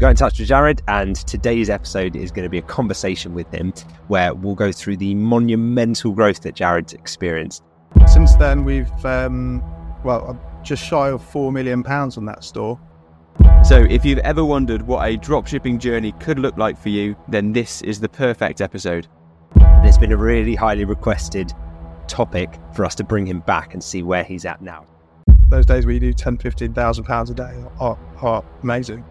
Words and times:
got 0.00 0.08
in 0.08 0.16
touch 0.16 0.38
with 0.38 0.48
Jarred, 0.48 0.80
and 0.88 1.14
today's 1.14 1.68
episode 1.68 2.16
is 2.16 2.32
going 2.32 2.44
to 2.44 2.48
be 2.48 2.56
a 2.56 2.62
conversation 2.62 3.34
with 3.34 3.52
him 3.52 3.70
where 4.08 4.32
we'll 4.32 4.54
go 4.54 4.72
through 4.72 4.96
the 4.96 5.14
monumental 5.14 6.12
growth 6.12 6.40
that 6.40 6.54
Jarred's 6.54 6.94
experienced. 6.94 7.62
Since 8.06 8.34
then, 8.36 8.64
we've, 8.64 8.90
um, 9.04 9.62
well, 10.02 10.40
just 10.64 10.82
shy 10.82 11.10
of 11.10 11.22
£4 11.22 11.52
million 11.52 11.84
on 11.86 12.24
that 12.24 12.42
store. 12.44 12.80
So, 13.62 13.84
if 13.90 14.06
you've 14.06 14.20
ever 14.20 14.42
wondered 14.42 14.80
what 14.80 15.06
a 15.06 15.18
dropshipping 15.18 15.78
journey 15.78 16.12
could 16.12 16.38
look 16.38 16.56
like 16.56 16.78
for 16.78 16.88
you, 16.88 17.14
then 17.28 17.52
this 17.52 17.82
is 17.82 18.00
the 18.00 18.08
perfect 18.08 18.62
episode. 18.62 19.06
And 19.56 19.86
it's 19.86 19.98
been 19.98 20.12
a 20.12 20.16
really 20.16 20.54
highly 20.54 20.86
requested 20.86 21.52
topic 22.08 22.58
for 22.74 22.86
us 22.86 22.94
to 22.96 23.04
bring 23.04 23.26
him 23.26 23.40
back 23.40 23.74
and 23.74 23.84
see 23.84 24.02
where 24.02 24.24
he's 24.24 24.46
at 24.46 24.62
now. 24.62 24.86
Those 25.50 25.66
days 25.66 25.84
where 25.84 25.92
you 25.92 26.00
do 26.00 26.14
10, 26.14 26.38
15,000 26.38 27.04
pounds 27.04 27.28
a 27.28 27.34
day 27.34 27.62
are, 27.78 27.98
are 28.22 28.42
amazing. 28.62 29.04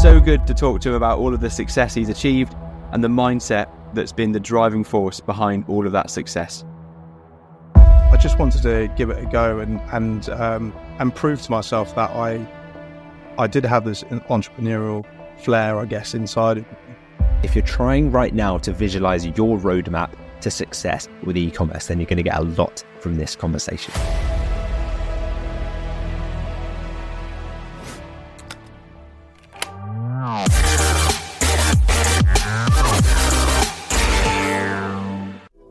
So 0.00 0.20
good 0.20 0.46
to 0.46 0.54
talk 0.54 0.80
to 0.82 0.90
him 0.90 0.94
about 0.94 1.18
all 1.18 1.34
of 1.34 1.40
the 1.40 1.50
success 1.50 1.94
he's 1.94 2.08
achieved 2.08 2.54
and 2.92 3.02
the 3.02 3.08
mindset 3.08 3.68
that's 3.94 4.12
been 4.12 4.32
the 4.32 4.40
driving 4.40 4.84
force 4.84 5.20
behind 5.20 5.64
all 5.68 5.86
of 5.86 5.92
that 5.92 6.10
success. 6.10 6.64
I 7.74 8.16
just 8.16 8.38
wanted 8.38 8.62
to 8.62 8.92
give 8.96 9.10
it 9.10 9.22
a 9.22 9.26
go 9.26 9.58
and 9.58 9.80
and 9.92 10.28
um, 10.30 10.72
and 10.98 11.14
prove 11.14 11.42
to 11.42 11.50
myself 11.50 11.94
that 11.94 12.10
I 12.10 12.46
I 13.38 13.46
did 13.46 13.64
have 13.64 13.84
this 13.84 14.02
entrepreneurial 14.04 15.04
flair, 15.38 15.78
I 15.78 15.84
guess, 15.84 16.14
inside 16.14 16.58
of 16.58 16.64
me. 16.64 16.78
If 17.42 17.54
you're 17.54 17.64
trying 17.64 18.10
right 18.10 18.34
now 18.34 18.58
to 18.58 18.72
visualize 18.72 19.26
your 19.26 19.58
roadmap 19.58 20.12
to 20.40 20.50
success 20.50 21.08
with 21.22 21.36
e-commerce, 21.36 21.86
then 21.86 21.98
you're 21.98 22.06
going 22.06 22.16
to 22.16 22.22
get 22.22 22.38
a 22.38 22.42
lot 22.42 22.82
from 22.98 23.16
this 23.16 23.36
conversation. 23.36 23.94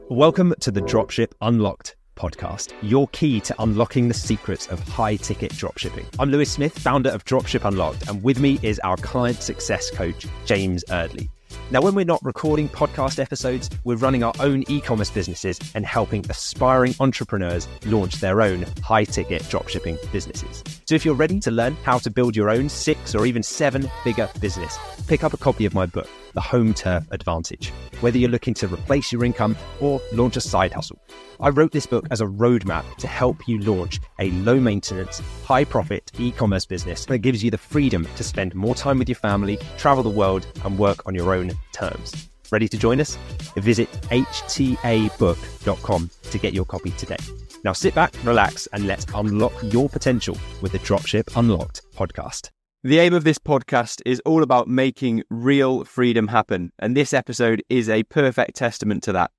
Welcome 0.10 0.54
to 0.62 0.72
the 0.72 0.80
Dropship 0.80 1.34
Unlocked 1.42 1.98
podcast, 2.16 2.72
your 2.82 3.10
key 3.10 3.42
to 3.42 3.54
unlocking 3.62 4.08
the 4.08 4.14
secrets 4.14 4.66
of 4.68 4.80
high 4.80 5.18
ticket 5.18 5.52
dropshipping. 5.52 6.06
I'm 6.18 6.32
Lewis 6.32 6.50
Smith, 6.50 6.80
founder 6.80 7.10
of 7.10 7.26
Dropship 7.26 7.68
Unlocked, 7.68 8.08
and 8.08 8.24
with 8.24 8.40
me 8.40 8.58
is 8.64 8.80
our 8.86 8.96
client 8.96 9.42
success 9.42 9.92
coach, 9.92 10.26
James 10.46 10.86
Eardley. 10.90 11.30
Now, 11.72 11.82
when 11.82 11.94
we're 11.94 12.06
not 12.06 12.24
recording 12.24 12.70
podcast 12.70 13.20
episodes, 13.20 13.70
we're 13.84 13.98
running 13.98 14.24
our 14.24 14.34
own 14.40 14.64
e 14.70 14.80
commerce 14.80 15.10
businesses 15.10 15.60
and 15.76 15.86
helping 15.86 16.26
aspiring 16.30 16.96
entrepreneurs 17.02 17.68
launch 17.86 18.22
their 18.22 18.42
own 18.42 18.66
high 18.82 19.04
ticket 19.04 19.42
dropshipping 19.44 20.00
businesses. 20.14 20.64
So, 20.86 20.96
if 20.96 21.04
you're 21.04 21.16
ready 21.16 21.42
to 21.42 21.52
learn 21.52 21.76
how 21.84 21.98
to 22.00 22.10
build 22.10 22.34
your 22.34 22.50
own 22.50 22.70
six 22.70 23.14
or 23.14 23.26
even 23.26 23.44
seven 23.44 23.92
figure 24.06 24.30
business, 24.40 24.78
pick 25.08 25.26
up 25.26 25.34
a 25.34 25.38
copy 25.38 25.66
of 25.66 25.74
my 25.74 25.86
book, 25.86 26.08
The 26.38 26.42
Home 26.42 26.72
Turf 26.72 27.08
Advantage, 27.10 27.74
whether 28.02 28.20
you're 28.20 28.30
looking 28.30 28.54
to 28.54 28.68
replace 28.68 29.12
your 29.12 29.26
income 29.26 29.58
or 29.82 30.00
launch 30.14 30.38
a 30.38 30.42
side 30.42 30.72
hustle. 30.72 31.02
I 31.40 31.50
wrote 31.50 31.72
this 31.72 31.88
book 31.88 32.06
as 32.12 32.22
a 32.22 32.28
roadmap 32.28 32.86
to 32.98 33.08
help 33.08 33.48
you 33.48 33.58
launch 33.58 34.00
a 34.20 34.30
low 34.30 34.60
maintenance, 34.60 35.20
high 35.44 35.64
profit 35.64 36.12
e 36.20 36.32
commerce 36.32 36.64
business 36.64 37.08
that 37.08 37.18
gives 37.20 37.44
you 37.44 37.50
the 37.50 37.58
freedom 37.58 38.08
to 38.18 38.24
spend 38.24 38.54
more 38.54 38.76
time 38.76 39.00
with 39.00 39.10
your 39.10 39.16
family, 39.16 39.58
travel 39.80 40.04
the 40.04 40.12
world, 40.12 40.46
and 40.64 40.78
work 40.78 41.08
on 41.08 41.16
your 41.16 41.34
own 41.34 41.54
terms. 41.72 42.30
Ready 42.52 42.68
to 42.68 42.78
join 42.78 43.02
us? 43.02 43.18
Visit 43.56 43.92
htabook.com 44.12 46.10
to 46.22 46.38
get 46.38 46.54
your 46.54 46.66
copy 46.66 46.92
today. 46.92 47.18
Now 47.64 47.74
sit 47.74 47.96
back, 47.96 48.14
relax, 48.24 48.68
and 48.74 48.86
let's 48.86 49.08
unlock 49.12 49.54
your 49.64 49.90
potential 49.90 50.38
with 50.62 50.72
the 50.72 50.80
Dropship 50.80 51.36
Unlocked 51.36 51.82
podcast. 51.96 52.52
The 52.88 53.00
aim 53.00 53.14
of 53.14 53.26
this 53.26 53.38
podcast 53.38 54.02
is 54.06 54.22
all 54.22 54.44
about 54.44 54.70
making 54.70 55.24
real 55.30 55.84
freedom 55.84 56.30
happen, 56.30 56.72
and 56.80 56.96
this 56.96 57.12
episode 57.14 57.62
is 57.68 57.90
a 57.90 58.04
perfect 58.04 58.56
testament 58.56 59.04
to 59.04 59.12
that. 59.12 59.32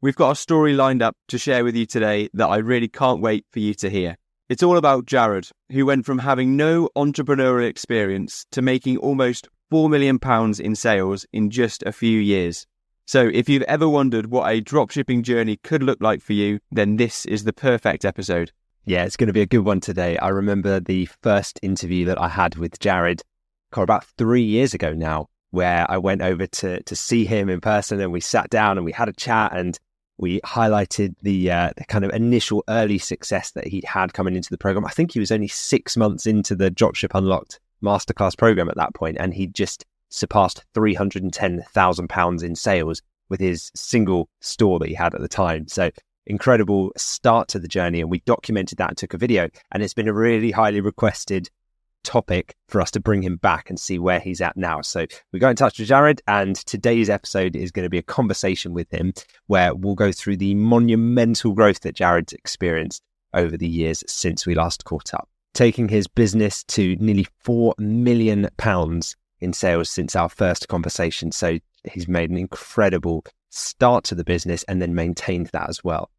We've 0.00 0.16
got 0.16 0.32
a 0.32 0.34
story 0.34 0.74
lined 0.74 1.00
up 1.00 1.16
to 1.28 1.38
share 1.38 1.62
with 1.62 1.76
you 1.76 1.86
today 1.86 2.28
that 2.34 2.48
I 2.48 2.56
really 2.56 2.88
can't 2.88 3.20
wait 3.20 3.46
for 3.52 3.60
you 3.60 3.72
to 3.74 3.88
hear. 3.88 4.16
It's 4.48 4.64
all 4.64 4.76
about 4.76 5.06
Jarred, 5.06 5.48
who 5.70 5.86
went 5.86 6.06
from 6.06 6.18
having 6.18 6.56
no 6.56 6.88
entrepreneurial 6.96 7.68
experience 7.68 8.44
to 8.50 8.62
making 8.62 8.96
almost 8.96 9.46
£4 9.72 9.88
million 9.88 10.18
in 10.58 10.74
sales 10.74 11.24
in 11.32 11.50
just 11.50 11.84
a 11.84 11.92
few 11.92 12.18
years. 12.18 12.66
So, 13.06 13.30
if 13.32 13.48
you've 13.48 13.62
ever 13.62 13.88
wondered 13.88 14.26
what 14.26 14.52
a 14.52 14.60
dropshipping 14.60 15.22
journey 15.22 15.60
could 15.62 15.84
look 15.84 15.98
like 16.02 16.20
for 16.20 16.32
you, 16.32 16.58
then 16.72 16.96
this 16.96 17.26
is 17.26 17.44
the 17.44 17.52
perfect 17.52 18.04
episode. 18.04 18.50
Yeah, 18.88 19.04
it's 19.04 19.18
going 19.18 19.26
to 19.26 19.34
be 19.34 19.42
a 19.42 19.46
good 19.46 19.66
one 19.66 19.80
today. 19.80 20.16
I 20.16 20.28
remember 20.28 20.80
the 20.80 21.04
first 21.22 21.60
interview 21.60 22.06
that 22.06 22.18
I 22.18 22.26
had 22.26 22.56
with 22.56 22.80
Jarred 22.80 23.20
about 23.70 24.06
three 24.16 24.42
years 24.42 24.72
ago 24.72 24.94
now, 24.94 25.28
where 25.50 25.84
I 25.90 25.98
went 25.98 26.22
over 26.22 26.46
to 26.46 26.82
to 26.82 26.96
see 26.96 27.26
him 27.26 27.50
in 27.50 27.60
person 27.60 28.00
and 28.00 28.10
we 28.10 28.20
sat 28.22 28.48
down 28.48 28.78
and 28.78 28.86
we 28.86 28.92
had 28.92 29.10
a 29.10 29.12
chat 29.12 29.54
and 29.54 29.78
we 30.16 30.40
highlighted 30.40 31.16
the, 31.20 31.50
uh, 31.50 31.70
the 31.76 31.84
kind 31.84 32.02
of 32.02 32.12
initial 32.12 32.64
early 32.66 32.96
success 32.96 33.50
that 33.50 33.66
he'd 33.66 33.84
had 33.84 34.14
coming 34.14 34.34
into 34.34 34.48
the 34.48 34.56
program. 34.56 34.86
I 34.86 34.90
think 34.90 35.12
he 35.12 35.20
was 35.20 35.30
only 35.30 35.48
six 35.48 35.94
months 35.94 36.24
into 36.24 36.56
the 36.56 36.70
Dropship 36.70 37.10
Unlocked 37.14 37.60
masterclass 37.82 38.38
program 38.38 38.70
at 38.70 38.76
that 38.76 38.94
point, 38.94 39.18
and 39.20 39.34
he 39.34 39.48
just 39.48 39.84
surpassed 40.08 40.64
three 40.72 40.94
hundred 40.94 41.22
and 41.22 41.32
ten 41.34 41.62
thousand 41.72 42.08
pounds 42.08 42.42
in 42.42 42.54
sales 42.54 43.02
with 43.28 43.40
his 43.40 43.70
single 43.74 44.30
store 44.40 44.78
that 44.78 44.88
he 44.88 44.94
had 44.94 45.14
at 45.14 45.20
the 45.20 45.28
time. 45.28 45.68
So 45.68 45.90
incredible 46.28 46.92
start 46.96 47.48
to 47.48 47.58
the 47.58 47.66
journey, 47.66 48.00
and 48.00 48.10
we 48.10 48.20
documented 48.20 48.78
that 48.78 48.90
and 48.90 48.96
took 48.96 49.14
a 49.14 49.18
video. 49.18 49.48
And 49.72 49.82
it's 49.82 49.94
been 49.94 50.08
a 50.08 50.12
really 50.12 50.52
highly 50.52 50.80
requested 50.80 51.50
topic 52.04 52.54
for 52.68 52.80
us 52.80 52.90
to 52.92 53.00
bring 53.00 53.22
him 53.22 53.36
back 53.36 53.68
and 53.68 53.78
see 53.78 53.98
where 53.98 54.20
he's 54.20 54.40
at 54.40 54.56
now. 54.56 54.80
So 54.80 55.06
we 55.32 55.38
got 55.38 55.50
in 55.50 55.56
touch 55.56 55.78
with 55.78 55.88
Jarred, 55.88 56.22
and 56.28 56.54
today's 56.54 57.10
episode 57.10 57.56
is 57.56 57.72
going 57.72 57.84
to 57.84 57.90
be 57.90 57.98
a 57.98 58.02
conversation 58.02 58.72
with 58.72 58.92
him 58.92 59.12
where 59.46 59.74
we'll 59.74 59.94
go 59.94 60.12
through 60.12 60.36
the 60.36 60.54
monumental 60.54 61.52
growth 61.52 61.80
that 61.80 61.96
Jarred's 61.96 62.32
experienced 62.32 63.02
over 63.34 63.56
the 63.56 63.68
years 63.68 64.04
since 64.06 64.46
we 64.46 64.54
last 64.54 64.84
caught 64.84 65.12
up, 65.12 65.28
taking 65.54 65.88
his 65.88 66.06
business 66.06 66.64
to 66.64 66.96
nearly 66.96 67.26
four 67.40 67.74
million 67.78 68.48
pounds 68.56 69.16
in 69.40 69.52
sales 69.52 69.90
since 69.90 70.16
our 70.16 70.28
first 70.28 70.68
conversation. 70.68 71.30
So 71.32 71.58
he's 71.84 72.08
made 72.08 72.30
an 72.30 72.38
incredible 72.38 73.24
start 73.50 74.04
to 74.04 74.14
the 74.14 74.24
business 74.24 74.62
and 74.64 74.80
then 74.80 74.94
maintained 74.94 75.50
that 75.52 75.68
as 75.68 75.82
well. 75.84 76.10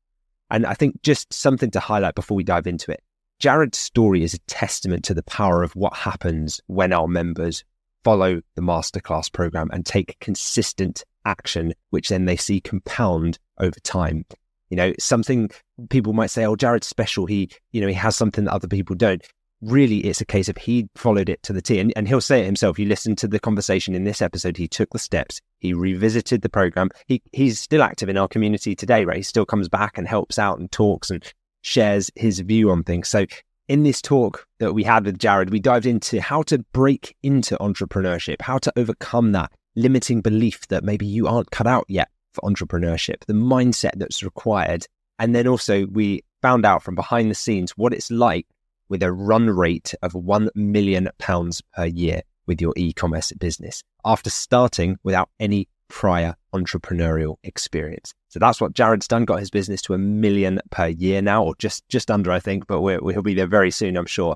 And 0.52 0.66
I 0.66 0.74
think 0.74 1.02
just 1.04 1.34
something 1.34 1.72
to 1.72 1.80
highlight 1.80 2.16
before 2.16 2.36
we 2.36 2.44
dive 2.44 2.68
into 2.68 2.92
it. 2.92 3.02
Jarred's 3.40 3.78
story 3.78 4.24
is 4.24 4.34
a 4.34 4.40
testament 4.40 5.06
to 5.06 5.14
the 5.14 5.24
power 5.24 5.64
of 5.64 5.76
what 5.76 5.94
happens 5.96 6.60
when 6.68 6.92
our 6.92 7.08
members 7.08 7.64
follow 8.04 8.42
the 8.56 8.62
masterclass 8.62 9.32
program 9.32 9.70
and 9.72 9.86
take 9.86 10.20
consistent 10.20 11.04
action, 11.26 11.74
which 11.90 12.10
then 12.10 12.26
they 12.26 12.36
see 12.36 12.60
compound 12.60 13.40
over 13.60 13.80
time. 13.82 14.26
You 14.70 14.78
know, 14.78 14.94
something 15.00 15.50
people 15.90 16.14
might 16.14 16.30
say, 16.30 16.46
oh, 16.46 16.56
Jarred's 16.56 16.88
special. 16.88 17.26
He, 17.26 17.50
you 17.72 17.82
know, 17.82 17.88
he 17.88 17.94
has 17.94 18.16
something 18.16 18.46
that 18.46 18.54
other 18.54 18.68
people 18.68 18.96
don't. 18.96 19.26
Really, 19.62 20.00
it's 20.00 20.22
a 20.22 20.26
case 20.26 20.48
of 20.48 20.58
he 20.58 20.88
followed 20.96 21.28
it 21.28 21.42
to 21.44 21.54
the 21.54 21.62
T. 21.62 21.80
And, 21.80 21.92
and 21.96 22.08
he'll 22.08 22.22
say 22.22 22.42
it 22.42 22.46
himself. 22.46 22.80
You 22.80 22.86
listen 22.86 23.16
to 23.18 23.28
the 23.28 23.40
conversation 23.40 23.96
in 23.96 24.04
this 24.04 24.22
episode. 24.22 24.58
He 24.58 24.68
took 24.68 24.90
the 24.92 25.00
steps. 25.00 25.42
He 25.60 25.74
revisited 25.74 26.42
the 26.42 26.50
program. 26.50 26.90
He, 27.06 27.22
he's 27.32 27.60
still 27.60 27.84
active 27.84 28.10
in 28.10 28.18
our 28.18 28.28
community 28.28 28.76
today, 28.76 29.06
right? 29.06 29.18
He 29.18 29.24
still 29.24 29.46
comes 29.46 29.70
back 29.70 29.98
and 29.98 30.08
helps 30.08 30.40
out 30.40 30.60
and 30.60 30.72
talks 30.72 31.10
and 31.12 31.24
shares 31.62 32.10
his 32.16 32.40
view 32.40 32.72
on 32.72 32.84
things. 32.84 33.08
So 33.08 33.26
in 33.68 33.84
this 33.84 34.02
talk 34.02 34.48
that 34.60 34.74
we 34.74 34.84
had 34.84 35.06
with 35.06 35.20
Jarred, 35.20 35.52
we 35.52 35.60
dived 35.60 35.86
into 35.86 36.22
how 36.22 36.42
to 36.44 36.60
break 36.74 37.16
into 37.22 37.58
entrepreneurship, 37.58 38.42
how 38.42 38.58
to 38.58 38.74
overcome 38.76 39.34
that 39.34 39.52
limiting 39.76 40.22
belief 40.22 40.68
that 40.70 40.84
maybe 40.84 41.06
you 41.06 41.28
aren't 41.28 41.52
cut 41.52 41.68
out 41.68 41.86
yet 41.88 42.10
for 42.34 42.50
entrepreneurship, 42.50 43.26
the 43.26 43.34
mindset 43.34 43.92
that's 43.96 44.24
required. 44.24 44.86
And 45.20 45.36
then 45.36 45.48
also 45.48 45.86
we 45.86 46.24
found 46.42 46.66
out 46.66 46.84
from 46.84 46.96
behind 46.96 47.30
the 47.30 47.36
scenes 47.36 47.72
what 47.72 47.94
it's 47.94 48.10
like 48.10 48.48
with 48.88 49.04
a 49.04 49.12
run 49.12 49.50
rate 49.50 49.94
of 50.02 50.16
1 50.16 50.50
million 50.56 51.10
pounds 51.20 51.62
per 51.76 51.86
year 51.86 52.22
with 52.50 52.60
your 52.60 52.74
e-commerce 52.76 53.32
business 53.34 53.84
after 54.04 54.30
starting 54.30 54.98
without 55.04 55.30
any 55.40 55.70
prior 55.88 56.36
entrepreneurial 56.54 57.38
experience. 57.44 58.14
So 58.28 58.40
that's 58.40 58.60
what 58.60 58.74
Jarred's 58.74 59.08
done. 59.08 59.24
Got 59.24 59.40
his 59.40 59.52
business 59.52 59.82
to 59.84 59.94
a 59.94 59.98
million 59.98 60.60
per 60.72 60.88
year 60.88 61.22
now, 61.22 61.44
or 61.44 61.56
just 61.56 61.88
just 61.90 62.12
under, 62.12 62.32
I 62.32 62.40
think. 62.40 62.68
But 62.68 62.82
we 62.82 62.98
will 62.98 63.22
be 63.22 63.36
there 63.36 63.48
very 63.48 63.72
soon, 63.72 63.96
I'm 63.96 64.06
sure. 64.06 64.36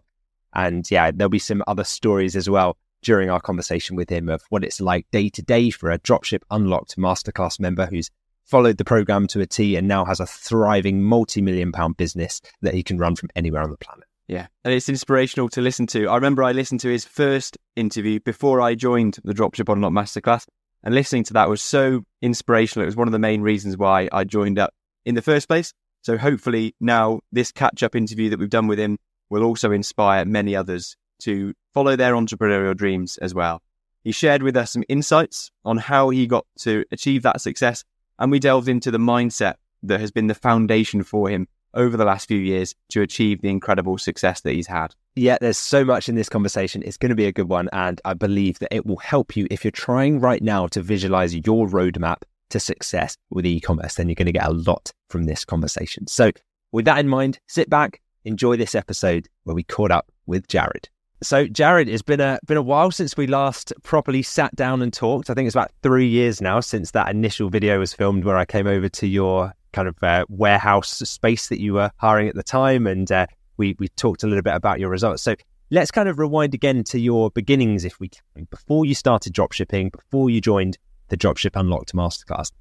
And 0.54 0.89
yeah, 0.89 1.12
there'll 1.12 1.30
be 1.30 1.39
some 1.39 1.63
other 1.68 1.83
stories 1.83 2.36
as 2.36 2.48
well 2.50 2.77
during 3.01 3.30
our 3.30 3.42
conversation 3.42 3.95
with 3.95 4.10
him 4.10 4.30
of 4.30 4.44
what 4.50 4.63
it's 4.63 4.80
like 4.80 5.06
day 5.12 5.27
to 5.30 5.42
day 5.42 5.71
for 5.71 5.92
a 5.92 6.00
Dropship 6.00 6.44
Unlocked 6.51 6.95
masterclass 6.98 7.60
member 7.60 7.88
who's 7.88 8.10
followed 8.45 8.77
the 8.77 8.86
program 8.86 9.25
to 9.27 9.42
a 9.42 9.48
T 9.48 9.75
and 9.75 9.88
now 9.88 10.06
has 10.06 10.19
a 10.19 10.27
thriving 10.27 11.01
multi-million 11.01 11.71
pound 11.71 11.98
business 11.98 12.42
that 12.62 12.75
he 12.75 12.83
can 12.83 12.98
run 12.98 13.15
from 13.15 13.30
anywhere 13.36 13.63
on 13.63 13.71
the 13.71 13.77
planet. 13.77 14.06
Yeah, 14.28 14.48
and 14.64 14.74
it's 14.74 14.90
inspirational 14.90 15.50
to 15.50 15.62
listen 15.62 15.86
to. 15.88 16.08
I 16.08 16.16
remember 16.16 16.44
I 16.44 16.54
listened 16.54 16.80
to 16.81 16.90
his 16.90 17.04
first 17.04 17.58
interview 17.75 18.20
before 18.22 18.62
I 18.62 18.74
joined 18.74 19.18
the 19.24 19.34
Dropship 19.34 19.72
Unlocked 19.72 19.94
masterclass, 19.94 20.46
and 20.84 20.96
listening 20.96 21.25
to 21.25 21.34
that 21.34 21.50
was 21.50 21.62
so 21.62 22.04
inspirational. 22.22 22.84
It 22.84 22.88
was 22.88 22.96
one 22.96 23.08
of 23.08 23.12
the 23.12 23.20
main 23.20 23.42
reasons 23.42 23.78
why 23.78 24.08
I 24.12 24.24
joined 24.24 24.60
up 24.60 24.74
in 25.06 25.16
the 25.16 25.22
first 25.22 25.48
place. 25.48 25.74
So 26.04 26.18
hopefully 26.18 26.75
now 26.80 27.22
this 27.31 27.52
catch 27.52 27.84
up 27.84 27.96
interview 27.96 28.30
that 28.30 28.40
we've 28.40 28.50
done 28.50 28.68
with 28.68 28.80
him 28.80 28.98
will 29.30 29.44
also 29.44 29.72
inspire 29.72 30.25
many 30.25 30.56
others 30.56 30.96
to 31.20 31.54
follow 31.74 31.96
their 31.96 32.14
entrepreneurial 32.14 32.75
dreams 32.75 33.18
as 33.18 33.34
well. 33.34 33.62
He 34.04 34.12
shared 34.12 34.44
with 34.44 34.58
us 34.58 34.72
some 34.72 34.84
insights 34.90 35.52
on 35.64 35.78
how 35.78 36.10
he 36.10 36.28
got 36.28 36.46
to 36.60 36.84
achieve 36.92 37.24
that 37.24 37.40
success, 37.42 37.84
and 38.20 38.31
we 38.31 38.40
delved 38.40 38.68
into 38.68 38.92
the 38.92 38.98
mindset 38.98 39.56
that 39.84 40.02
has 40.02 40.12
been 40.12 40.28
the 40.28 40.36
foundation 40.36 41.04
for 41.04 41.30
him 41.30 41.48
over 41.74 41.98
the 41.98 42.06
last 42.06 42.28
few 42.28 42.38
years 42.38 42.75
to 42.90 43.02
achieve 43.02 43.42
the 43.42 43.50
incredible 43.50 43.98
success 43.98 44.42
that 44.42 44.54
he's 44.54 44.68
had. 44.68 44.94
Yeah, 45.16 45.38
there's 45.40 45.58
so 45.58 45.86
much 45.86 46.10
in 46.10 46.16
this 46.16 46.30
conversation. 46.30 46.81
It's 46.84 46.98
going 46.98 47.10
to 47.10 47.16
be 47.16 47.25
a 47.25 47.31
good 47.31 47.50
one. 47.50 47.70
And 47.72 48.02
I 48.06 48.14
believe 48.14 48.60
that 48.60 48.74
it 48.74 48.86
will 48.86 48.98
help 48.98 49.36
you 49.36 49.48
if 49.52 49.64
you're 49.64 49.72
trying 49.72 50.20
right 50.20 50.42
now 50.42 50.68
to 50.68 50.81
visualize 50.81 51.36
your 51.36 51.68
roadmap 51.68 52.24
to 52.50 52.60
success 52.60 53.16
with 53.30 53.46
e 53.46 53.60
commerce. 53.60 53.96
Then 53.96 54.08
you're 54.08 54.16
going 54.16 54.25
to 54.25 54.31
get 54.31 54.48
a 54.48 54.54
lot 54.54 54.92
from 55.10 55.25
this 55.25 55.46
conversation. 55.46 56.08
So, 56.08 56.31
with 56.72 56.86
that 56.86 56.98
in 56.98 57.08
mind, 57.08 57.40
sit 57.48 57.70
back, 57.70 58.02
enjoy 58.25 58.58
this 58.58 58.74
episode 58.74 59.28
where 59.44 59.56
we 59.56 59.64
caught 59.64 59.92
up 59.92 60.12
with 60.25 60.48
Jarred. 60.48 60.90
So, 61.22 61.48
Jarred, 61.48 61.88
it's 61.88 62.02
been 62.02 62.20
a 62.20 62.40
been 62.46 62.58
a 62.58 62.62
while 62.62 62.92
since 62.92 63.16
we 63.16 63.28
last 63.28 63.72
properly 63.84 64.24
sat 64.24 64.56
down 64.56 64.81
and 64.81 64.92
talked. 64.92 65.30
I 65.30 65.34
think 65.34 65.48
it's 65.48 65.56
about 65.56 65.72
three 65.81 66.08
years 66.08 66.42
now 66.42 66.60
since 66.60 66.92
that 66.92 67.10
initial 67.10 67.50
video 67.50 67.80
was 67.80 67.94
filmed, 67.94 68.25
where 68.25 68.38
I 68.38 68.46
came 68.46 68.68
over 68.68 68.90
to 68.90 69.08
your 69.08 69.54
kind 69.74 69.88
of 69.88 70.02
uh, 70.02 70.25
warehouse 70.30 70.90
space 70.90 71.50
that 71.50 71.60
you 71.60 71.74
were 71.74 71.92
hiring 71.98 72.30
at 72.30 72.36
the 72.36 72.44
time, 72.44 72.88
and 72.88 73.12
uh, 73.12 73.28
we 73.58 73.75
we 73.80 73.90
talked 73.90 74.24
a 74.24 74.28
little 74.28 74.42
bit 74.42 74.56
about 74.56 74.80
your 74.80 74.90
results. 74.90 75.22
So, 75.24 75.36
let's 75.70 75.92
kind 75.92 76.08
of 76.08 76.20
rewind 76.20 76.54
again 76.54 76.84
to 76.86 77.00
your 77.00 77.31
beginnings, 77.31 77.84
if 77.84 78.00
we 78.00 78.10
can, 78.10 78.46
before 78.50 78.86
you 78.86 78.96
started 78.96 79.34
dropshipping, 79.34 79.92
before 79.92 80.30
you 80.30 80.40
joined 80.40 80.78
the 81.10 81.18
Dropship 81.18 81.60
Unlocked 81.60 81.94
Masterclass. 81.94 82.52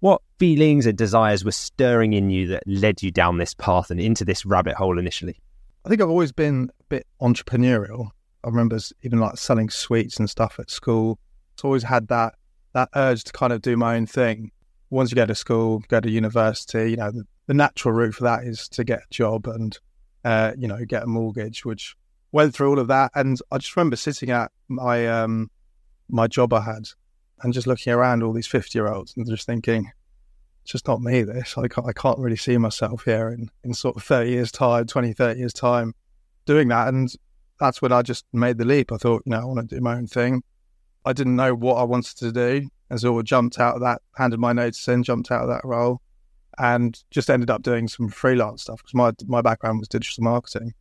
What 0.00 0.20
feelings 0.38 0.86
and 0.86 0.98
desires 0.98 1.44
were 1.44 1.52
stirring 1.52 2.12
in 2.12 2.28
you 2.28 2.48
that 2.48 2.64
led 2.66 3.02
you 3.02 3.12
down 3.12 3.38
this 3.38 3.54
path 3.54 3.90
and 3.90 4.00
into 4.00 4.24
this 4.24 4.44
rabbit 4.44 4.74
hole 4.74 4.98
initially? 4.98 5.38
I 5.84 5.88
think 5.88 6.00
I've 6.00 6.10
always 6.10 6.32
been 6.32 6.70
a 6.80 6.84
bit 6.88 7.06
entrepreneurial. 7.20 8.10
I 8.44 8.48
remember 8.48 8.78
even 9.02 9.20
like 9.20 9.38
selling 9.38 9.70
sweets 9.70 10.18
and 10.18 10.28
stuff 10.28 10.58
at 10.58 10.70
school. 10.70 11.18
It's 11.54 11.64
always 11.64 11.84
had 11.84 12.08
that 12.08 12.34
that 12.72 12.88
urge 12.96 13.24
to 13.24 13.32
kind 13.32 13.52
of 13.52 13.62
do 13.62 13.76
my 13.76 13.96
own 13.96 14.06
thing. 14.06 14.50
Once 14.92 15.10
you 15.10 15.16
go 15.16 15.26
to 15.26 15.34
school, 15.34 15.82
go 15.88 16.00
to 16.00 16.10
university, 16.10 16.90
you 16.90 16.96
know, 16.96 17.10
the, 17.10 17.24
the 17.46 17.54
natural 17.54 17.94
route 17.94 18.14
for 18.14 18.24
that 18.24 18.44
is 18.44 18.68
to 18.68 18.84
get 18.84 19.00
a 19.00 19.10
job 19.10 19.46
and 19.46 19.78
uh, 20.24 20.52
you 20.56 20.68
know 20.68 20.84
get 20.84 21.02
a 21.02 21.06
mortgage, 21.06 21.64
which 21.64 21.96
went 22.30 22.54
through 22.54 22.70
all 22.70 22.78
of 22.78 22.88
that. 22.88 23.10
And 23.14 23.38
I 23.50 23.58
just 23.58 23.74
remember 23.76 23.96
sitting 23.96 24.30
at 24.30 24.52
my 24.68 25.08
um, 25.08 25.50
my 26.08 26.26
job 26.26 26.52
I 26.52 26.60
had 26.60 26.88
and 27.42 27.52
just 27.52 27.66
looking 27.66 27.92
around 27.92 28.22
all 28.22 28.32
these 28.32 28.46
fifty 28.46 28.78
year 28.78 28.88
olds 28.88 29.14
and 29.16 29.26
just 29.26 29.46
thinking, 29.46 29.90
it's 30.62 30.72
just 30.72 30.86
not 30.86 31.00
me. 31.00 31.22
This 31.22 31.56
I 31.58 31.68
can't, 31.68 31.86
I 31.86 31.92
can't 31.92 32.18
really 32.18 32.36
see 32.36 32.56
myself 32.58 33.04
here 33.04 33.30
in, 33.30 33.50
in 33.64 33.74
sort 33.74 33.96
of 33.96 34.02
30 34.02 34.30
years 34.30 34.52
time, 34.52 34.86
20, 34.86 35.12
30 35.12 35.38
years 35.38 35.52
time 35.52 35.94
doing 36.46 36.68
that. 36.68 36.88
And 36.88 37.12
that's 37.58 37.82
when 37.82 37.92
I 37.92 38.02
just 38.02 38.24
made 38.32 38.58
the 38.58 38.64
leap. 38.64 38.92
I 38.92 38.96
thought, 38.96 39.22
you 39.26 39.30
know, 39.30 39.40
I 39.40 39.44
want 39.44 39.68
to 39.68 39.76
do 39.76 39.80
my 39.80 39.96
own 39.96 40.06
thing. 40.06 40.42
I 41.04 41.12
didn't 41.12 41.36
know 41.36 41.54
what 41.54 41.76
I 41.76 41.82
wanted 41.82 42.16
to 42.18 42.32
do. 42.32 42.68
And 42.92 43.00
so 43.00 43.18
I 43.18 43.22
jumped 43.22 43.58
out 43.58 43.76
of 43.76 43.80
that, 43.80 44.02
handed 44.16 44.38
my 44.38 44.52
notice 44.52 44.86
in, 44.86 45.02
jumped 45.02 45.30
out 45.30 45.40
of 45.40 45.48
that 45.48 45.64
role 45.64 46.02
and 46.58 47.02
just 47.10 47.30
ended 47.30 47.48
up 47.48 47.62
doing 47.62 47.88
some 47.88 48.10
freelance 48.10 48.60
stuff 48.60 48.82
because 48.82 48.92
my, 48.92 49.12
my 49.26 49.40
background 49.40 49.78
was 49.78 49.88
digital 49.88 50.22
marketing. 50.22 50.74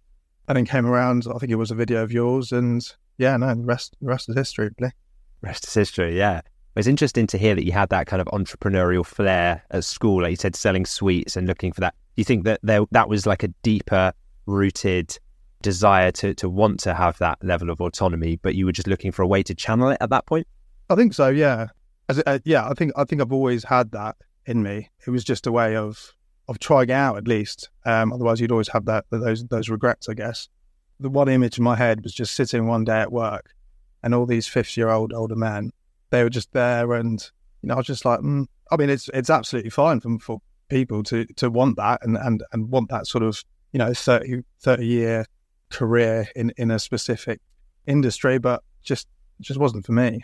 And 0.50 0.58
then 0.58 0.66
came 0.66 0.86
around, 0.86 1.26
I 1.34 1.38
think 1.38 1.54
it 1.54 1.56
was 1.56 1.72
a 1.72 1.76
video 1.76 2.04
of 2.04 2.12
yours. 2.12 2.52
And 2.52 2.86
yeah, 3.18 3.38
no, 3.38 3.56
the 3.56 3.64
rest, 3.64 3.96
the 4.02 4.10
rest 4.10 4.28
is 4.28 4.36
history, 4.36 4.72
really. 4.78 4.92
Rest 5.40 5.66
is 5.66 5.74
history, 5.74 6.18
yeah. 6.18 6.42
It's 6.76 6.86
interesting 6.86 7.28
to 7.28 7.38
hear 7.38 7.56
that 7.56 7.64
you 7.64 7.72
had 7.72 7.88
that 7.92 8.08
kind 8.08 8.22
of 8.22 8.28
entrepreneurial 8.28 9.06
flair 9.06 9.64
at 9.72 9.86
school, 9.86 10.24
like 10.24 10.32
you 10.32 10.36
said, 10.36 10.58
selling 10.58 10.86
sweets 10.86 11.38
and 11.38 11.48
looking 11.48 11.72
for 11.72 11.80
that. 11.80 11.94
Do 11.94 12.20
you 12.20 12.26
think 12.26 12.44
that 12.44 12.60
there, 12.62 12.82
that 12.92 13.08
was 13.08 13.26
like 13.26 13.44
a 13.44 13.48
deeper 13.64 14.12
rooted 14.48 15.18
desire 15.62 16.12
to, 16.12 16.34
to 16.34 16.50
want 16.50 16.82
to 16.82 16.94
have 16.94 17.18
that 17.20 17.42
level 17.42 17.70
of 17.70 17.80
autonomy, 17.80 18.36
but 18.36 18.54
you 18.54 18.66
were 18.66 18.74
just 18.74 18.90
looking 18.90 19.14
for 19.14 19.22
a 19.22 19.28
way 19.28 19.44
to 19.44 19.56
channel 19.56 19.88
it 19.88 19.98
at 20.02 20.10
that 20.10 20.26
point? 20.26 20.46
I 20.90 20.96
think 20.96 21.14
so, 21.14 21.30
yeah. 21.30 21.68
As, 22.12 22.24
uh, 22.26 22.40
yeah, 22.44 22.68
I 22.68 22.74
think 22.74 22.92
I 22.96 23.04
think 23.04 23.22
I've 23.22 23.32
always 23.32 23.64
had 23.64 23.92
that 23.92 24.18
in 24.46 24.62
me. 24.64 24.90
It 25.06 25.12
was 25.12 25.24
just 25.24 25.48
a 25.48 25.52
way 25.52 25.76
of 25.76 26.14
of 26.48 26.60
trying 26.60 26.92
out 26.92 27.18
at 27.18 27.28
least. 27.28 27.70
Um, 27.86 28.12
otherwise, 28.12 28.42
you'd 28.42 28.52
always 28.52 28.70
have 28.70 28.86
that 28.86 29.06
those 29.10 29.46
those 29.46 29.70
regrets, 29.70 30.10
I 30.10 30.14
guess. 30.14 30.50
The 31.00 31.10
one 31.10 31.30
image 31.30 31.58
in 31.58 31.64
my 31.64 31.76
head 31.76 32.04
was 32.04 32.14
just 32.14 32.36
sitting 32.36 32.68
one 32.68 32.84
day 32.84 33.00
at 33.00 33.12
work, 33.12 33.54
and 34.04 34.14
all 34.14 34.26
these 34.26 34.48
fifty 34.48 34.82
year 34.82 34.90
old 34.90 35.14
older 35.14 35.36
men 35.36 35.72
they 36.12 36.24
were 36.24 36.30
just 36.30 36.52
there, 36.54 36.94
and 36.94 37.32
you 37.62 37.68
know, 37.68 37.74
I 37.74 37.78
was 37.78 37.88
just 37.88 38.06
like, 38.06 38.20
mm. 38.20 38.46
I 38.72 38.78
mean, 38.78 38.90
it's 38.90 39.10
it's 39.14 39.30
absolutely 39.30 39.72
fine 39.72 40.00
for 40.00 40.20
for 40.20 40.42
people 40.70 41.04
to 41.04 41.26
to 41.26 41.50
want 41.50 41.78
that 41.78 42.00
and 42.04 42.18
and 42.18 42.44
and 42.52 42.70
want 42.70 42.90
that 42.90 43.08
sort 43.08 43.24
of 43.24 43.44
you 43.74 43.80
know 43.80 43.94
30, 43.94 44.44
30 44.62 44.86
year 44.86 45.26
career 45.70 46.28
in 46.36 46.54
in 46.58 46.70
a 46.70 46.80
specific 46.80 47.42
industry, 47.88 48.38
but 48.38 48.64
just 48.84 49.08
just 49.40 49.60
wasn't 49.60 49.86
for 49.86 49.94
me. 49.94 50.24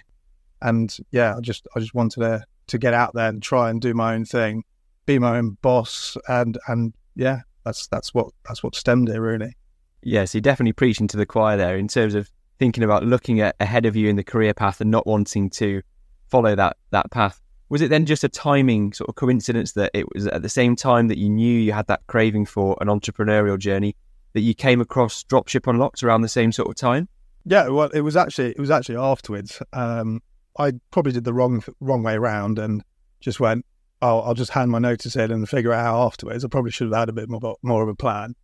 And 0.61 0.95
yeah, 1.11 1.35
I 1.37 1.41
just 1.41 1.67
I 1.75 1.79
just 1.79 1.93
wanted 1.93 2.21
to 2.21 2.45
to 2.67 2.77
get 2.77 2.93
out 2.93 3.13
there 3.13 3.29
and 3.29 3.41
try 3.41 3.69
and 3.69 3.81
do 3.81 3.93
my 3.93 4.13
own 4.13 4.25
thing, 4.25 4.63
be 5.05 5.19
my 5.19 5.37
own 5.37 5.57
boss, 5.61 6.17
and 6.27 6.57
and 6.67 6.93
yeah, 7.15 7.41
that's 7.63 7.87
that's 7.87 8.13
what 8.13 8.27
that's 8.47 8.63
what 8.63 8.75
stemmed 8.75 9.09
it 9.09 9.19
really. 9.19 9.55
Yes, 10.03 10.33
you're 10.33 10.41
definitely 10.41 10.73
preaching 10.73 11.07
to 11.09 11.17
the 11.17 11.25
choir 11.25 11.57
there 11.57 11.77
in 11.77 11.87
terms 11.87 12.15
of 12.15 12.29
thinking 12.59 12.83
about 12.83 13.03
looking 13.03 13.39
at 13.41 13.55
ahead 13.59 13.85
of 13.85 13.95
you 13.95 14.09
in 14.09 14.15
the 14.15 14.23
career 14.23 14.53
path 14.53 14.81
and 14.81 14.89
not 14.89 15.05
wanting 15.05 15.49
to 15.51 15.81
follow 16.29 16.55
that 16.55 16.77
that 16.91 17.11
path. 17.11 17.39
Was 17.69 17.81
it 17.81 17.89
then 17.89 18.05
just 18.05 18.23
a 18.23 18.29
timing 18.29 18.93
sort 18.93 19.09
of 19.09 19.15
coincidence 19.15 19.73
that 19.73 19.91
it 19.93 20.05
was 20.13 20.27
at 20.27 20.41
the 20.41 20.49
same 20.49 20.75
time 20.75 21.09
that 21.09 21.17
you 21.17 21.29
knew 21.29 21.59
you 21.59 21.73
had 21.73 21.87
that 21.87 22.07
craving 22.07 22.45
for 22.45 22.77
an 22.79 22.87
entrepreneurial 22.87 23.59
journey 23.59 23.95
that 24.33 24.41
you 24.41 24.53
came 24.53 24.79
across 24.79 25.23
Dropship 25.23 25.69
Unlocked 25.69 26.03
around 26.03 26.21
the 26.21 26.29
same 26.29 26.51
sort 26.51 26.69
of 26.69 26.75
time? 26.75 27.09
Yeah, 27.43 27.67
well, 27.69 27.89
it 27.93 28.01
was 28.01 28.15
actually 28.15 28.51
it 28.51 28.59
was 28.59 28.71
actually 28.71 28.97
afterwards. 28.97 29.61
Um, 29.73 30.21
I 30.57 30.73
probably 30.91 31.11
did 31.11 31.23
the 31.23 31.33
wrong 31.33 31.63
wrong 31.79 32.03
way 32.03 32.15
around 32.15 32.59
and 32.59 32.83
just 33.19 33.39
went, 33.39 33.65
oh, 34.01 34.19
I'll 34.19 34.33
just 34.33 34.51
hand 34.51 34.71
my 34.71 34.79
notice 34.79 35.15
in 35.15 35.31
and 35.31 35.47
figure 35.47 35.71
it 35.71 35.77
out 35.77 36.05
afterwards. 36.05 36.43
I 36.43 36.47
probably 36.47 36.71
should 36.71 36.87
have 36.87 36.97
had 36.97 37.09
a 37.09 37.13
bit 37.13 37.29
more 37.29 37.55
more 37.61 37.83
of 37.83 37.89
a 37.89 37.95
plan, 37.95 38.35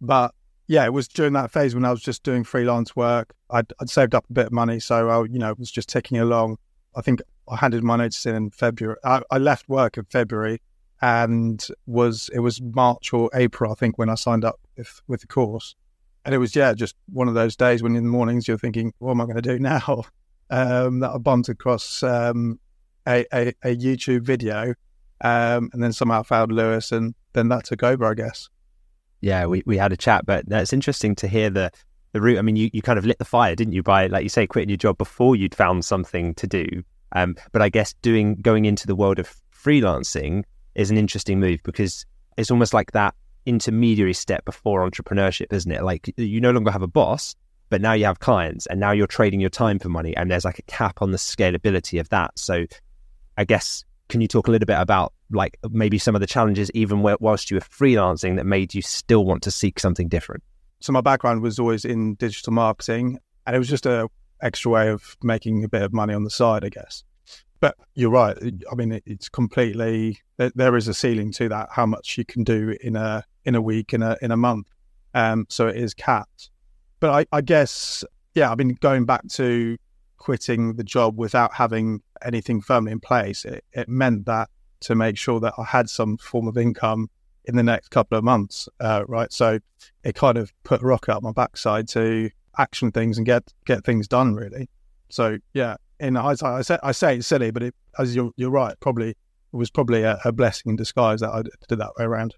but 0.00 0.34
yeah, 0.68 0.84
it 0.84 0.92
was 0.92 1.08
during 1.08 1.32
that 1.32 1.50
phase 1.50 1.74
when 1.74 1.86
I 1.86 1.90
was 1.90 2.02
just 2.02 2.22
doing 2.22 2.44
freelance 2.44 2.94
work. 2.94 3.32
I'd, 3.50 3.72
I'd 3.80 3.88
saved 3.88 4.14
up 4.14 4.26
a 4.28 4.32
bit 4.32 4.46
of 4.46 4.52
money, 4.52 4.78
so 4.78 5.08
I, 5.08 5.24
you 5.24 5.38
know, 5.38 5.54
was 5.58 5.70
just 5.70 5.88
ticking 5.88 6.18
along. 6.18 6.58
I 6.94 7.00
think 7.00 7.22
I 7.50 7.56
handed 7.56 7.82
my 7.82 7.96
notice 7.96 8.26
in 8.26 8.34
in 8.34 8.50
February. 8.50 8.98
I, 9.02 9.22
I, 9.30 9.38
left 9.38 9.68
work 9.70 9.96
in 9.96 10.04
February, 10.04 10.60
and 11.00 11.66
was 11.86 12.28
it 12.34 12.40
was 12.40 12.60
March 12.60 13.14
or 13.14 13.30
April, 13.32 13.72
I 13.72 13.76
think, 13.76 13.96
when 13.96 14.10
I 14.10 14.14
signed 14.14 14.44
up 14.44 14.60
with, 14.76 15.00
with 15.08 15.22
the 15.22 15.26
course. 15.26 15.74
And 16.26 16.34
it 16.34 16.38
was 16.38 16.54
yeah, 16.54 16.74
just 16.74 16.94
one 17.10 17.28
of 17.28 17.34
those 17.34 17.56
days 17.56 17.82
when 17.82 17.96
in 17.96 18.04
the 18.04 18.10
mornings 18.10 18.46
you're 18.46 18.58
thinking, 18.58 18.92
what 18.98 19.12
am 19.12 19.22
I 19.22 19.24
going 19.24 19.36
to 19.36 19.42
do 19.42 19.58
now? 19.58 20.04
Um, 20.50 21.00
that 21.00 21.10
I 21.10 21.18
bumped 21.18 21.50
across 21.50 22.02
um, 22.02 22.58
a, 23.06 23.26
a, 23.32 23.48
a, 23.62 23.76
YouTube 23.76 24.22
video, 24.22 24.74
um, 25.20 25.68
and 25.72 25.82
then 25.82 25.92
somehow 25.92 26.22
found 26.22 26.52
Lewis, 26.52 26.90
and 26.90 27.14
then 27.34 27.48
that 27.48 27.64
took 27.64 27.82
over, 27.82 28.06
I 28.06 28.14
guess 28.14 28.48
yeah, 29.20 29.46
we, 29.46 29.62
we 29.66 29.76
had 29.76 29.92
a 29.92 29.96
chat, 29.96 30.26
but 30.26 30.44
it's 30.48 30.72
interesting 30.72 31.14
to 31.16 31.28
hear 31.28 31.50
the 31.50 31.70
the 32.12 32.20
route. 32.20 32.38
I 32.38 32.42
mean, 32.42 32.56
you, 32.56 32.70
you 32.72 32.80
kind 32.80 32.98
of 32.98 33.04
lit 33.04 33.18
the 33.18 33.24
fire, 33.24 33.54
didn't 33.54 33.74
you? 33.74 33.82
By 33.82 34.06
like 34.06 34.22
you 34.22 34.28
say, 34.28 34.46
quitting 34.46 34.70
your 34.70 34.76
job 34.76 34.98
before 34.98 35.36
you'd 35.36 35.54
found 35.54 35.84
something 35.84 36.34
to 36.34 36.46
do. 36.46 36.66
Um, 37.12 37.36
but 37.52 37.62
I 37.62 37.68
guess 37.68 37.94
doing 38.02 38.36
going 38.36 38.64
into 38.64 38.86
the 38.86 38.94
world 38.94 39.18
of 39.18 39.34
freelancing 39.54 40.44
is 40.74 40.90
an 40.90 40.98
interesting 40.98 41.40
move 41.40 41.60
because 41.64 42.06
it's 42.36 42.50
almost 42.50 42.72
like 42.72 42.92
that 42.92 43.14
intermediary 43.46 44.14
step 44.14 44.44
before 44.44 44.88
entrepreneurship, 44.88 45.52
isn't 45.52 45.72
it? 45.72 45.82
Like 45.82 46.12
you 46.16 46.40
no 46.40 46.50
longer 46.50 46.70
have 46.70 46.82
a 46.82 46.86
boss, 46.86 47.34
but 47.70 47.80
now 47.80 47.92
you 47.92 48.04
have 48.04 48.20
clients, 48.20 48.66
and 48.66 48.80
now 48.80 48.92
you're 48.92 49.06
trading 49.06 49.40
your 49.40 49.50
time 49.50 49.78
for 49.78 49.88
money, 49.88 50.16
and 50.16 50.30
there's 50.30 50.44
like 50.44 50.58
a 50.58 50.62
cap 50.62 51.02
on 51.02 51.10
the 51.10 51.18
scalability 51.18 52.00
of 52.00 52.08
that. 52.10 52.38
So, 52.38 52.66
I 53.36 53.44
guess 53.44 53.84
can 54.08 54.20
you 54.20 54.28
talk 54.28 54.48
a 54.48 54.50
little 54.50 54.66
bit 54.66 54.78
about 54.78 55.12
like 55.30 55.58
maybe 55.70 55.98
some 55.98 56.14
of 56.14 56.20
the 56.20 56.26
challenges 56.26 56.70
even 56.72 57.02
whilst 57.02 57.50
you 57.50 57.56
were 57.56 57.60
freelancing 57.60 58.36
that 58.36 58.46
made 58.46 58.74
you 58.74 58.82
still 58.82 59.24
want 59.24 59.42
to 59.42 59.50
seek 59.50 59.78
something 59.78 60.08
different? 60.08 60.42
So 60.80 60.92
my 60.92 61.00
background 61.00 61.42
was 61.42 61.58
always 61.58 61.84
in 61.84 62.14
digital 62.14 62.52
marketing, 62.52 63.18
and 63.46 63.54
it 63.54 63.58
was 63.58 63.68
just 63.68 63.86
a 63.86 64.08
extra 64.42 64.70
way 64.70 64.88
of 64.88 65.16
making 65.22 65.64
a 65.64 65.68
bit 65.68 65.82
of 65.82 65.92
money 65.92 66.14
on 66.14 66.24
the 66.24 66.30
side, 66.30 66.64
I 66.64 66.68
guess. 66.68 67.04
But 67.60 67.76
you're 67.94 68.10
right. 68.10 68.36
I 68.70 68.74
mean, 68.76 69.00
it's 69.04 69.28
completely 69.28 70.18
there 70.36 70.76
is 70.76 70.86
a 70.86 70.94
ceiling 70.94 71.32
to 71.32 71.48
that. 71.48 71.68
How 71.72 71.86
much 71.86 72.16
you 72.16 72.24
can 72.24 72.44
do 72.44 72.76
in 72.80 72.96
a 72.96 73.24
in 73.44 73.54
a 73.54 73.60
week, 73.60 73.92
in 73.92 74.02
a 74.02 74.16
in 74.22 74.30
a 74.30 74.36
month. 74.36 74.68
Um, 75.14 75.46
so 75.48 75.66
it 75.66 75.76
is 75.76 75.94
capped. 75.94 76.50
But 77.00 77.10
I, 77.10 77.36
I 77.36 77.40
guess, 77.40 78.04
yeah. 78.34 78.50
I 78.50 78.54
mean, 78.54 78.76
going 78.80 79.04
back 79.04 79.26
to 79.32 79.76
quitting 80.16 80.74
the 80.74 80.84
job 80.84 81.16
without 81.16 81.54
having 81.54 82.02
anything 82.22 82.60
firmly 82.60 82.92
in 82.92 83.00
place, 83.00 83.44
it, 83.44 83.64
it 83.72 83.88
meant 83.88 84.26
that 84.26 84.50
to 84.80 84.94
make 84.94 85.16
sure 85.16 85.40
that 85.40 85.54
I 85.58 85.64
had 85.64 85.88
some 85.88 86.16
form 86.18 86.48
of 86.48 86.56
income 86.56 87.10
in 87.44 87.56
the 87.56 87.62
next 87.62 87.88
couple 87.88 88.18
of 88.18 88.24
months, 88.24 88.68
uh, 88.80 89.04
right? 89.08 89.32
So 89.32 89.58
it 90.04 90.14
kind 90.14 90.38
of 90.38 90.52
put 90.64 90.82
a 90.82 90.86
rock 90.86 91.08
up 91.08 91.22
my 91.22 91.32
backside 91.32 91.88
to 91.88 92.30
action 92.58 92.92
things 92.92 93.16
and 93.16 93.26
get 93.26 93.52
get 93.64 93.84
things 93.84 94.06
done, 94.06 94.34
really. 94.34 94.68
So 95.08 95.38
yeah, 95.54 95.76
in 96.00 96.16
I 96.16 96.34
say 96.34 96.78
I 96.82 96.92
say 96.92 97.16
it's 97.16 97.26
silly, 97.26 97.50
but 97.50 97.62
it, 97.62 97.74
as 97.98 98.14
you're 98.14 98.32
you're 98.36 98.50
right, 98.50 98.78
probably 98.80 99.10
it 99.10 99.16
was 99.52 99.70
probably 99.70 100.02
a, 100.02 100.18
a 100.24 100.32
blessing 100.32 100.70
in 100.70 100.76
disguise 100.76 101.20
that 101.20 101.30
I 101.30 101.42
did 101.68 101.78
that 101.78 101.92
way 101.98 102.04
around. 102.04 102.34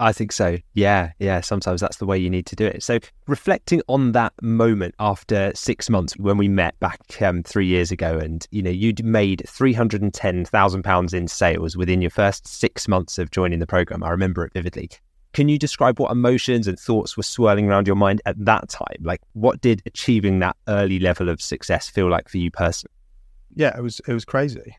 I 0.00 0.12
think 0.12 0.32
so. 0.32 0.58
Yeah, 0.74 1.12
yeah. 1.18 1.40
Sometimes 1.40 1.80
that's 1.80 1.98
the 1.98 2.06
way 2.06 2.18
you 2.18 2.28
need 2.28 2.46
to 2.46 2.56
do 2.56 2.66
it. 2.66 2.82
So, 2.82 2.98
reflecting 3.26 3.80
on 3.88 4.12
that 4.12 4.32
moment 4.42 4.94
after 4.98 5.52
six 5.54 5.88
months 5.88 6.16
when 6.16 6.36
we 6.36 6.48
met 6.48 6.78
back 6.80 7.00
um, 7.22 7.42
three 7.42 7.66
years 7.66 7.92
ago, 7.92 8.18
and 8.18 8.46
you 8.50 8.62
know 8.62 8.70
you'd 8.70 9.04
made 9.04 9.44
three 9.46 9.72
hundred 9.72 10.02
and 10.02 10.12
ten 10.12 10.44
thousand 10.44 10.82
pounds 10.82 11.14
in 11.14 11.28
sales 11.28 11.76
within 11.76 12.00
your 12.00 12.10
first 12.10 12.46
six 12.46 12.88
months 12.88 13.18
of 13.18 13.30
joining 13.30 13.60
the 13.60 13.66
program. 13.66 14.02
I 14.02 14.10
remember 14.10 14.44
it 14.44 14.52
vividly. 14.52 14.90
Can 15.32 15.48
you 15.48 15.58
describe 15.58 15.98
what 15.98 16.12
emotions 16.12 16.68
and 16.68 16.78
thoughts 16.78 17.16
were 17.16 17.24
swirling 17.24 17.68
around 17.68 17.88
your 17.88 17.96
mind 17.96 18.22
at 18.24 18.36
that 18.44 18.68
time? 18.68 18.98
Like, 19.00 19.20
what 19.32 19.60
did 19.60 19.82
achieving 19.84 20.38
that 20.40 20.56
early 20.68 21.00
level 21.00 21.28
of 21.28 21.42
success 21.42 21.88
feel 21.88 22.08
like 22.08 22.28
for 22.28 22.38
you 22.38 22.52
personally? 22.52 22.92
Yeah, 23.54 23.76
it 23.76 23.82
was 23.82 24.00
it 24.06 24.12
was 24.12 24.24
crazy 24.24 24.76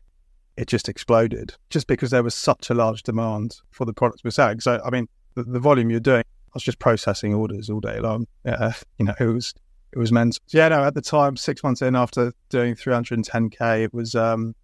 it 0.56 0.68
just 0.68 0.88
exploded 0.88 1.54
just 1.70 1.86
because 1.86 2.10
there 2.10 2.22
was 2.22 2.34
such 2.34 2.70
a 2.70 2.74
large 2.74 3.02
demand 3.02 3.56
for 3.70 3.84
the 3.84 3.92
products 3.92 4.24
we're 4.24 4.30
selling. 4.30 4.60
So, 4.60 4.80
I 4.84 4.90
mean, 4.90 5.08
the, 5.34 5.44
the 5.44 5.60
volume 5.60 5.90
you're 5.90 6.00
doing, 6.00 6.20
I 6.22 6.50
was 6.54 6.62
just 6.62 6.78
processing 6.78 7.34
orders 7.34 7.68
all 7.68 7.80
day 7.80 8.00
long. 8.00 8.26
Yeah, 8.44 8.72
you 8.98 9.06
know, 9.06 9.14
it 9.20 9.26
was 9.26 9.54
it 9.92 9.98
was 9.98 10.12
mental. 10.12 10.42
Yeah, 10.48 10.68
no, 10.68 10.84
at 10.84 10.94
the 10.94 11.02
time, 11.02 11.36
six 11.36 11.62
months 11.62 11.82
in 11.82 11.94
after 11.94 12.32
doing 12.48 12.74
310k, 12.74 13.84
it 13.84 13.94
was 13.94 14.14
um, 14.14 14.54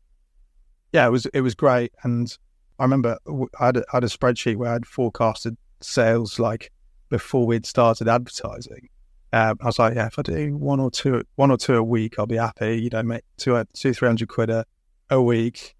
yeah, 0.92 1.06
it 1.06 1.10
was 1.10 1.26
it 1.26 1.40
was 1.42 1.54
great. 1.54 1.92
And 2.02 2.36
I 2.78 2.84
remember 2.84 3.18
I 3.60 3.66
had 3.66 3.76
a, 3.78 3.80
I 3.92 3.96
had 3.96 4.04
a 4.04 4.08
spreadsheet 4.08 4.56
where 4.56 4.70
I 4.70 4.74
had 4.74 4.86
forecasted 4.86 5.56
sales 5.80 6.38
like 6.38 6.72
before 7.08 7.46
we'd 7.46 7.66
started 7.66 8.08
advertising. 8.08 8.88
Um, 9.34 9.56
I 9.62 9.66
was 9.66 9.78
like, 9.78 9.94
yeah, 9.94 10.06
if 10.06 10.18
I 10.18 10.22
do 10.22 10.56
one 10.56 10.80
or 10.80 10.90
two, 10.90 11.22
one 11.36 11.50
or 11.50 11.56
two 11.56 11.76
a 11.76 11.82
week, 11.82 12.18
I'll 12.18 12.26
be 12.26 12.36
happy. 12.36 12.82
You 12.82 12.90
know, 12.90 13.02
make 13.02 13.24
two, 13.38 13.62
two, 13.72 13.94
three 13.94 14.08
hundred 14.08 14.28
quid 14.28 14.50
a, 14.50 14.64
a 15.10 15.20
week. 15.22 15.74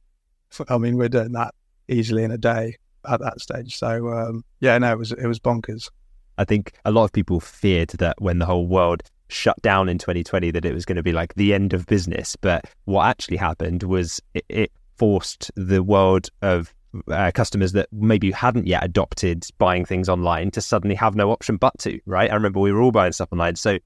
I 0.69 0.79
mean, 0.79 0.97
we're 0.97 1.09
doing 1.09 1.33
that 1.33 1.55
easily 1.89 2.25
in 2.25 2.31
a 2.31 2.39
day 2.39 2.77
at 3.09 3.21
that 3.21 3.41
stage. 3.41 3.77
So 3.77 4.13
um, 4.13 4.45
yeah, 4.61 4.79
no, 4.79 4.93
it 4.93 4.99
was 4.99 5.13
it 5.13 5.27
was 5.27 5.39
bonkers. 5.39 5.91
I 6.39 6.45
think 6.45 6.73
a 6.85 6.91
lot 6.91 7.05
of 7.05 7.13
people 7.13 7.41
feared 7.41 7.91
that 7.99 8.21
when 8.21 8.39
the 8.39 8.47
whole 8.47 8.67
world 8.67 9.03
shut 9.29 9.61
down 9.63 9.89
in 9.89 9.99
2020 9.99 10.51
that 10.51 10.65
it 10.65 10.75
was 10.75 10.85
going 10.85 10.97
to 10.97 11.03
be 11.03 11.13
like 11.13 11.35
the 11.35 11.55
end 11.55 11.73
of 11.73 11.87
business. 11.87 12.37
But 12.37 12.65
what 12.85 13.07
actually 13.07 13.39
happened 13.39 13.83
was 13.83 14.21
it, 14.35 14.45
it 14.49 14.73
forced 14.97 15.51
the 15.57 15.83
world 15.83 16.29
of 16.43 16.75
uh, 17.09 17.31
customers 17.35 17.73
that 17.73 17.89
maybe 17.93 18.31
hadn't 18.31 18.67
yet 18.67 18.85
adopted 18.85 19.47
buying 19.59 19.85
things 19.85 20.09
online 20.09 20.51
to 20.51 20.61
suddenly 20.61 20.95
have 20.95 21.17
no 21.17 21.31
option 21.31 21.57
but 21.57 21.77
to, 21.79 21.99
right? 22.07 22.31
I 22.31 22.35
remember 22.35 22.61
we 22.61 22.73
were 22.73 22.83
all 22.83 22.93
buying 22.93 23.13
stuff 23.13 23.33
online. 23.33 23.57
So 23.57 23.79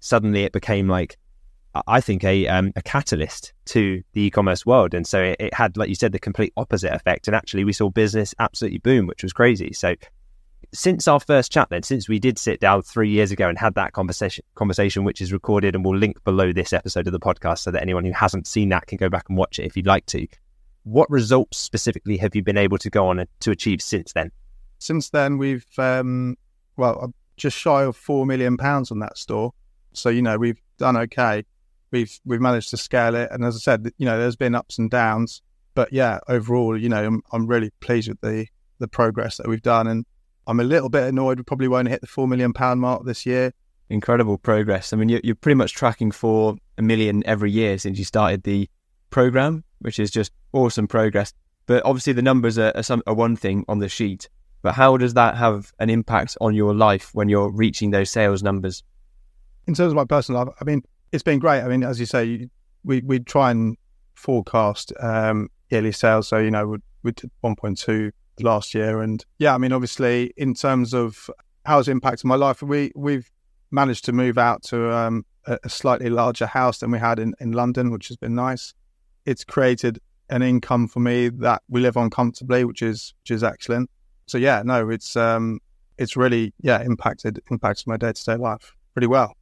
suddenly 0.00 0.44
it 0.44 0.52
became 0.52 0.88
like 0.88 1.18
I 1.86 2.00
think, 2.00 2.22
a 2.22 2.46
um, 2.46 2.72
a 2.76 2.82
catalyst 2.82 3.52
to 3.66 4.02
the 4.12 4.22
e-commerce 4.22 4.64
world, 4.64 4.94
and 4.94 5.06
so 5.06 5.20
it, 5.20 5.36
it, 5.40 5.54
had, 5.54 5.76
like 5.76 5.88
you 5.88 5.96
said, 5.96 6.12
the 6.12 6.20
complete 6.20 6.52
opposite 6.56 6.92
effect. 6.92 7.26
And 7.26 7.34
actually, 7.34 7.64
we 7.64 7.72
saw 7.72 7.90
business 7.90 8.34
absolutely 8.38 8.78
boom, 8.78 9.06
which 9.06 9.24
was 9.24 9.32
crazy. 9.32 9.72
So, 9.72 9.96
since 10.72 11.08
our 11.08 11.18
first 11.18 11.50
chat, 11.50 11.70
then, 11.70 11.82
since 11.82 12.08
we 12.08 12.20
did 12.20 12.38
sit 12.38 12.60
down 12.60 12.82
three 12.82 13.10
years 13.10 13.32
ago 13.32 13.48
and 13.48 13.58
had 13.58 13.74
that 13.74 13.92
conversation, 13.92 14.44
conversation, 14.54 15.02
which 15.02 15.20
is 15.20 15.32
recorded 15.32 15.74
and 15.74 15.84
we'll 15.84 15.98
link 15.98 16.22
below 16.22 16.52
this 16.52 16.72
episode 16.72 17.08
of 17.08 17.12
the 17.12 17.18
podcast, 17.18 17.60
so 17.60 17.72
that 17.72 17.82
anyone 17.82 18.04
who 18.04 18.12
hasn't 18.12 18.46
seen 18.46 18.68
that 18.68 18.86
can 18.86 18.96
go 18.96 19.08
back 19.08 19.24
and 19.28 19.36
watch 19.36 19.58
it 19.58 19.64
if 19.64 19.76
you'd 19.76 19.86
like 19.86 20.06
to. 20.06 20.28
What 20.84 21.10
results 21.10 21.58
specifically 21.58 22.16
have 22.18 22.36
you 22.36 22.42
been 22.42 22.58
able 22.58 22.78
to 22.78 22.90
go 22.90 23.08
on 23.08 23.26
to 23.40 23.50
achieve 23.50 23.82
since 23.82 24.12
then? 24.12 24.30
Since 24.78 25.10
then, 25.10 25.38
we've 25.38 25.66
um, 25.78 26.36
well, 26.76 27.12
just 27.36 27.58
shy 27.58 27.82
of 27.82 27.96
four 27.96 28.26
million 28.26 28.56
pounds 28.56 28.92
on 28.92 29.00
that 29.00 29.18
store. 29.18 29.52
So 29.92 30.08
you 30.08 30.22
know 30.22 30.38
we've 30.38 30.60
done 30.78 30.96
okay 30.96 31.44
we've 31.90 32.18
we've 32.24 32.40
managed 32.40 32.70
to 32.70 32.76
scale 32.76 33.14
it. 33.14 33.28
And 33.30 33.44
as 33.44 33.56
I 33.56 33.58
said, 33.58 33.90
you 33.98 34.06
know, 34.06 34.18
there's 34.18 34.36
been 34.36 34.54
ups 34.54 34.78
and 34.78 34.90
downs, 34.90 35.42
but 35.74 35.92
yeah, 35.92 36.20
overall, 36.28 36.78
you 36.78 36.88
know, 36.88 37.04
I'm 37.04 37.22
I'm 37.32 37.46
really 37.46 37.70
pleased 37.80 38.08
with 38.08 38.20
the 38.20 38.46
the 38.78 38.88
progress 38.88 39.36
that 39.36 39.48
we've 39.48 39.62
done, 39.62 39.86
and 39.86 40.04
I'm 40.46 40.60
a 40.60 40.64
little 40.64 40.88
bit 40.88 41.04
annoyed 41.04 41.38
we 41.38 41.44
probably 41.44 41.68
won't 41.68 41.88
hit 41.88 42.00
the 42.00 42.06
four 42.06 42.28
million 42.28 42.52
pound 42.52 42.80
mark 42.80 43.04
this 43.04 43.24
year. 43.24 43.52
Incredible 43.90 44.38
progress. 44.38 44.92
I 44.92 44.96
mean, 44.96 45.08
you're, 45.08 45.20
you're 45.22 45.34
pretty 45.34 45.56
much 45.56 45.74
tracking 45.74 46.10
for 46.10 46.56
a 46.78 46.82
million 46.82 47.22
every 47.26 47.50
year 47.50 47.78
since 47.78 47.98
you 47.98 48.04
started 48.04 48.42
the 48.42 48.68
program, 49.10 49.62
which 49.80 49.98
is 49.98 50.10
just 50.10 50.32
awesome 50.52 50.88
progress. 50.88 51.32
But 51.66 51.84
obviously, 51.84 52.12
the 52.12 52.22
numbers 52.22 52.58
are, 52.58 52.72
are, 52.74 52.82
some, 52.82 53.02
are 53.06 53.14
one 53.14 53.36
thing 53.36 53.64
on 53.68 53.78
the 53.78 53.88
sheet. 53.88 54.28
But 54.62 54.74
how 54.74 54.96
does 54.96 55.14
that 55.14 55.36
have 55.36 55.72
an 55.78 55.90
impact 55.90 56.36
on 56.40 56.54
your 56.54 56.74
life 56.74 57.10
when 57.12 57.28
you're 57.28 57.50
reaching 57.50 57.90
those 57.90 58.10
sales 58.10 58.42
numbers? 58.42 58.82
In 59.66 59.74
terms 59.74 59.92
of 59.92 59.96
my 59.96 60.04
personal 60.04 60.44
life, 60.44 60.54
I 60.60 60.64
mean, 60.64 60.82
it's 61.14 61.22
been 61.22 61.38
great. 61.38 61.60
I 61.60 61.68
mean, 61.68 61.84
as 61.84 62.00
you 62.00 62.06
say, 62.06 62.48
we 62.82 63.00
we 63.02 63.20
try 63.20 63.52
and 63.52 63.76
forecast 64.14 64.92
um, 64.98 65.48
yearly 65.70 65.92
sales. 65.92 66.26
So 66.26 66.38
you 66.38 66.50
know, 66.50 66.66
we, 66.66 66.78
we 67.04 67.12
did 67.12 67.30
1.2 67.44 68.10
last 68.40 68.74
year, 68.74 69.00
and 69.00 69.24
yeah, 69.38 69.54
I 69.54 69.58
mean, 69.58 69.72
obviously, 69.72 70.34
in 70.36 70.54
terms 70.54 70.92
of 70.92 71.30
how 71.64 71.78
it's 71.78 71.86
impacted 71.86 72.24
my 72.24 72.34
life, 72.34 72.62
we 72.62 72.90
we've 72.96 73.30
managed 73.70 74.04
to 74.06 74.12
move 74.12 74.38
out 74.38 74.64
to 74.64 74.92
um, 74.92 75.24
a, 75.46 75.56
a, 75.62 75.68
slightly 75.68 76.10
larger 76.10 76.46
house 76.46 76.78
than 76.78 76.90
we 76.90 76.98
had 76.98 77.18
in, 77.20 77.34
in 77.40 77.52
London, 77.52 77.90
which 77.90 78.08
has 78.08 78.16
been 78.16 78.34
nice. 78.34 78.74
It's 79.24 79.44
created 79.44 80.00
an 80.30 80.42
income 80.42 80.88
for 80.88 81.00
me 81.00 81.28
that 81.28 81.62
we 81.68 81.80
live 81.80 81.96
on 81.96 82.10
comfortably, 82.10 82.64
which 82.64 82.82
is 82.82 83.14
which 83.22 83.30
is 83.30 83.44
excellent. 83.44 83.88
So 84.26 84.36
yeah, 84.36 84.62
no, 84.64 84.90
it's 84.90 85.14
um, 85.14 85.60
it's 85.96 86.16
really 86.16 86.52
yeah 86.60 86.82
impacted 86.82 87.40
impacts 87.52 87.86
my 87.86 87.96
day 87.96 88.12
to 88.12 88.24
day 88.24 88.36
life 88.36 88.74
pretty 88.94 89.06
well 89.06 89.36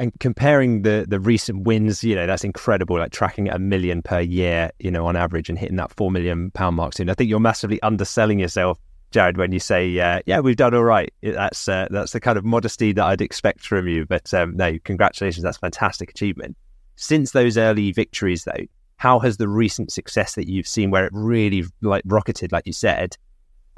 and 0.00 0.18
comparing 0.18 0.80
the 0.80 1.04
the 1.06 1.20
recent 1.20 1.64
wins, 1.64 2.02
you 2.02 2.14
know, 2.14 2.26
that's 2.26 2.42
incredible. 2.42 2.98
Like 2.98 3.12
tracking 3.12 3.50
a 3.50 3.58
million 3.58 4.00
per 4.00 4.20
year, 4.20 4.70
you 4.78 4.90
know, 4.90 5.06
on 5.06 5.14
average, 5.14 5.50
and 5.50 5.58
hitting 5.58 5.76
that 5.76 5.92
four 5.94 6.10
million 6.10 6.50
pound 6.52 6.76
mark 6.76 6.94
soon. 6.94 7.10
I 7.10 7.14
think 7.14 7.28
you're 7.28 7.38
massively 7.38 7.80
underselling 7.82 8.38
yourself, 8.38 8.78
Jarred, 9.10 9.36
when 9.36 9.52
you 9.52 9.60
say, 9.60 10.00
uh, 10.00 10.20
"Yeah, 10.24 10.40
we've 10.40 10.56
done 10.56 10.74
all 10.74 10.84
right." 10.84 11.12
That's 11.22 11.68
uh, 11.68 11.86
that's 11.90 12.12
the 12.12 12.20
kind 12.20 12.38
of 12.38 12.46
modesty 12.46 12.92
that 12.92 13.04
I'd 13.04 13.20
expect 13.20 13.60
from 13.60 13.86
you. 13.86 14.06
But 14.06 14.32
um, 14.32 14.56
no, 14.56 14.78
congratulations, 14.84 15.42
that's 15.42 15.58
fantastic 15.58 16.10
achievement. 16.10 16.56
Since 16.96 17.32
those 17.32 17.58
early 17.58 17.92
victories, 17.92 18.44
though, 18.44 18.64
how 18.96 19.18
has 19.18 19.36
the 19.36 19.48
recent 19.48 19.92
success 19.92 20.34
that 20.34 20.48
you've 20.48 20.66
seen, 20.66 20.90
where 20.90 21.04
it 21.04 21.12
really 21.12 21.64
like 21.82 22.04
rocketed, 22.06 22.52
like 22.52 22.66
you 22.66 22.72
said, 22.72 23.18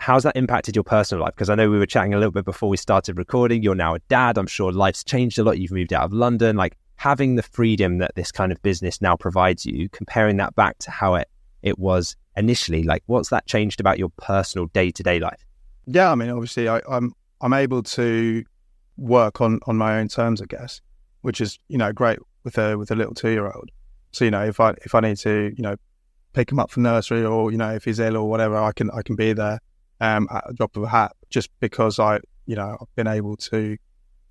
how's 0.02 0.24
that 0.24 0.36
impacted 0.36 0.74
your 0.74 0.82
personal 0.82 1.22
life? 1.22 1.32
Because 1.32 1.48
I 1.48 1.54
know 1.54 1.70
we 1.70 1.78
were 1.78 1.86
chatting 1.86 2.12
a 2.12 2.18
little 2.18 2.32
bit 2.32 2.44
before 2.44 2.68
we 2.68 2.76
started 2.76 3.16
recording. 3.16 3.62
You're 3.62 3.76
now 3.76 3.94
a 3.94 4.00
dad. 4.00 4.36
I'm 4.36 4.48
sure 4.48 4.72
life's 4.72 5.04
changed 5.04 5.38
a 5.38 5.44
lot. 5.44 5.58
You've 5.58 5.70
moved 5.70 5.92
out 5.92 6.02
of 6.02 6.12
London. 6.12 6.56
Like 6.56 6.76
having 6.96 7.36
the 7.36 7.42
freedom 7.42 7.98
that 7.98 8.16
this 8.16 8.32
kind 8.32 8.50
of 8.50 8.60
business 8.62 9.00
now 9.00 9.14
provides 9.14 9.64
you, 9.64 9.88
comparing 9.90 10.38
that 10.38 10.56
back 10.56 10.76
to 10.78 10.90
how 10.90 11.14
it, 11.14 11.28
it 11.62 11.78
was 11.78 12.16
initially, 12.36 12.82
like 12.82 13.04
what's 13.06 13.28
that 13.28 13.46
changed 13.46 13.78
about 13.78 14.00
your 14.00 14.08
personal 14.16 14.66
day 14.68 14.90
to 14.90 15.04
day 15.04 15.20
life? 15.20 15.46
Yeah, 15.86 16.10
I 16.10 16.16
mean, 16.16 16.30
obviously, 16.30 16.68
I, 16.68 16.80
I'm 16.88 17.14
I'm 17.40 17.52
able 17.52 17.84
to 17.84 18.44
work 18.96 19.40
on 19.40 19.60
on 19.68 19.76
my 19.76 20.00
own 20.00 20.08
terms, 20.08 20.42
I 20.42 20.46
guess, 20.46 20.80
which 21.20 21.40
is 21.40 21.60
you 21.68 21.78
know 21.78 21.92
great 21.92 22.18
with 22.42 22.58
a 22.58 22.76
with 22.76 22.90
a 22.90 22.96
little 22.96 23.14
two 23.14 23.30
year 23.30 23.46
old. 23.46 23.70
So 24.10 24.24
you 24.24 24.32
know, 24.32 24.44
if 24.44 24.58
I 24.58 24.70
if 24.84 24.96
I 24.96 25.00
need 25.00 25.18
to 25.18 25.54
you 25.56 25.62
know 25.62 25.76
pick 26.32 26.50
him 26.50 26.58
up 26.58 26.72
from 26.72 26.82
nursery 26.82 27.24
or 27.24 27.52
you 27.52 27.58
know 27.58 27.72
if 27.72 27.84
he's 27.84 28.00
ill 28.00 28.16
or 28.16 28.28
whatever, 28.28 28.56
I 28.56 28.72
can 28.72 28.90
I 28.90 29.02
can 29.02 29.14
be 29.14 29.32
there 29.32 29.60
um, 30.02 30.26
at 30.32 30.50
a 30.50 30.52
drop 30.52 30.76
of 30.76 30.82
a 30.82 30.88
hat, 30.88 31.12
just 31.30 31.48
because 31.60 31.98
I, 31.98 32.18
you 32.44 32.56
know, 32.56 32.76
I've 32.78 32.94
been 32.96 33.06
able 33.06 33.36
to 33.36 33.78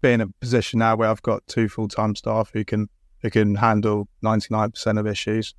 be 0.02 0.12
in 0.12 0.20
a 0.20 0.28
position 0.28 0.80
now 0.80 0.98
where 0.98 1.10
I've 1.10 1.22
got 1.22 1.48
two 1.48 1.70
full 1.70 1.88
time 1.88 2.14
staff 2.16 2.52
who 2.54 2.66
can 2.66 2.90
who 3.22 3.30
can 3.30 3.56
handle 3.56 4.08
ninety 4.22 4.48
nine 4.52 4.72
percent 4.72 5.00
of 5.00 5.08
issues, 5.08 5.56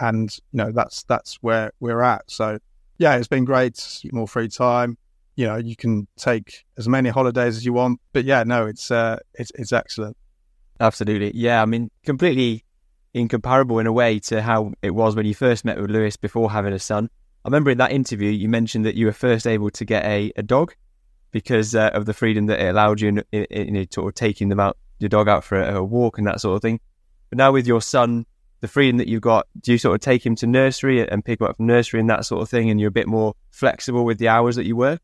and 0.00 0.36
you 0.50 0.58
know 0.58 0.72
that's 0.72 1.04
that's 1.04 1.36
where 1.42 1.70
we're 1.78 2.02
at. 2.02 2.28
So 2.28 2.58
yeah, 2.98 3.14
it's 3.16 3.28
been 3.28 3.44
great. 3.44 4.00
More 4.12 4.26
free 4.26 4.48
time. 4.48 4.98
You 5.36 5.46
know, 5.46 5.56
you 5.56 5.76
can 5.76 6.08
take 6.18 6.64
as 6.76 6.88
many 6.88 7.08
holidays 7.08 7.56
as 7.56 7.64
you 7.64 7.72
want. 7.72 8.00
But 8.12 8.24
yeah, 8.24 8.42
no, 8.42 8.66
it's 8.66 8.90
uh, 8.90 9.18
it's 9.34 9.52
it's 9.54 9.72
excellent. 9.72 10.16
Absolutely, 10.80 11.30
yeah. 11.36 11.62
I 11.62 11.66
mean, 11.66 11.88
completely 12.04 12.64
incomparable 13.14 13.78
in 13.78 13.86
a 13.86 13.92
way 13.92 14.18
to 14.18 14.42
how 14.42 14.72
it 14.82 14.90
was 14.90 15.14
when 15.14 15.26
you 15.26 15.34
first 15.34 15.64
met 15.64 15.80
with 15.80 15.90
Lewis 15.90 16.16
before 16.16 16.50
having 16.50 16.72
a 16.72 16.80
son. 16.80 17.10
I 17.44 17.48
remember 17.48 17.70
in 17.70 17.78
that 17.78 17.92
interview 17.92 18.30
you 18.30 18.48
mentioned 18.48 18.84
that 18.84 18.94
you 18.94 19.06
were 19.06 19.12
first 19.12 19.46
able 19.46 19.70
to 19.70 19.84
get 19.84 20.04
a, 20.04 20.32
a 20.36 20.42
dog 20.42 20.74
because 21.32 21.74
uh, 21.74 21.90
of 21.92 22.06
the 22.06 22.14
freedom 22.14 22.46
that 22.46 22.60
it 22.60 22.68
allowed 22.68 23.00
you 23.00 23.08
in, 23.08 23.24
in, 23.32 23.76
in, 23.76 23.90
sort 23.90 24.08
of 24.08 24.14
taking 24.14 24.48
them 24.48 24.60
out, 24.60 24.76
your 24.98 25.08
dog 25.08 25.28
out 25.28 25.42
for 25.42 25.60
a, 25.60 25.76
a, 25.76 25.82
walk 25.82 26.18
and 26.18 26.26
that 26.26 26.40
sort 26.40 26.54
of 26.54 26.62
thing. 26.62 26.78
But 27.30 27.38
now 27.38 27.50
with 27.50 27.66
your 27.66 27.80
son, 27.80 28.26
the 28.60 28.68
freedom 28.68 28.98
that 28.98 29.08
you've 29.08 29.22
got, 29.22 29.46
do 29.60 29.72
you 29.72 29.78
sort 29.78 29.94
of 29.94 30.00
take 30.00 30.24
him 30.24 30.36
to 30.36 30.46
nursery 30.46 31.06
and 31.06 31.24
pick 31.24 31.40
him 31.40 31.46
up 31.48 31.56
from 31.56 31.66
nursery 31.66 31.98
and 31.98 32.08
that 32.10 32.26
sort 32.26 32.42
of 32.42 32.48
thing, 32.48 32.70
and 32.70 32.78
you're 32.78 32.90
a 32.90 32.92
bit 32.92 33.08
more 33.08 33.34
flexible 33.50 34.04
with 34.04 34.18
the 34.18 34.28
hours 34.28 34.54
that 34.56 34.66
you 34.66 34.76
work? 34.76 35.00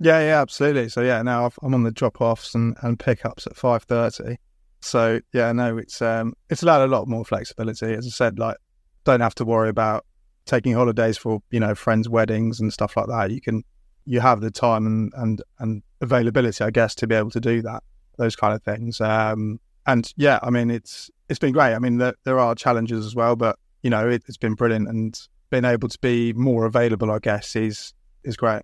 Yeah, 0.00 0.20
yeah, 0.20 0.40
absolutely. 0.40 0.88
So 0.88 1.02
yeah, 1.02 1.22
now 1.22 1.46
i 1.46 1.66
am 1.66 1.74
on 1.74 1.82
the 1.84 1.90
drop 1.90 2.20
offs 2.20 2.54
and, 2.54 2.76
and 2.82 2.98
pickups 2.98 3.46
at 3.46 3.56
five 3.56 3.84
thirty. 3.84 4.38
So 4.80 5.20
yeah, 5.32 5.52
no, 5.52 5.78
it's 5.78 6.02
um, 6.02 6.34
it's 6.48 6.62
allowed 6.62 6.84
a 6.84 6.88
lot 6.88 7.06
more 7.06 7.24
flexibility. 7.24 7.92
As 7.94 8.06
I 8.06 8.10
said, 8.10 8.38
like 8.38 8.56
don't 9.04 9.20
have 9.20 9.34
to 9.36 9.44
worry 9.44 9.68
about 9.68 10.04
taking 10.46 10.74
holidays 10.74 11.16
for 11.16 11.42
you 11.50 11.60
know 11.60 11.74
friends' 11.74 12.08
weddings 12.08 12.60
and 12.60 12.72
stuff 12.72 12.96
like 12.96 13.06
that. 13.06 13.30
You 13.30 13.40
can 13.40 13.64
you 14.04 14.20
have 14.20 14.40
the 14.40 14.50
time 14.50 14.86
and 14.86 15.12
and 15.16 15.42
and 15.58 15.82
availability, 16.00 16.64
I 16.64 16.70
guess, 16.70 16.94
to 16.96 17.06
be 17.06 17.14
able 17.14 17.30
to 17.30 17.40
do 17.40 17.62
that. 17.62 17.82
Those 18.16 18.36
kind 18.36 18.54
of 18.54 18.62
things. 18.62 19.00
Um, 19.00 19.60
and 19.86 20.12
yeah, 20.16 20.38
I 20.42 20.50
mean, 20.50 20.70
it's 20.70 21.10
it's 21.28 21.38
been 21.38 21.52
great. 21.52 21.74
I 21.74 21.78
mean, 21.78 21.98
there, 21.98 22.14
there 22.24 22.38
are 22.38 22.54
challenges 22.54 23.06
as 23.06 23.14
well, 23.14 23.36
but 23.36 23.58
you 23.82 23.90
know, 23.90 24.08
it, 24.08 24.22
it's 24.26 24.36
been 24.36 24.54
brilliant 24.54 24.88
and 24.88 25.18
being 25.50 25.64
able 25.64 25.88
to 25.88 25.98
be 26.00 26.32
more 26.34 26.64
available, 26.64 27.10
I 27.10 27.18
guess, 27.18 27.56
is 27.56 27.92
is 28.24 28.36
great. 28.36 28.62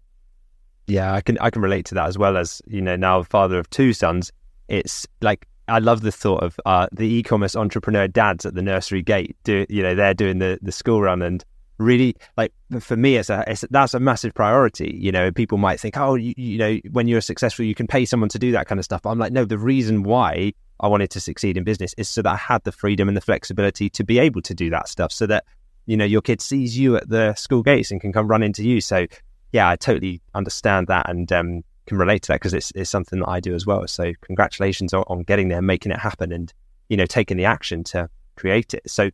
Yeah, 0.87 1.13
I 1.13 1.21
can 1.21 1.39
I 1.39 1.51
can 1.51 1.63
relate 1.63 1.87
to 1.87 1.95
that 1.95 2.07
as 2.07 2.19
well 2.19 2.37
as 2.37 2.63
you 2.67 2.81
know 2.81 2.97
now 2.97 3.23
father 3.23 3.59
of 3.59 3.69
two 3.71 3.93
sons. 3.93 4.33
It's 4.69 5.07
like 5.21 5.47
I 5.69 5.79
love 5.81 6.03
the 6.03 6.13
thought 6.13 6.43
of 6.43 6.61
uh, 6.65 6.87
the 6.93 7.07
e-commerce 7.07 7.57
entrepreneur 7.57 8.07
dads 8.07 8.47
at 8.47 8.55
the 8.55 8.63
nursery 8.63 9.03
gate. 9.03 9.37
Do 9.45 9.67
you 9.69 9.83
know 9.83 9.95
they're 9.95 10.15
doing 10.15 10.39
the 10.39 10.59
the 10.63 10.73
school 10.73 11.03
run 11.03 11.23
and 11.23 11.45
really 11.79 12.17
like 12.37 12.53
for 12.81 12.97
me 12.97 13.17
it's 13.17 13.29
a 13.29 13.45
it's, 13.47 13.65
that's 13.71 13.95
a 13.95 14.01
massive 14.01 14.35
priority 14.35 14.99
you 15.01 15.13
know? 15.13 15.31
People 15.31 15.59
might 15.59 15.79
think 15.79 15.97
oh 15.97 16.15
you, 16.15 16.35
you 16.37 16.59
know 16.59 16.79
when 16.91 17.09
you're 17.09 17.21
successful 17.21 17.65
you 17.65 17.75
can 17.75 17.87
pay 17.87 18.05
someone 18.05 18.29
to 18.31 18.39
do 18.39 18.53
that 18.53 18.67
kind 18.67 18.79
of 18.79 18.85
stuff. 18.85 19.03
But 19.03 19.11
i'm 19.11 19.19
like 19.19 19.33
no 19.33 19.45
the 19.45 19.59
reason 19.59 20.03
why 20.03 20.53
i 20.81 20.89
wanted 20.89 21.11
to 21.11 21.21
succeed 21.21 21.57
in 21.57 21.65
business 21.65 21.95
is 21.99 22.09
so 22.09 22.23
that 22.23 22.33
i 22.33 22.37
had 22.37 22.65
the 22.65 22.73
freedom 22.73 23.09
and 23.09 23.17
the 23.17 23.21
flexibility 23.21 23.91
to 23.91 24.05
be 24.05 24.19
able 24.19 24.43
to 24.43 24.55
do 24.55 24.71
that 24.71 24.89
stuff 24.89 25.13
so 25.13 25.27
that 25.27 25.45
you 25.87 25.97
know 25.97 26.05
your 26.05 26.23
kid 26.23 26.41
sees 26.41 26.79
you 26.79 26.97
at 26.97 27.09
the 27.09 27.35
school 27.35 27.63
gates 27.63 27.91
and 27.91 28.01
can 28.01 28.13
come 28.13 28.29
run 28.29 28.43
into 28.43 28.63
you. 28.65 28.81
So 28.81 29.07
yeah 29.53 29.69
i 29.69 29.77
totally 29.77 30.21
understand 30.35 30.89
that 30.89 31.09
and 31.09 31.31
um, 31.33 31.63
can 31.87 31.99
relate 31.99 32.23
to 32.23 32.29
that 32.29 32.41
because 32.41 32.53
it's, 32.55 32.73
it's 32.75 32.91
something 32.91 33.21
that 33.21 33.29
i 33.29 33.41
do 33.41 33.55
as 33.55 33.67
well. 33.67 33.87
So 33.87 34.13
congratulations 34.23 34.93
on, 34.95 35.05
on 35.09 35.23
getting 35.23 35.49
there 35.49 35.63
making 35.63 35.93
it 35.93 35.99
happen 35.99 36.33
and 36.33 36.53
you 36.89 36.97
know 36.97 37.07
taking 37.07 37.37
the 37.37 37.45
action 37.45 37.85
to 37.85 38.09
create 38.37 38.73
it. 38.75 38.91
So 38.91 39.11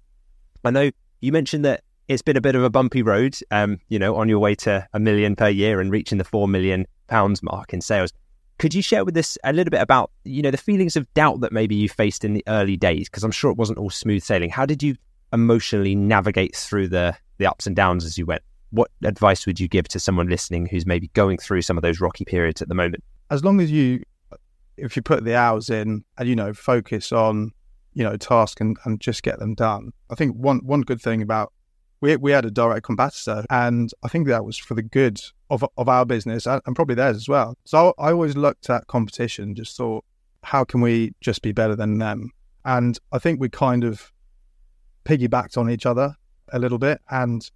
i 0.64 0.71
know 0.71 0.90
you 1.21 1.33
mentioned 1.33 1.64
that 1.64 1.83
it's 2.12 2.23
been 2.23 2.37
a 2.37 2.40
bit 2.40 2.54
of 2.54 2.62
a 2.62 2.71
bumpy 2.71 3.02
road, 3.02 3.37
um, 3.50 3.81
you 3.88 3.99
know, 3.99 4.16
on 4.16 4.28
your 4.28 4.38
way 4.38 4.54
to 4.54 4.87
a 4.92 5.00
million 5.00 5.35
per 5.35 5.49
year 5.49 5.81
and 5.81 5.90
reaching 5.90 6.19
the 6.19 6.25
four 6.25 6.47
million 6.47 6.87
pounds 7.09 7.42
mark 7.42 7.73
in 7.73 7.81
sales. 7.81 8.12
Could 8.59 8.75
you 8.75 8.83
share 8.83 9.04
with 9.04 9.16
us 9.16 9.38
a 9.45 9.52
little 9.52 9.71
bit 9.71 9.81
about, 9.81 10.11
you 10.25 10.42
know, 10.42 10.50
the 10.50 10.57
feelings 10.57 10.95
of 10.97 11.12
doubt 11.14 11.40
that 11.40 11.52
maybe 11.52 11.75
you 11.75 11.88
faced 11.88 12.25
in 12.25 12.35
the 12.35 12.45
early 12.47 12.76
days? 12.76 13.09
Because 13.09 13.25
I'm 13.25 13.33
sure 13.33 13.50
it 13.50 13.57
wasn't 13.57 13.78
all 13.78 13.90
smooth 13.90 14.23
sailing. 14.23 14.50
How 14.50 14.66
did 14.66 14.83
you 14.83 14.95
emotionally 15.33 15.95
navigate 15.95 16.54
through 16.54 16.88
the 16.88 17.16
the 17.38 17.47
ups 17.47 17.66
and 17.66 17.75
downs 17.75 18.04
as 18.04 18.19
you 18.19 18.26
went? 18.26 18.42
What 18.71 18.90
advice 19.02 19.47
would 19.47 19.59
you 19.59 19.69
give 19.69 19.88
to 19.88 19.99
someone 19.99 20.28
listening 20.28 20.66
who's 20.66 20.87
maybe 20.87 21.09
going 21.09 21.38
through 21.38 21.62
some 21.62 21.76
of 21.76 21.83
those 21.83 22.00
rocky 22.00 22.25
periods 22.25 22.62
at 22.62 22.69
the 22.69 22.75
moment? 22.75 23.02
As 23.31 23.45
long 23.45 23.61
as 23.61 23.71
you, 23.71 24.02
if 24.76 24.97
you 24.97 25.02
put 25.02 25.25
the 25.25 25.35
hours 25.35 25.71
in 25.71 26.04
and 26.19 26.28
you 26.28 26.37
know 26.37 26.52
focus 26.52 27.11
on, 27.11 27.52
you 27.95 28.04
know, 28.04 28.16
task 28.16 28.61
and, 28.61 28.76
and 28.85 29.00
just 29.00 29.23
get 29.23 29.38
them 29.38 29.54
done. 29.54 29.92
I 30.11 30.14
think 30.14 30.37
one 30.37 30.61
one 30.64 30.83
good 30.83 31.00
thing 31.00 31.23
about 31.23 31.52
we 32.02 32.16
we 32.16 32.32
had 32.32 32.44
a 32.44 32.50
direct 32.50 32.85
competitor, 32.85 33.47
and 33.49 33.90
I 34.02 34.09
think 34.09 34.26
that 34.26 34.44
was 34.44 34.59
for 34.59 34.75
the 34.75 34.82
good 34.82 35.21
of 35.49 35.64
of 35.78 35.88
our 35.88 36.04
business 36.04 36.47
and, 36.47 36.61
and 36.66 36.76
probably 36.76 36.97
theirs 36.97 37.16
as 37.16 37.28
well. 37.28 37.56
So 37.64 37.94
I, 37.99 38.09
I 38.09 38.12
always 38.12 38.37
looked 38.37 38.68
at 38.68 38.87
competition, 38.88 39.54
just 39.54 39.76
thought, 39.76 40.04
how 40.42 40.64
can 40.64 40.82
we 40.82 41.14
just 41.23 41.40
be 41.40 41.52
better 41.52 41.76
than 41.76 41.99
them? 41.99 42.30
And 42.66 42.99
I 43.12 43.18
think 43.18 43.40
we 43.40 43.49
kind 43.49 43.85
of 43.85 44.12
piggybacked 45.04 45.56
on 45.56 45.71
each 45.71 45.87
other 45.87 46.14
a 46.52 46.59
little 46.59 46.78
bit, 46.78 47.00
and 47.09 47.49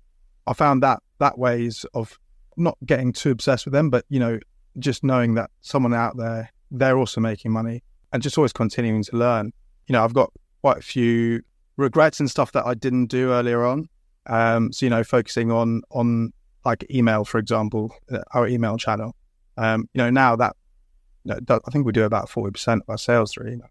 I 0.47 0.55
found 0.55 0.83
that 0.83 1.03
that 1.19 1.39
ways 1.39 1.85
of 1.93 2.19
not 2.57 2.79
getting 2.87 3.13
too 3.13 3.33
obsessed 3.33 3.67
with 3.67 3.75
them, 3.75 3.91
but 3.91 4.07
you 4.09 4.21
know, 4.21 4.39
just 4.79 5.05
knowing 5.05 5.35
that 5.35 5.51
someone 5.61 5.93
out 5.93 6.17
there 6.17 6.51
they're 6.71 6.99
also 6.99 7.21
making 7.21 7.51
money, 7.51 7.83
and 8.13 8.23
just 8.23 8.39
always 8.39 8.53
continuing 8.53 9.03
to 9.03 9.17
learn. 9.17 9.53
You 9.89 9.95
know, 9.95 10.05
I've 10.05 10.15
got 10.15 10.33
quite 10.63 10.79
a 10.79 10.83
few 10.83 11.43
regrets 11.77 12.21
and 12.21 12.31
stuff 12.31 12.53
that 12.53 12.65
I 12.65 12.75
didn't 12.75 13.07
do 13.07 13.33
earlier 13.33 13.65
on 13.65 13.89
um, 14.27 14.73
so 14.73 14.87
you 14.87 14.91
know, 14.91 15.05
focusing 15.05 15.51
on 15.51 15.83
on 15.91 16.33
like 16.65 16.85
email, 16.91 17.25
for 17.25 17.39
example, 17.39 17.95
uh, 18.11 18.21
our 18.33 18.49
email 18.49 18.77
channel. 18.77 19.15
Um, 19.57 19.89
you 19.95 19.99
know, 19.99 20.11
now 20.11 20.37
that 20.37 20.57
you 21.25 21.35
know, 21.35 21.61
I 21.67 21.71
think 21.71 21.87
we 21.87 21.93
do 21.93 22.05
about 22.05 22.29
forty 22.29 22.53
percent 22.53 22.83
of 22.83 22.91
our 22.91 22.99
sales 22.99 23.33
through 23.33 23.49
email. 23.49 23.71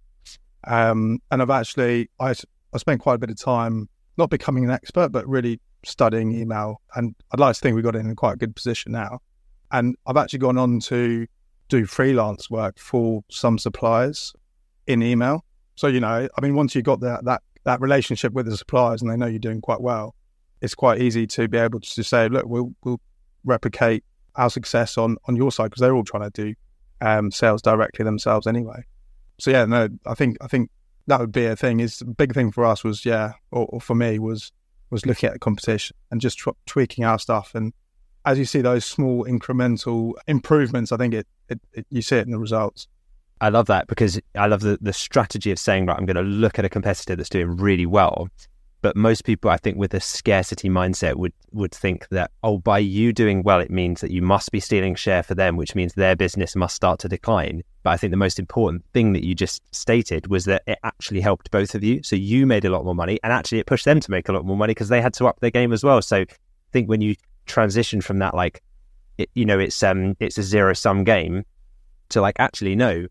Um, 0.65 1.19
and 1.31 1.41
I've 1.41 1.49
actually 1.49 2.09
I 2.19 2.33
I 2.73 2.77
spent 2.77 3.01
quite 3.01 3.15
a 3.15 3.17
bit 3.17 3.29
of 3.29 3.39
time 3.39 3.89
not 4.17 4.29
becoming 4.29 4.63
an 4.63 4.71
expert, 4.71 5.09
but 5.09 5.27
really 5.27 5.59
studying 5.83 6.33
email. 6.33 6.81
And 6.95 7.15
I'd 7.31 7.39
like 7.39 7.55
to 7.55 7.61
think 7.61 7.75
we 7.75 7.81
got 7.81 7.95
in 7.95 8.15
quite 8.15 8.33
a 8.33 8.37
good 8.37 8.55
position 8.55 8.91
now. 8.93 9.19
And 9.71 9.95
I've 10.07 10.17
actually 10.17 10.39
gone 10.39 10.57
on 10.57 10.79
to 10.81 11.27
do 11.67 11.85
freelance 11.85 12.49
work 12.49 12.79
for 12.79 13.23
some 13.29 13.57
suppliers 13.57 14.33
in 14.87 15.03
email. 15.03 15.43
So 15.75 15.87
you 15.87 15.99
know, 15.99 16.27
I 16.37 16.41
mean, 16.41 16.55
once 16.55 16.75
you've 16.75 16.85
got 16.85 17.01
that 17.01 17.25
that 17.25 17.41
that 17.65 17.81
relationship 17.81 18.31
with 18.33 18.45
the 18.45 18.55
suppliers 18.55 19.01
and 19.01 19.11
they 19.11 19.17
know 19.17 19.25
you're 19.25 19.39
doing 19.39 19.59
quite 19.59 19.81
well, 19.81 20.15
it's 20.65 20.75
quite 20.75 21.01
easy 21.01 21.25
to 21.27 21.47
be 21.47 21.57
able 21.57 21.79
to 21.79 22.03
say, 22.03 22.27
look, 22.27 22.45
we'll, 22.45 22.73
we'll 22.83 22.99
replicate 23.45 24.03
our 24.35 24.49
success 24.49 24.97
on, 24.97 25.15
on 25.27 25.35
your 25.35 25.51
side 25.51 25.65
because 25.65 25.79
they're 25.79 25.95
all 25.95 26.03
trying 26.03 26.29
to 26.29 26.43
do 26.43 26.55
um, 27.01 27.31
sales 27.31 27.61
directly 27.61 28.03
themselves 28.03 28.47
anyway. 28.47 28.83
So 29.39 29.51
yeah, 29.51 29.65
no, 29.65 29.89
I 30.05 30.15
think 30.15 30.37
I 30.41 30.47
think 30.47 30.69
that 31.07 31.19
would 31.19 31.31
be 31.31 31.45
a 31.45 31.55
thing. 31.55 31.79
Is 31.79 32.01
big 32.17 32.33
thing 32.33 32.51
for 32.51 32.65
us 32.65 32.83
was 32.83 33.05
yeah, 33.05 33.33
or, 33.51 33.65
or, 33.69 33.81
for 33.81 33.95
me 33.95 34.17
was 34.17 34.51
was 34.89 35.05
looking 35.05 35.27
at 35.27 35.33
the 35.33 35.39
competition 35.39 35.95
and 36.09 36.19
just 36.19 36.39
tw- 36.39 36.57
tweaking 36.65 37.03
our 37.05 37.19
stuff. 37.19 37.53
And 37.53 37.73
as 38.25 38.39
you 38.39 38.45
see 38.45 38.61
those 38.61 38.85
small 38.85 39.25
incremental 39.25 40.13
improvements, 40.27 40.91
I 40.91 40.97
think 40.97 41.13
it, 41.13 41.27
it, 41.49 41.59
it 41.73 41.85
you 41.89 42.01
see 42.01 42.17
it 42.17 42.25
in 42.25 42.31
the 42.31 42.39
results. 42.39 42.87
I 43.41 43.49
love 43.49 43.67
that 43.67 43.87
because 43.87 44.19
I 44.35 44.47
love 44.47 44.61
the, 44.61 44.77
the 44.81 44.93
strategy 44.93 45.51
of 45.51 45.59
saying, 45.59 45.85
right, 45.85 45.97
I'm 45.97 46.05
going 46.05 46.15
to 46.15 46.21
look 46.21 46.57
at 46.57 46.63
a 46.63 46.69
competitor 46.69 47.17
that's 47.17 47.29
doing 47.29 47.57
really 47.57 47.85
well 47.85 48.29
but 48.85 48.95
most 48.95 49.23
people, 49.23 49.49
I 49.49 49.57
think, 49.57 49.79
with 49.79 49.95
a 49.95 49.99
scarcity 49.99 50.69
mindset 50.69 51.15
would 51.15 51.33
would 51.51 51.71
think 51.71 52.07
that 52.09 52.29
oh, 52.43 52.59
by 52.59 52.77
you 52.77 53.13
doing 53.13 53.41
well, 53.41 53.59
it 53.59 53.71
means 53.71 53.99
that 54.01 54.11
you 54.11 54.21
must 54.21 54.51
be 54.51 54.59
stealing 54.59 54.93
share 54.93 55.23
for 55.23 55.33
them, 55.33 55.57
which 55.57 55.73
means 55.73 55.95
their 55.95 56.15
business 56.15 56.55
must 56.55 56.75
start 56.75 56.99
to 56.99 57.09
decline. 57.09 57.63
But 57.81 57.89
I 57.89 57.97
think 57.97 58.11
the 58.11 58.17
most 58.17 58.37
important 58.37 58.85
thing 58.93 59.13
that 59.13 59.25
you 59.25 59.33
just 59.33 59.63
stated 59.73 60.27
was 60.27 60.45
that 60.45 60.61
it 60.67 60.77
actually 60.83 61.21
helped 61.21 61.49
both 61.49 61.73
of 61.73 61.83
you. 61.83 62.03
So 62.03 62.15
you 62.15 62.45
made 62.45 62.63
a 62.63 62.69
lot 62.69 62.85
more 62.85 62.93
money, 62.93 63.17
and 63.23 63.33
actually 63.33 63.57
it 63.57 63.65
pushed 63.65 63.85
them 63.85 63.99
to 64.01 64.11
make 64.11 64.29
a 64.29 64.33
lot 64.33 64.45
more 64.45 64.55
money 64.55 64.75
because 64.75 64.89
they 64.89 65.01
had 65.01 65.15
to 65.15 65.25
up 65.25 65.39
their 65.39 65.49
game 65.49 65.73
as 65.73 65.83
well. 65.83 65.99
So 66.03 66.17
I 66.17 66.27
think 66.71 66.87
when 66.87 67.01
you 67.01 67.15
transition 67.47 68.01
from 68.01 68.19
that, 68.19 68.35
like, 68.35 68.61
it, 69.17 69.31
you 69.33 69.45
know, 69.45 69.57
it's 69.57 69.81
um, 69.81 70.15
it's 70.19 70.37
a 70.37 70.43
zero 70.43 70.73
sum 70.75 71.03
game, 71.03 71.43
to 72.09 72.21
like 72.21 72.35
actually 72.37 72.75
no, 72.75 73.07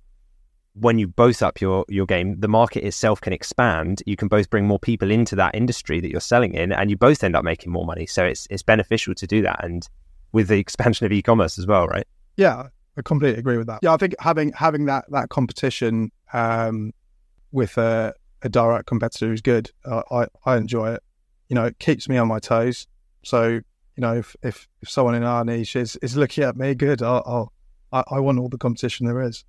when 0.75 0.99
you 0.99 1.07
both 1.07 1.43
up 1.43 1.61
your 1.61 1.85
your 1.89 2.07
game, 2.07 2.39
the 2.41 2.49
market 2.49 2.85
itself 2.85 3.21
can 3.21 3.33
expand. 3.33 4.03
You 4.07 4.17
can 4.17 4.29
both 4.29 4.51
bring 4.51 4.67
more 4.67 4.79
people 4.79 5.11
into 5.11 5.37
that 5.37 5.55
industry 5.55 6.01
that 6.01 6.11
you're 6.11 6.21
selling 6.21 6.55
in, 6.55 6.73
and 6.73 6.91
you 6.91 6.97
both 6.97 7.25
end 7.25 7.37
up 7.37 7.45
making 7.45 7.73
more 7.73 7.87
money. 7.87 8.07
So 8.07 8.25
it's 8.25 8.47
it's 8.51 8.63
beneficial 8.63 9.15
to 9.15 9.27
do 9.27 9.43
that, 9.43 9.65
and 9.65 9.89
with 10.33 10.49
the 10.49 10.59
expansion 10.59 11.07
of 11.07 11.13
e-commerce 11.13 11.59
as 11.59 11.67
well, 11.67 11.87
right? 11.87 12.07
Yeah, 12.37 12.69
I 12.97 13.03
completely 13.03 13.39
agree 13.39 13.57
with 13.57 13.69
that. 13.69 13.81
Yeah, 13.83 13.95
I 13.95 13.97
think 13.97 14.15
having 14.19 14.53
having 14.53 14.87
that 14.87 15.05
that 15.11 15.29
competition 15.29 16.11
um, 16.33 16.93
with 17.53 17.79
a, 17.79 18.13
a, 18.43 18.49
direct 18.49 18.87
competitor 18.87 19.33
is 19.33 19.41
good. 19.41 19.71
Uh, 19.85 20.03
I 20.11 20.27
I 20.45 20.57
enjoy 20.57 20.95
it. 20.95 21.03
You 21.49 21.55
know, 21.55 21.65
it 21.67 21.79
keeps 21.79 22.09
me 22.09 22.17
on 22.17 22.27
my 22.27 22.41
toes. 22.41 22.87
So 23.23 23.49
you 23.49 24.01
know, 24.01 24.15
if 24.17 24.35
if, 24.43 24.69
if 24.83 24.91
someone 24.91 25.15
in 25.15 25.23
our 25.23 25.45
niche 25.45 25.77
is, 25.77 25.95
is 25.97 26.17
looking 26.17 26.43
at 26.43 26.57
me, 26.57 26.75
good. 26.75 27.01
I'll, 27.01 27.23
I'll 27.25 27.53
I, 27.93 28.17
I 28.17 28.21
want 28.21 28.41
all 28.41 28.49
the 28.49 28.59
competition 28.59 29.07
there 29.07 29.23
is. 29.23 29.45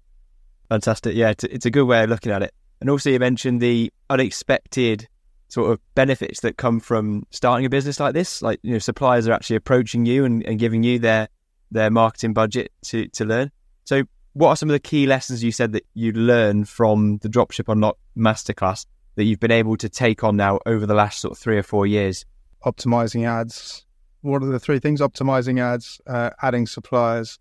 Fantastic. 0.70 1.16
Yeah, 1.16 1.30
it's, 1.30 1.44
it's 1.44 1.66
a 1.66 1.72
good 1.72 1.86
way 1.86 2.04
of 2.04 2.10
looking 2.10 2.32
at 2.32 2.42
it. 2.44 2.54
And 2.82 2.90
also, 2.90 3.10
you 3.10 3.20
mentioned 3.20 3.62
the 3.62 3.92
unexpected 4.10 5.08
sort 5.48 5.72
of 5.72 5.80
benefits 5.94 6.42
that 6.42 6.58
come 6.58 6.80
from 6.80 7.26
starting 7.30 7.66
a 7.66 7.70
business 7.70 8.00
like 8.00 8.14
this. 8.14 8.42
Like, 8.42 8.60
you 8.64 8.74
know, 8.74 8.80
suppliers 8.80 9.28
are 9.28 9.34
actually 9.34 9.56
approaching 9.58 10.06
you 10.06 10.26
and, 10.26 10.46
and 10.46 10.60
giving 10.60 10.84
you 10.84 11.00
their 11.00 11.30
their 11.72 11.90
marketing 11.90 12.34
budget 12.34 12.72
to, 12.84 13.08
to 13.10 13.26
learn. 13.26 13.52
So, 13.86 14.04
what 14.34 14.50
are 14.50 14.56
some 14.56 14.70
of 14.70 14.74
the 14.74 14.80
key 14.80 15.06
lessons 15.06 15.44
you 15.44 15.52
said 15.52 15.72
that 15.74 15.86
you 15.94 16.12
learned 16.12 16.68
from 16.68 17.18
the 17.20 17.30
Dropship 17.30 17.72
Unlocked 17.72 18.00
Masterclass 18.18 18.86
that 19.16 19.24
you've 19.24 19.40
been 19.40 19.52
able 19.52 19.78
to 19.78 19.90
take 19.90 20.24
on 20.24 20.36
now 20.36 20.60
over 20.66 20.86
the 20.86 20.94
last 20.94 21.22
sort 21.22 21.32
of 21.32 21.38
three 21.38 21.58
or 21.58 21.64
four 21.64 21.88
years? 21.88 22.26
Optimizing 22.66 23.28
ads. 23.28 23.86
What 24.22 24.44
are 24.44 24.48
the 24.48 24.60
three 24.60 24.80
things? 24.80 25.00
Optimizing 25.00 25.62
ads, 25.62 26.02
uh, 26.08 26.32
adding 26.42 26.68
suppliers, 26.68 27.40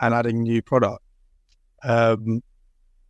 and 0.00 0.12
adding 0.12 0.42
new 0.42 0.60
product. 0.60 1.02
Um, 1.82 2.42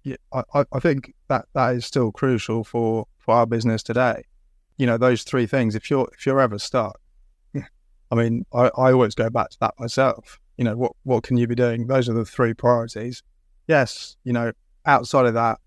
yeah, 0.05 0.17
I, 0.33 0.65
I 0.73 0.81
think 0.81 1.15
that 1.29 1.47
that 1.55 1.75
is 1.75 1.87
still 1.87 2.13
crucial 2.13 2.63
for, 2.63 3.07
for 3.19 3.35
our 3.35 3.47
business 3.47 3.83
today. 3.83 4.25
You 4.77 4.87
know, 4.87 4.99
those 4.99 5.23
three 5.23 5.47
things. 5.47 5.75
If 5.75 5.91
you're 5.91 6.09
if 6.13 6.27
you're 6.27 6.41
ever 6.41 6.59
stuck, 6.59 7.01
I 8.11 8.15
mean, 8.17 8.47
I, 8.53 8.71
I 8.77 8.93
always 8.93 9.15
go 9.15 9.31
back 9.31 9.51
to 9.51 9.57
that 9.61 9.75
myself. 9.79 10.41
You 10.57 10.65
know, 10.65 10.77
what 10.77 10.93
what 11.03 11.25
can 11.25 11.37
you 11.37 11.47
be 11.47 11.55
doing? 11.55 11.87
Those 11.87 12.09
are 12.09 12.13
the 12.13 12.25
three 12.25 12.55
priorities. 12.55 13.23
Yes, 13.67 14.17
you 14.25 14.33
know, 14.33 14.53
outside 14.87 15.27
of 15.27 15.35
that, 15.35 15.59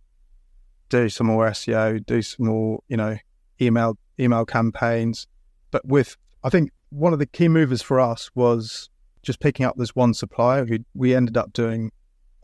do 0.89 1.09
some 1.09 1.27
more 1.27 1.49
SEO, 1.49 2.05
do 2.05 2.21
some 2.21 2.45
more, 2.45 2.79
you 2.87 2.95
know, 2.95 3.17
email 3.59 3.97
email 4.19 4.45
campaigns. 4.45 5.27
But 5.71 5.85
with 5.85 6.15
I 6.43 6.49
think 6.49 6.71
one 6.89 7.11
of 7.11 7.19
the 7.19 7.25
key 7.25 7.49
movers 7.49 7.81
for 7.81 7.99
us 7.99 8.29
was 8.35 8.89
just 9.23 9.39
picking 9.39 9.65
up 9.65 9.75
this 9.75 9.95
one 9.95 10.13
supplier 10.13 10.65
who 10.65 10.79
we 10.93 11.15
ended 11.15 11.37
up 11.37 11.51
doing. 11.53 11.91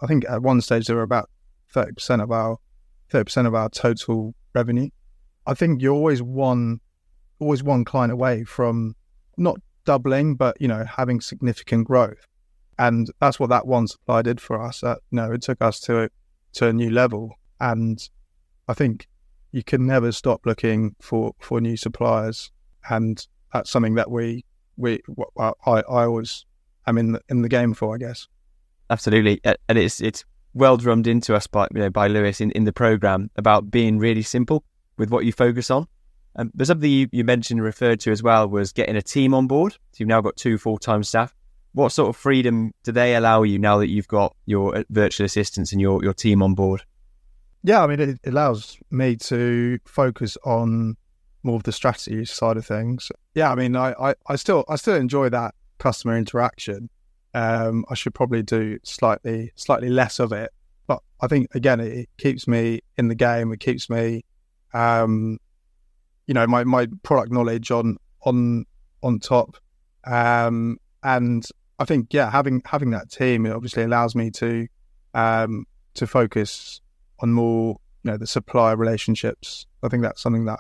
I 0.02 0.08
think 0.08 0.26
at 0.28 0.42
one 0.42 0.60
stage 0.60 0.88
there 0.88 0.98
were 0.98 1.04
about 1.04 1.30
thirty 1.74 1.94
percent 1.94 2.22
of 2.22 2.32
our 2.32 2.58
thirty 3.10 3.26
percent 3.26 3.48
of 3.48 3.56
our 3.56 3.70
total 3.70 4.34
revenue. 4.54 4.90
I 5.46 5.54
think 5.54 5.82
you're 5.82 5.94
always 5.94 6.22
one 6.22 6.80
always 7.40 7.64
one 7.64 7.84
client 7.84 8.14
away 8.14 8.44
from 8.44 8.96
not 9.38 9.58
doubling, 9.86 10.36
but 10.36 10.60
you 10.60 10.68
know 10.68 10.86
having 10.86 11.22
significant 11.22 11.88
growth, 11.88 12.26
and 12.80 13.10
that's 13.20 13.40
what 13.40 13.50
that 13.50 13.68
one 13.68 13.88
supply 13.88 14.22
did 14.22 14.40
for 14.40 14.62
us. 14.62 14.84
Uh, 14.84 14.96
you 15.12 15.18
know, 15.18 15.32
it 15.32 15.42
took 15.42 15.62
us 15.62 15.80
to 15.82 16.10
to 16.54 16.68
a 16.68 16.74
new 16.74 16.90
level, 16.90 17.36
and 17.60 18.10
I 18.68 18.74
think 18.74 19.08
you 19.52 19.64
can 19.64 19.86
never 19.86 20.12
stop 20.12 20.46
looking 20.46 20.96
for 21.02 21.34
for 21.40 21.60
new 21.60 21.78
suppliers, 21.78 22.52
and 22.90 23.26
that's 23.52 23.70
something 23.70 23.96
that 23.96 24.10
we 24.10 24.46
we 24.78 25.02
I 25.38 25.52
I 25.68 25.82
always 25.82 26.46
am 26.88 26.98
in 26.98 27.14
the, 27.14 27.22
in 27.30 27.42
the 27.42 27.50
game 27.50 27.74
for, 27.74 27.96
I 27.96 27.98
guess. 27.98 28.28
Absolutely, 28.90 29.40
and 29.44 29.78
it's 29.78 30.02
it's 30.02 30.26
well 30.54 30.78
drummed 30.78 31.08
into 31.08 31.36
us 31.36 31.48
by 31.48 31.68
you 31.74 31.82
know 31.82 31.90
by 31.90 32.08
Lewis 32.08 32.42
in, 32.42 32.52
in 32.52 32.64
the 32.64 32.74
program 32.74 33.30
about 33.36 33.72
being 33.72 33.98
really 33.98 34.22
simple 34.22 34.64
with 34.98 35.10
what 35.10 35.26
you 35.26 35.32
focus 35.32 35.72
on. 35.72 35.88
Um, 36.36 36.52
but 36.56 36.68
something 36.68 36.90
you, 36.90 37.08
you 37.12 37.24
mentioned 37.24 37.60
and 37.60 37.66
referred 37.66 38.00
to 38.02 38.12
as 38.12 38.24
well 38.24 38.48
was 38.48 38.74
getting 38.74 38.96
a 38.96 39.02
team 39.02 39.34
on 39.34 39.48
board. 39.48 39.74
So 39.74 39.98
you've 39.98 40.10
now 40.10 40.22
got 40.22 40.36
two 40.36 40.58
full 40.58 40.78
time 40.78 41.04
staff. 41.04 41.34
What 41.74 41.92
sort 41.92 42.10
of 42.10 42.16
freedom 42.16 42.72
do 42.84 42.92
they 42.92 43.16
allow 43.16 43.44
you 43.44 43.58
now 43.60 43.78
that 43.80 43.90
you've 43.90 44.08
got 44.08 44.36
your 44.46 44.78
uh, 44.78 44.84
virtual 44.90 45.26
assistants 45.26 45.72
and 45.72 45.82
your, 45.82 46.04
your 46.04 46.14
team 46.14 46.44
on 46.44 46.54
board? 46.54 46.84
Yeah, 47.64 47.84
I 47.84 47.88
mean, 47.88 48.00
it 48.00 48.20
allows 48.26 48.78
me 48.92 49.16
to 49.16 49.80
focus 49.86 50.38
on 50.44 50.98
more 51.44 51.56
of 51.56 51.64
the 51.64 51.72
strategy 51.72 52.26
side 52.26 52.58
of 52.58 52.66
things. 52.66 53.12
Yeah, 53.36 53.52
I 53.52 53.56
mean, 53.56 53.76
I, 53.76 53.94
I, 54.00 54.16
I 54.28 54.36
still 54.36 54.66
I 54.68 54.76
still 54.76 54.96
enjoy 54.96 55.30
that 55.30 55.56
customer 55.78 56.18
interaction. 56.18 56.90
Um, 57.34 57.86
I 57.90 57.96
should 57.96 58.14
probably 58.14 58.44
do 58.44 58.80
slightly 58.84 59.52
slightly 59.56 59.90
less 59.90 60.20
of 60.20 60.32
it, 60.32 60.52
but 60.88 61.02
I 61.22 61.28
think 61.28 61.54
again 61.56 61.80
it, 61.80 61.94
it 61.94 62.10
keeps 62.18 62.48
me 62.48 62.82
in 62.98 63.08
the 63.08 63.16
game. 63.16 63.52
It 63.52 63.60
keeps 63.60 63.90
me, 63.90 64.24
um, 64.74 65.40
you 66.28 66.34
know, 66.34 66.46
my, 66.46 66.64
my 66.64 66.88
product 67.02 67.32
knowledge 67.32 67.72
on 67.72 67.98
on 68.22 68.66
on 69.02 69.20
top, 69.20 69.58
um, 70.06 70.78
and 71.04 71.46
I 71.80 71.86
think 71.86 72.14
yeah, 72.14 72.30
having 72.30 72.62
having 72.66 72.92
that 72.92 73.10
team 73.10 73.46
it 73.46 73.52
obviously 73.52 73.84
allows 73.84 74.16
me 74.16 74.30
to 74.32 74.68
um, 75.14 75.66
to 75.96 76.08
focus 76.08 76.82
on 77.20 77.34
more 77.34 77.78
you 78.04 78.12
know 78.12 78.18
the 78.18 78.28
supplier 78.28 78.76
relationships. 78.76 79.66
I 79.82 79.90
think 79.90 80.04
that's 80.04 80.22
something 80.22 80.46
that 80.46 80.60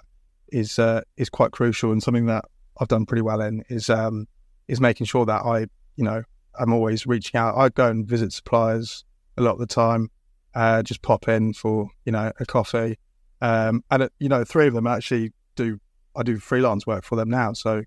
is 0.50 0.80
uh, 0.80 1.02
is 1.18 1.30
quite 1.30 1.52
crucial 1.52 1.92
and 1.92 2.02
something 2.02 2.26
that 2.28 2.46
I've 2.80 2.88
done 2.88 3.06
pretty 3.06 3.22
well 3.22 3.42
in 3.42 3.64
is 3.70 3.90
um, 3.90 4.28
is 4.68 4.82
making 4.82 5.06
sure 5.06 5.26
that 5.26 5.42
I 5.42 5.68
you 5.96 6.04
know 6.04 6.24
I'm 6.60 6.74
always 6.74 7.06
reaching 7.06 7.40
out. 7.40 7.58
I 7.58 7.70
go 7.70 7.88
and 7.88 8.08
visit 8.08 8.34
suppliers 8.34 9.04
a 9.38 9.42
lot 9.42 9.54
of 9.54 9.60
the 9.60 9.68
time, 9.68 10.10
uh, 10.54 10.84
just 10.84 11.02
pop 11.02 11.28
in 11.28 11.54
for 11.54 11.90
you 12.06 12.12
know 12.12 12.32
a 12.40 12.46
coffee, 12.46 12.98
um, 13.42 13.84
and 13.90 14.04
it, 14.04 14.14
you 14.20 14.30
know 14.30 14.44
three 14.44 14.68
of 14.68 14.74
them 14.74 14.88
actually 14.88 15.32
do. 15.56 15.80
I 16.16 16.22
do 16.24 16.38
freelance 16.38 16.86
work 16.86 17.04
for 17.04 17.16
them 17.16 17.30
now, 17.30 17.54
so 17.54 17.84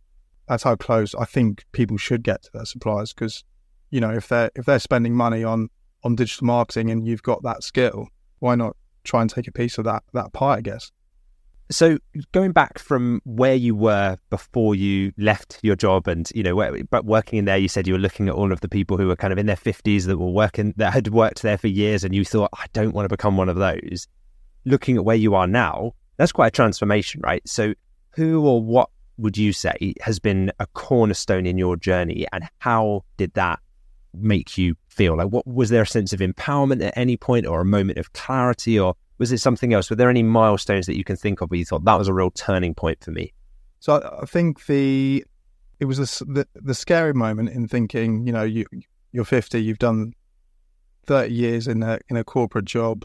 that's 0.48 0.64
how 0.64 0.76
close 0.76 1.14
I 1.14 1.24
think 1.24 1.64
people 1.72 1.96
should 1.96 2.22
get 2.22 2.42
to 2.44 2.50
their 2.52 2.64
suppliers 2.64 3.12
because 3.12 3.44
you 3.90 4.00
know 4.00 4.10
if 4.10 4.28
they're 4.28 4.50
if 4.54 4.66
they're 4.66 4.78
spending 4.78 5.14
money 5.14 5.44
on 5.44 5.68
on 6.02 6.16
digital 6.16 6.46
marketing 6.46 6.90
and 6.90 7.06
you've 7.06 7.22
got 7.22 7.42
that 7.42 7.62
skill, 7.62 8.08
why 8.40 8.54
not 8.54 8.76
try 9.04 9.20
and 9.20 9.30
take 9.30 9.46
a 9.46 9.52
piece 9.52 9.78
of 9.78 9.84
that 9.84 10.02
that 10.12 10.32
pie? 10.32 10.56
I 10.56 10.60
guess. 10.60 10.90
So 11.68 11.98
going 12.30 12.52
back 12.52 12.78
from 12.78 13.20
where 13.24 13.54
you 13.54 13.74
were 13.74 14.16
before 14.30 14.76
you 14.76 15.12
left 15.18 15.58
your 15.62 15.74
job, 15.74 16.06
and 16.06 16.30
you 16.34 16.42
know, 16.42 16.54
where, 16.54 16.84
but 16.84 17.04
working 17.04 17.40
in 17.40 17.44
there, 17.44 17.56
you 17.56 17.68
said 17.68 17.86
you 17.86 17.94
were 17.94 17.98
looking 17.98 18.28
at 18.28 18.34
all 18.34 18.52
of 18.52 18.60
the 18.60 18.68
people 18.68 18.96
who 18.96 19.08
were 19.08 19.16
kind 19.16 19.32
of 19.32 19.38
in 19.38 19.46
their 19.46 19.56
fifties 19.56 20.06
that 20.06 20.18
were 20.18 20.30
working 20.30 20.74
that 20.76 20.92
had 20.92 21.08
worked 21.08 21.42
there 21.42 21.58
for 21.58 21.66
years, 21.66 22.04
and 22.04 22.14
you 22.14 22.24
thought, 22.24 22.50
I 22.54 22.66
don't 22.72 22.92
want 22.94 23.06
to 23.06 23.12
become 23.12 23.36
one 23.36 23.48
of 23.48 23.56
those. 23.56 24.06
Looking 24.64 24.96
at 24.96 25.04
where 25.04 25.16
you 25.16 25.34
are 25.34 25.46
now, 25.46 25.94
that's 26.16 26.32
quite 26.32 26.48
a 26.48 26.50
transformation, 26.50 27.20
right? 27.24 27.46
So, 27.48 27.74
who 28.10 28.46
or 28.46 28.62
what 28.62 28.90
would 29.18 29.36
you 29.36 29.52
say 29.52 29.94
has 30.02 30.18
been 30.18 30.52
a 30.60 30.66
cornerstone 30.68 31.46
in 31.46 31.58
your 31.58 31.76
journey, 31.76 32.26
and 32.32 32.48
how 32.58 33.04
did 33.16 33.34
that 33.34 33.58
make 34.14 34.56
you 34.56 34.76
feel? 34.88 35.16
Like, 35.16 35.28
what 35.28 35.46
was 35.48 35.70
there 35.70 35.82
a 35.82 35.86
sense 35.86 36.12
of 36.12 36.20
empowerment 36.20 36.84
at 36.84 36.96
any 36.96 37.16
point, 37.16 37.44
or 37.44 37.60
a 37.60 37.64
moment 37.64 37.98
of 37.98 38.12
clarity, 38.12 38.78
or 38.78 38.94
was 39.18 39.32
it 39.32 39.38
something 39.38 39.72
else? 39.72 39.90
Were 39.90 39.96
there 39.96 40.10
any 40.10 40.22
milestones 40.22 40.86
that 40.86 40.96
you 40.96 41.04
can 41.04 41.16
think 41.16 41.40
of 41.40 41.50
where 41.50 41.58
you 41.58 41.64
thought 41.64 41.84
that 41.84 41.98
was 41.98 42.08
a 42.08 42.14
real 42.14 42.30
turning 42.30 42.74
point 42.74 43.02
for 43.02 43.10
me? 43.10 43.32
So 43.80 44.18
I 44.22 44.26
think 44.26 44.66
the 44.66 45.24
it 45.80 45.84
was 45.84 45.98
the 45.98 46.24
the, 46.24 46.48
the 46.54 46.74
scary 46.74 47.14
moment 47.14 47.50
in 47.50 47.68
thinking, 47.68 48.26
you 48.26 48.32
know, 48.32 48.42
you 48.42 48.66
you're 49.12 49.24
50, 49.24 49.62
you've 49.62 49.78
done 49.78 50.12
30 51.06 51.32
years 51.32 51.68
in 51.68 51.82
a 51.82 51.98
in 52.08 52.16
a 52.16 52.24
corporate 52.24 52.64
job, 52.64 53.04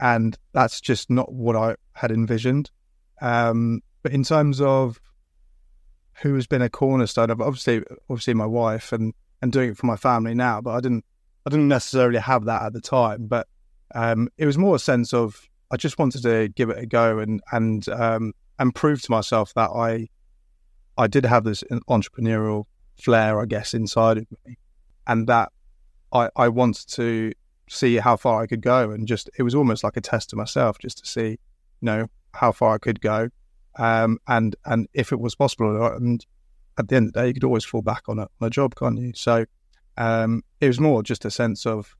and 0.00 0.36
that's 0.52 0.80
just 0.80 1.10
not 1.10 1.32
what 1.32 1.56
I 1.56 1.76
had 1.94 2.10
envisioned. 2.10 2.70
Um, 3.20 3.82
but 4.02 4.12
in 4.12 4.24
terms 4.24 4.60
of 4.60 5.00
who 6.22 6.34
has 6.34 6.46
been 6.46 6.62
a 6.62 6.68
cornerstone 6.68 7.30
obviously 7.30 7.82
obviously 8.10 8.34
my 8.34 8.46
wife 8.46 8.92
and 8.92 9.14
and 9.40 9.50
doing 9.50 9.70
it 9.70 9.76
for 9.76 9.86
my 9.86 9.96
family 9.96 10.34
now, 10.34 10.60
but 10.60 10.70
I 10.70 10.80
didn't 10.80 11.04
I 11.44 11.50
didn't 11.50 11.68
necessarily 11.68 12.20
have 12.20 12.44
that 12.44 12.62
at 12.62 12.72
the 12.72 12.80
time. 12.80 13.26
But 13.26 13.48
um, 13.94 14.28
it 14.38 14.46
was 14.46 14.58
more 14.58 14.76
a 14.76 14.78
sense 14.78 15.12
of 15.12 15.48
I 15.70 15.76
just 15.76 15.98
wanted 15.98 16.22
to 16.22 16.48
give 16.48 16.70
it 16.70 16.78
a 16.78 16.86
go 16.86 17.18
and 17.18 17.40
and 17.52 17.88
um, 17.88 18.32
and 18.58 18.74
prove 18.74 19.02
to 19.02 19.10
myself 19.10 19.52
that 19.54 19.70
I 19.70 20.08
I 20.98 21.06
did 21.06 21.24
have 21.24 21.44
this 21.44 21.64
entrepreneurial 21.88 22.64
flair, 23.00 23.40
I 23.40 23.46
guess, 23.46 23.74
inside 23.74 24.18
of 24.18 24.26
me, 24.46 24.56
and 25.06 25.26
that 25.28 25.50
I 26.12 26.28
I 26.36 26.48
wanted 26.48 26.88
to 26.90 27.32
see 27.68 27.96
how 27.96 28.16
far 28.16 28.42
I 28.42 28.46
could 28.46 28.60
go, 28.62 28.90
and 28.90 29.06
just 29.06 29.30
it 29.38 29.42
was 29.42 29.54
almost 29.54 29.82
like 29.84 29.96
a 29.96 30.00
test 30.00 30.30
to 30.30 30.36
myself, 30.36 30.78
just 30.78 30.98
to 30.98 31.06
see, 31.06 31.30
you 31.30 31.38
know, 31.82 32.06
how 32.34 32.52
far 32.52 32.74
I 32.74 32.78
could 32.78 33.00
go, 33.00 33.30
um, 33.78 34.18
and 34.28 34.54
and 34.66 34.88
if 34.94 35.12
it 35.12 35.20
was 35.20 35.34
possible. 35.34 35.86
And 35.86 36.24
at 36.78 36.88
the 36.88 36.96
end 36.96 37.08
of 37.08 37.12
the 37.12 37.20
day, 37.20 37.28
you 37.28 37.34
could 37.34 37.44
always 37.44 37.64
fall 37.64 37.82
back 37.82 38.02
on 38.08 38.18
a, 38.18 38.22
on 38.22 38.46
a 38.46 38.50
job, 38.50 38.74
can't 38.74 38.98
you? 38.98 39.12
So 39.14 39.44
um, 39.96 40.42
it 40.60 40.66
was 40.66 40.80
more 40.80 41.02
just 41.02 41.24
a 41.24 41.30
sense 41.30 41.66
of 41.66 41.94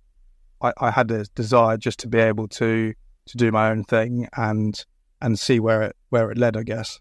I, 0.62 0.72
I 0.78 0.90
had 0.90 1.10
a 1.10 1.24
desire 1.34 1.76
just 1.76 1.98
to 2.00 2.08
be 2.08 2.18
able 2.18 2.48
to 2.48 2.94
to 3.26 3.36
do 3.36 3.52
my 3.52 3.70
own 3.70 3.84
thing 3.84 4.28
and 4.36 4.84
and 5.20 5.38
see 5.38 5.60
where 5.60 5.82
it 5.82 5.96
where 6.10 6.30
it 6.30 6.38
led, 6.38 6.56
I 6.56 6.62
guess. 6.62 7.00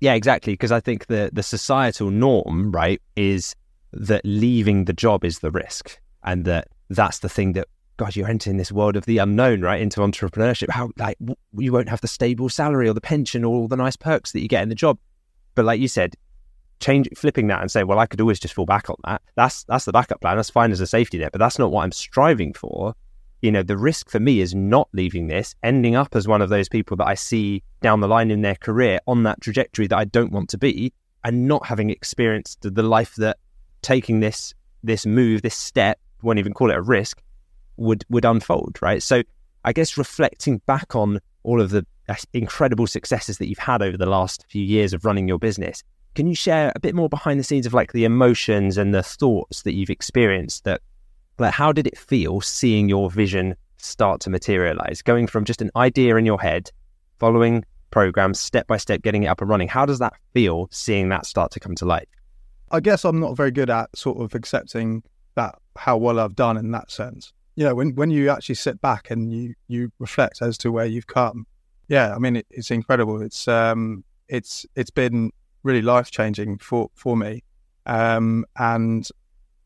Yeah, 0.00 0.14
exactly. 0.14 0.52
Because 0.52 0.72
I 0.72 0.80
think 0.80 1.06
the 1.06 1.30
the 1.32 1.42
societal 1.42 2.10
norm, 2.10 2.70
right, 2.72 3.02
is 3.16 3.54
that 3.92 4.22
leaving 4.24 4.84
the 4.84 4.92
job 4.92 5.24
is 5.24 5.40
the 5.40 5.50
risk, 5.50 5.98
and 6.22 6.44
that 6.44 6.68
that's 6.90 7.18
the 7.20 7.28
thing 7.28 7.52
that 7.54 7.68
God, 7.98 8.14
you're 8.14 8.28
entering 8.28 8.58
this 8.58 8.70
world 8.70 8.94
of 8.94 9.06
the 9.06 9.18
unknown, 9.18 9.60
right, 9.60 9.80
into 9.80 10.00
entrepreneurship. 10.00 10.70
How 10.70 10.90
like 10.96 11.18
w- 11.18 11.36
you 11.56 11.72
won't 11.72 11.88
have 11.88 12.00
the 12.00 12.08
stable 12.08 12.48
salary 12.48 12.88
or 12.88 12.94
the 12.94 13.00
pension 13.00 13.44
or 13.44 13.54
all 13.54 13.68
the 13.68 13.76
nice 13.76 13.96
perks 13.96 14.32
that 14.32 14.40
you 14.40 14.48
get 14.48 14.62
in 14.62 14.68
the 14.68 14.74
job. 14.74 14.98
But 15.56 15.64
like 15.64 15.80
you 15.80 15.88
said, 15.88 16.14
change 16.80 17.08
flipping 17.16 17.48
that 17.48 17.60
and 17.60 17.70
say, 17.70 17.84
well, 17.84 17.98
I 17.98 18.06
could 18.06 18.20
always 18.20 18.40
just 18.40 18.54
fall 18.54 18.66
back 18.66 18.88
on 18.90 18.96
that. 19.04 19.22
That's 19.34 19.64
that's 19.64 19.84
the 19.84 19.92
backup 19.92 20.20
plan. 20.20 20.36
That's 20.36 20.50
fine 20.50 20.72
as 20.72 20.80
a 20.80 20.86
safety 20.86 21.18
net, 21.18 21.32
but 21.32 21.38
that's 21.38 21.58
not 21.58 21.70
what 21.70 21.84
I'm 21.84 21.92
striving 21.92 22.52
for. 22.52 22.94
You 23.42 23.52
know, 23.52 23.62
the 23.62 23.76
risk 23.76 24.10
for 24.10 24.18
me 24.18 24.40
is 24.40 24.54
not 24.54 24.88
leaving 24.92 25.28
this, 25.28 25.54
ending 25.62 25.94
up 25.94 26.16
as 26.16 26.26
one 26.26 26.42
of 26.42 26.48
those 26.48 26.68
people 26.68 26.96
that 26.96 27.06
I 27.06 27.14
see 27.14 27.62
down 27.82 28.00
the 28.00 28.08
line 28.08 28.30
in 28.30 28.42
their 28.42 28.56
career 28.56 28.98
on 29.06 29.22
that 29.24 29.40
trajectory 29.40 29.86
that 29.86 29.96
I 29.96 30.04
don't 30.06 30.32
want 30.32 30.50
to 30.50 30.58
be, 30.58 30.92
and 31.24 31.46
not 31.46 31.66
having 31.66 31.90
experienced 31.90 32.58
the 32.62 32.82
life 32.82 33.14
that 33.16 33.38
taking 33.82 34.20
this 34.20 34.54
this 34.82 35.06
move, 35.06 35.42
this 35.42 35.56
step, 35.56 35.98
won't 36.22 36.38
even 36.38 36.54
call 36.54 36.70
it 36.70 36.76
a 36.76 36.82
risk, 36.82 37.22
would 37.76 38.04
would 38.08 38.24
unfold. 38.24 38.78
Right. 38.80 39.02
So 39.02 39.22
I 39.64 39.72
guess 39.72 39.96
reflecting 39.96 40.58
back 40.66 40.94
on 40.96 41.20
all 41.42 41.60
of 41.60 41.70
the 41.70 41.86
uh, 42.08 42.14
incredible 42.32 42.86
successes 42.86 43.38
that 43.38 43.48
you've 43.48 43.58
had 43.58 43.82
over 43.82 43.96
the 43.96 44.06
last 44.06 44.44
few 44.48 44.62
years 44.62 44.92
of 44.92 45.04
running 45.04 45.28
your 45.28 45.38
business 45.38 45.82
can 46.14 46.26
you 46.26 46.34
share 46.34 46.72
a 46.74 46.80
bit 46.80 46.94
more 46.94 47.08
behind 47.08 47.38
the 47.38 47.44
scenes 47.44 47.66
of 47.66 47.74
like 47.74 47.92
the 47.92 48.04
emotions 48.04 48.76
and 48.76 48.94
the 48.94 49.02
thoughts 49.02 49.62
that 49.62 49.74
you've 49.74 49.90
experienced 49.90 50.64
that 50.64 50.80
like 51.38 51.54
how 51.54 51.72
did 51.72 51.86
it 51.86 51.96
feel 51.96 52.40
seeing 52.40 52.88
your 52.88 53.10
vision 53.10 53.54
start 53.76 54.20
to 54.22 54.30
materialize? 54.30 55.02
Going 55.02 55.26
from 55.26 55.44
just 55.44 55.62
an 55.62 55.70
idea 55.76 56.16
in 56.16 56.26
your 56.26 56.40
head 56.40 56.70
following 57.18 57.64
programs 57.90 58.38
step 58.38 58.66
by 58.66 58.76
step 58.76 59.02
getting 59.02 59.22
it 59.24 59.26
up 59.26 59.40
and 59.40 59.48
running 59.48 59.68
how 59.68 59.86
does 59.86 59.98
that 59.98 60.12
feel 60.34 60.68
seeing 60.70 61.08
that 61.08 61.26
start 61.26 61.50
to 61.50 61.60
come 61.60 61.74
to 61.74 61.84
light 61.84 62.08
i 62.70 62.80
guess 62.80 63.04
i'm 63.04 63.18
not 63.18 63.36
very 63.36 63.50
good 63.50 63.70
at 63.70 63.88
sort 63.96 64.18
of 64.18 64.34
accepting 64.34 65.02
that 65.34 65.54
how 65.76 65.96
well 65.96 66.18
i've 66.20 66.36
done 66.36 66.56
in 66.56 66.70
that 66.70 66.90
sense. 66.90 67.32
You 67.56 67.64
know 67.64 67.74
when 67.74 67.94
when 67.96 68.10
you 68.10 68.30
actually 68.30 68.54
sit 68.54 68.80
back 68.80 69.10
and 69.10 69.32
you 69.32 69.54
you 69.66 69.90
reflect 69.98 70.42
as 70.42 70.56
to 70.58 70.70
where 70.70 70.86
you've 70.86 71.08
come 71.08 71.46
yeah 71.88 72.14
i 72.14 72.18
mean 72.18 72.36
it, 72.36 72.46
it's 72.50 72.70
incredible. 72.70 73.20
It's 73.20 73.48
um 73.48 74.04
it's 74.28 74.64
it's 74.76 74.90
been 74.90 75.32
really 75.68 75.82
life 75.82 76.10
changing 76.10 76.58
for 76.58 76.90
for 76.94 77.16
me. 77.16 77.44
Um, 77.86 78.44
and 78.56 79.06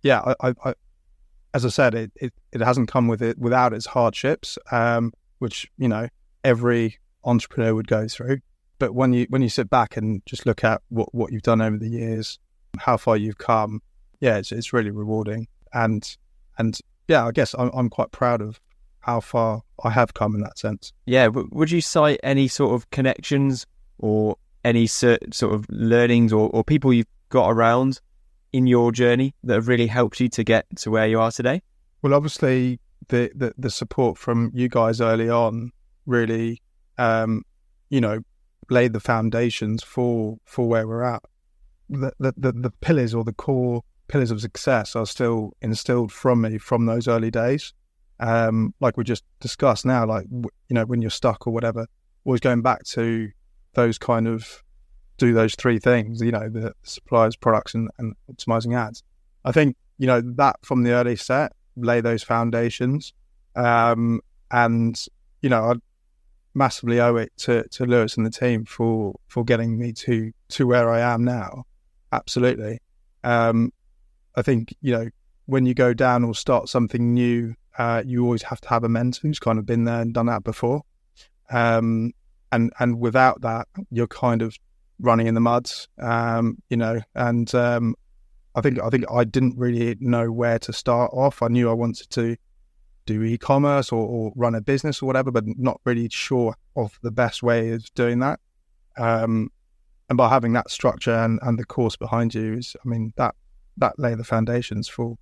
yeah, 0.02 0.34
I, 0.40 0.54
I, 0.64 0.74
as 1.54 1.64
I 1.64 1.68
said, 1.68 1.94
it, 1.94 2.12
it, 2.16 2.32
it 2.52 2.60
hasn't 2.60 2.88
come 2.88 3.08
with 3.08 3.22
it 3.22 3.38
without 3.38 3.72
its 3.72 3.86
hardships, 3.86 4.58
um, 4.70 5.12
which 5.38 5.70
you 5.78 5.88
know 5.88 6.08
every 6.44 6.98
entrepreneur 7.24 7.74
would 7.74 7.86
go 7.86 8.08
through. 8.08 8.38
But 8.78 8.94
when 8.94 9.12
you 9.12 9.26
when 9.30 9.42
you 9.42 9.48
sit 9.48 9.70
back 9.70 9.96
and 9.96 10.20
just 10.26 10.44
look 10.44 10.64
at 10.64 10.82
what, 10.88 11.14
what 11.14 11.32
you've 11.32 11.42
done 11.42 11.62
over 11.62 11.78
the 11.78 11.88
years, 11.88 12.38
how 12.78 12.96
far 12.96 13.16
you've 13.16 13.38
come, 13.38 13.80
yeah, 14.20 14.38
it's 14.38 14.52
it's 14.52 14.72
really 14.72 14.90
rewarding. 14.90 15.46
And 15.72 16.04
and 16.58 16.78
yeah, 17.08 17.26
I 17.26 17.30
guess 17.30 17.54
I'm, 17.56 17.70
I'm 17.72 17.88
quite 17.88 18.10
proud 18.10 18.42
of 18.42 18.60
how 19.00 19.20
far 19.20 19.62
I 19.84 19.90
have 19.90 20.14
come 20.14 20.34
in 20.34 20.40
that 20.42 20.58
sense. 20.58 20.92
Yeah, 21.06 21.28
would 21.28 21.70
you 21.70 21.80
cite 21.80 22.20
any 22.22 22.48
sort 22.48 22.74
of 22.74 22.90
connections 22.90 23.66
or 23.98 24.36
any 24.64 24.86
sort 24.86 25.20
of 25.42 25.66
learnings 25.68 26.32
or, 26.32 26.48
or 26.50 26.64
people 26.64 26.92
you've 26.92 27.06
got 27.28 27.50
around 27.50 28.00
in 28.52 28.66
your 28.66 28.92
journey 28.92 29.34
that 29.44 29.54
have 29.54 29.68
really 29.68 29.86
helped 29.86 30.20
you 30.20 30.28
to 30.28 30.44
get 30.44 30.66
to 30.76 30.90
where 30.90 31.06
you 31.06 31.20
are 31.20 31.30
today? 31.30 31.62
Well, 32.02 32.14
obviously, 32.14 32.80
the, 33.08 33.30
the, 33.34 33.54
the 33.58 33.70
support 33.70 34.18
from 34.18 34.50
you 34.54 34.68
guys 34.68 35.00
early 35.00 35.28
on 35.28 35.70
really, 36.06 36.60
um, 36.98 37.42
you 37.90 38.00
know, 38.00 38.20
laid 38.70 38.92
the 38.92 39.00
foundations 39.00 39.82
for 39.82 40.38
for 40.44 40.68
where 40.68 40.86
we're 40.86 41.02
at. 41.02 41.22
The, 41.88 42.12
the, 42.18 42.52
the, 42.52 42.70
pillars 42.80 43.12
or 43.12 43.22
the 43.22 43.34
core 43.34 43.82
pillars 44.08 44.30
of 44.30 44.40
success 44.40 44.96
are 44.96 45.04
still 45.04 45.52
instilled 45.60 46.10
from 46.10 46.40
me 46.40 46.56
from 46.56 46.86
those 46.86 47.06
early 47.06 47.30
days. 47.30 47.74
Um, 48.18 48.72
like 48.80 48.96
we 48.96 49.04
just 49.04 49.24
discussed 49.40 49.84
now, 49.84 50.06
like 50.06 50.26
you 50.30 50.50
know, 50.70 50.86
when 50.86 51.02
you're 51.02 51.10
stuck 51.10 51.46
or 51.46 51.52
whatever, 51.52 51.86
always 52.24 52.40
going 52.40 52.62
back 52.62 52.84
to 52.84 53.30
those 53.74 53.98
kind 53.98 54.28
of 54.28 54.62
do 55.18 55.32
those 55.32 55.54
three 55.54 55.78
things. 55.78 56.20
You 56.20 56.32
know, 56.32 56.48
the 56.48 56.74
suppliers, 56.82 57.36
products, 57.36 57.74
and, 57.74 57.88
and 57.98 58.14
optimizing 58.30 58.76
ads. 58.76 59.02
I 59.44 59.52
think 59.52 59.76
you 59.98 60.06
know 60.06 60.20
that 60.20 60.56
from 60.62 60.82
the 60.82 60.92
early 60.92 61.16
set, 61.16 61.52
lay 61.76 62.00
those 62.00 62.22
foundations, 62.22 63.12
um, 63.56 64.20
and 64.50 65.00
you 65.40 65.48
know, 65.48 65.64
I 65.64 65.74
massively 66.54 67.00
owe 67.00 67.16
it 67.16 67.32
to, 67.38 67.66
to 67.68 67.86
Lewis 67.86 68.16
and 68.16 68.26
the 68.26 68.30
team 68.30 68.64
for 68.64 69.14
for 69.28 69.44
getting 69.44 69.78
me 69.78 69.92
to 69.92 70.32
to 70.50 70.66
where 70.66 70.90
I 70.90 71.00
am 71.00 71.24
now. 71.24 71.64
Absolutely. 72.12 72.78
Um, 73.24 73.72
I 74.36 74.42
think 74.42 74.74
you 74.80 74.92
know 74.92 75.08
when 75.46 75.66
you 75.66 75.74
go 75.74 75.92
down 75.92 76.24
or 76.24 76.34
start 76.34 76.68
something 76.68 77.14
new, 77.14 77.54
uh, 77.78 78.02
you 78.06 78.24
always 78.24 78.42
have 78.42 78.60
to 78.60 78.68
have 78.68 78.84
a 78.84 78.88
mentor 78.88 79.20
who's 79.22 79.38
kind 79.38 79.58
of 79.58 79.66
been 79.66 79.84
there 79.84 80.00
and 80.00 80.14
done 80.14 80.26
that 80.26 80.44
before. 80.44 80.82
Um, 81.50 82.12
and 82.52 82.72
and 82.78 83.00
without 83.00 83.40
that, 83.40 83.66
you're 83.90 84.06
kind 84.06 84.42
of 84.42 84.56
running 85.00 85.26
in 85.26 85.34
the 85.34 85.40
muds, 85.40 85.88
um, 86.00 86.58
you 86.70 86.76
know. 86.76 87.00
And 87.14 87.52
um, 87.54 87.96
I 88.54 88.60
think 88.60 88.80
I 88.80 88.90
think 88.90 89.04
I 89.10 89.24
didn't 89.24 89.58
really 89.58 89.96
know 90.00 90.30
where 90.30 90.58
to 90.60 90.72
start 90.72 91.10
off. 91.12 91.42
I 91.42 91.48
knew 91.48 91.68
I 91.70 91.74
wanted 91.74 92.10
to 92.10 92.36
do 93.04 93.22
e-commerce 93.24 93.90
or, 93.90 94.06
or 94.06 94.32
run 94.36 94.54
a 94.54 94.60
business 94.60 95.02
or 95.02 95.06
whatever, 95.06 95.32
but 95.32 95.44
not 95.58 95.80
really 95.84 96.08
sure 96.08 96.54
of 96.76 96.98
the 97.02 97.10
best 97.10 97.42
way 97.42 97.70
of 97.70 97.84
doing 97.94 98.20
that. 98.20 98.38
Um, 98.96 99.50
and 100.08 100.16
by 100.16 100.28
having 100.28 100.52
that 100.52 100.70
structure 100.70 101.14
and, 101.14 101.40
and 101.42 101.58
the 101.58 101.64
course 101.64 101.96
behind 101.96 102.34
you 102.34 102.54
is, 102.54 102.76
I 102.84 102.88
mean, 102.88 103.12
that 103.16 103.34
that 103.78 103.98
lay 103.98 104.14
the 104.14 104.24
foundations 104.24 104.88
for 104.88 105.16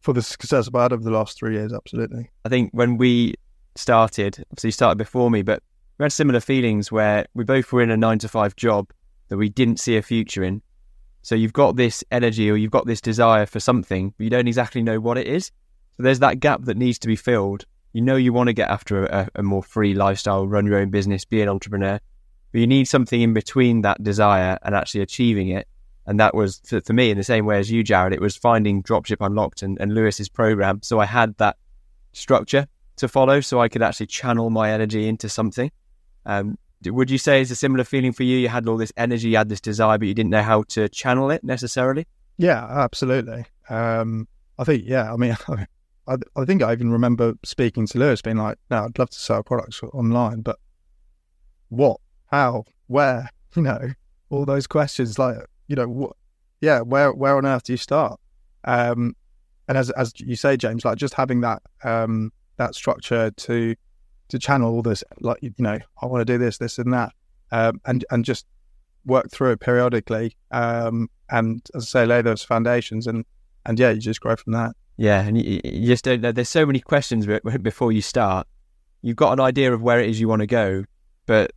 for 0.00 0.12
the 0.12 0.22
success 0.22 0.68
I've 0.68 0.80
had 0.80 0.92
over 0.92 1.02
the 1.02 1.10
last 1.10 1.38
three 1.38 1.54
years. 1.54 1.72
Absolutely. 1.72 2.30
I 2.44 2.48
think 2.48 2.70
when 2.72 2.96
we 2.96 3.34
started, 3.76 4.44
obviously 4.50 4.68
you 4.68 4.72
started 4.72 4.98
before 4.98 5.30
me, 5.30 5.42
but 5.42 5.62
we 5.98 6.04
had 6.04 6.12
similar 6.12 6.40
feelings 6.40 6.92
where 6.92 7.26
we 7.34 7.44
both 7.44 7.72
were 7.72 7.82
in 7.82 7.90
a 7.90 7.96
nine 7.96 8.18
to 8.18 8.28
five 8.28 8.54
job 8.56 8.90
that 9.28 9.36
we 9.36 9.48
didn't 9.48 9.80
see 9.80 9.96
a 9.96 10.02
future 10.02 10.44
in. 10.44 10.62
So 11.22 11.34
you've 11.34 11.52
got 11.52 11.76
this 11.76 12.04
energy 12.10 12.50
or 12.50 12.56
you've 12.56 12.70
got 12.70 12.86
this 12.86 13.00
desire 13.00 13.46
for 13.46 13.60
something, 13.60 14.14
but 14.16 14.24
you 14.24 14.30
don't 14.30 14.46
exactly 14.46 14.82
know 14.82 15.00
what 15.00 15.18
it 15.18 15.26
is. 15.26 15.50
So 15.96 16.02
there's 16.02 16.20
that 16.20 16.40
gap 16.40 16.64
that 16.64 16.76
needs 16.76 16.98
to 17.00 17.08
be 17.08 17.16
filled. 17.16 17.64
You 17.92 18.02
know 18.02 18.16
you 18.16 18.32
want 18.32 18.48
to 18.48 18.52
get 18.52 18.68
after 18.68 19.06
a, 19.06 19.28
a 19.34 19.42
more 19.42 19.62
free 19.62 19.94
lifestyle, 19.94 20.46
run 20.46 20.66
your 20.66 20.78
own 20.78 20.90
business, 20.90 21.24
be 21.24 21.40
an 21.40 21.48
entrepreneur, 21.48 21.98
but 22.52 22.60
you 22.60 22.66
need 22.66 22.86
something 22.86 23.20
in 23.20 23.32
between 23.32 23.80
that 23.82 24.02
desire 24.02 24.58
and 24.62 24.74
actually 24.74 25.00
achieving 25.00 25.48
it. 25.48 25.66
And 26.06 26.20
that 26.20 26.34
was 26.34 26.60
for, 26.64 26.80
for 26.82 26.92
me 26.92 27.10
in 27.10 27.16
the 27.16 27.24
same 27.24 27.46
way 27.46 27.58
as 27.58 27.70
you, 27.70 27.82
Jarred. 27.82 28.12
It 28.12 28.20
was 28.20 28.36
finding 28.36 28.82
Dropship 28.82 29.24
Unlocked 29.24 29.62
and, 29.62 29.80
and 29.80 29.94
Lewis's 29.94 30.28
program. 30.28 30.80
So 30.82 31.00
I 31.00 31.06
had 31.06 31.36
that 31.38 31.56
structure 32.12 32.68
to 32.96 33.08
follow, 33.08 33.40
so 33.40 33.60
I 33.60 33.68
could 33.68 33.82
actually 33.82 34.06
channel 34.06 34.50
my 34.50 34.70
energy 34.70 35.08
into 35.08 35.28
something. 35.28 35.72
Um, 36.26 36.58
would 36.84 37.10
you 37.10 37.18
say 37.18 37.40
it's 37.40 37.50
a 37.50 37.56
similar 37.56 37.84
feeling 37.84 38.12
for 38.12 38.22
you? 38.22 38.36
You 38.36 38.48
had 38.48 38.68
all 38.68 38.76
this 38.76 38.92
energy, 38.96 39.30
you 39.30 39.36
had 39.36 39.48
this 39.48 39.60
desire, 39.60 39.96
but 39.96 40.08
you 40.08 40.14
didn't 40.14 40.30
know 40.30 40.42
how 40.42 40.64
to 40.68 40.88
channel 40.88 41.30
it 41.30 41.42
necessarily. 41.42 42.06
Yeah, 42.36 42.64
absolutely. 42.64 43.46
Um, 43.70 44.28
I 44.58 44.64
think, 44.64 44.84
yeah, 44.86 45.12
I 45.12 45.16
mean, 45.16 45.36
I, 46.08 46.16
I 46.36 46.44
think 46.44 46.62
I 46.62 46.72
even 46.72 46.90
remember 46.90 47.34
speaking 47.44 47.86
to 47.88 47.98
Lewis, 47.98 48.22
being 48.22 48.36
like, 48.36 48.58
"No, 48.70 48.84
I'd 48.84 48.98
love 48.98 49.10
to 49.10 49.18
sell 49.18 49.42
products 49.42 49.82
online, 49.82 50.42
but 50.42 50.58
what, 51.68 52.00
how, 52.26 52.64
where?" 52.86 53.30
You 53.54 53.62
know, 53.62 53.92
all 54.28 54.44
those 54.44 54.66
questions. 54.66 55.18
Like, 55.18 55.38
you 55.66 55.76
know, 55.76 55.88
what? 55.88 56.12
Yeah, 56.60 56.80
where, 56.80 57.10
where 57.10 57.38
on 57.38 57.46
earth 57.46 57.62
do 57.62 57.72
you 57.72 57.78
start? 57.78 58.20
Um, 58.64 59.16
and 59.66 59.78
as 59.78 59.88
as 59.90 60.12
you 60.18 60.36
say, 60.36 60.58
James, 60.58 60.84
like 60.84 60.98
just 60.98 61.14
having 61.14 61.40
that 61.40 61.62
um, 61.82 62.32
that 62.58 62.74
structure 62.74 63.30
to 63.30 63.74
to 64.28 64.38
channel 64.38 64.72
all 64.72 64.82
this, 64.82 65.04
like 65.20 65.38
you 65.42 65.52
know, 65.58 65.78
I 66.02 66.06
want 66.06 66.26
to 66.26 66.32
do 66.32 66.38
this, 66.38 66.58
this, 66.58 66.78
and 66.78 66.92
that, 66.92 67.12
um, 67.52 67.80
and 67.86 68.04
and 68.10 68.24
just 68.24 68.46
work 69.04 69.30
through 69.30 69.52
it 69.52 69.60
periodically, 69.60 70.36
um, 70.50 71.08
and 71.30 71.66
as 71.74 71.84
I 71.84 72.00
say, 72.00 72.06
lay 72.06 72.22
those 72.22 72.42
foundations, 72.42 73.06
and 73.06 73.24
and 73.64 73.78
yeah, 73.78 73.90
you 73.90 74.00
just 74.00 74.20
grow 74.20 74.36
from 74.36 74.52
that. 74.54 74.74
Yeah, 74.96 75.22
and 75.22 75.36
you, 75.36 75.60
you 75.64 75.86
just 75.86 76.04
don't 76.04 76.20
know. 76.20 76.32
There's 76.32 76.48
so 76.48 76.66
many 76.66 76.80
questions 76.80 77.26
before 77.62 77.92
you 77.92 78.02
start. 78.02 78.46
You've 79.02 79.16
got 79.16 79.32
an 79.32 79.40
idea 79.40 79.72
of 79.72 79.82
where 79.82 80.00
it 80.00 80.08
is 80.08 80.18
you 80.18 80.28
want 80.28 80.40
to 80.40 80.46
go, 80.46 80.84
but 81.26 81.52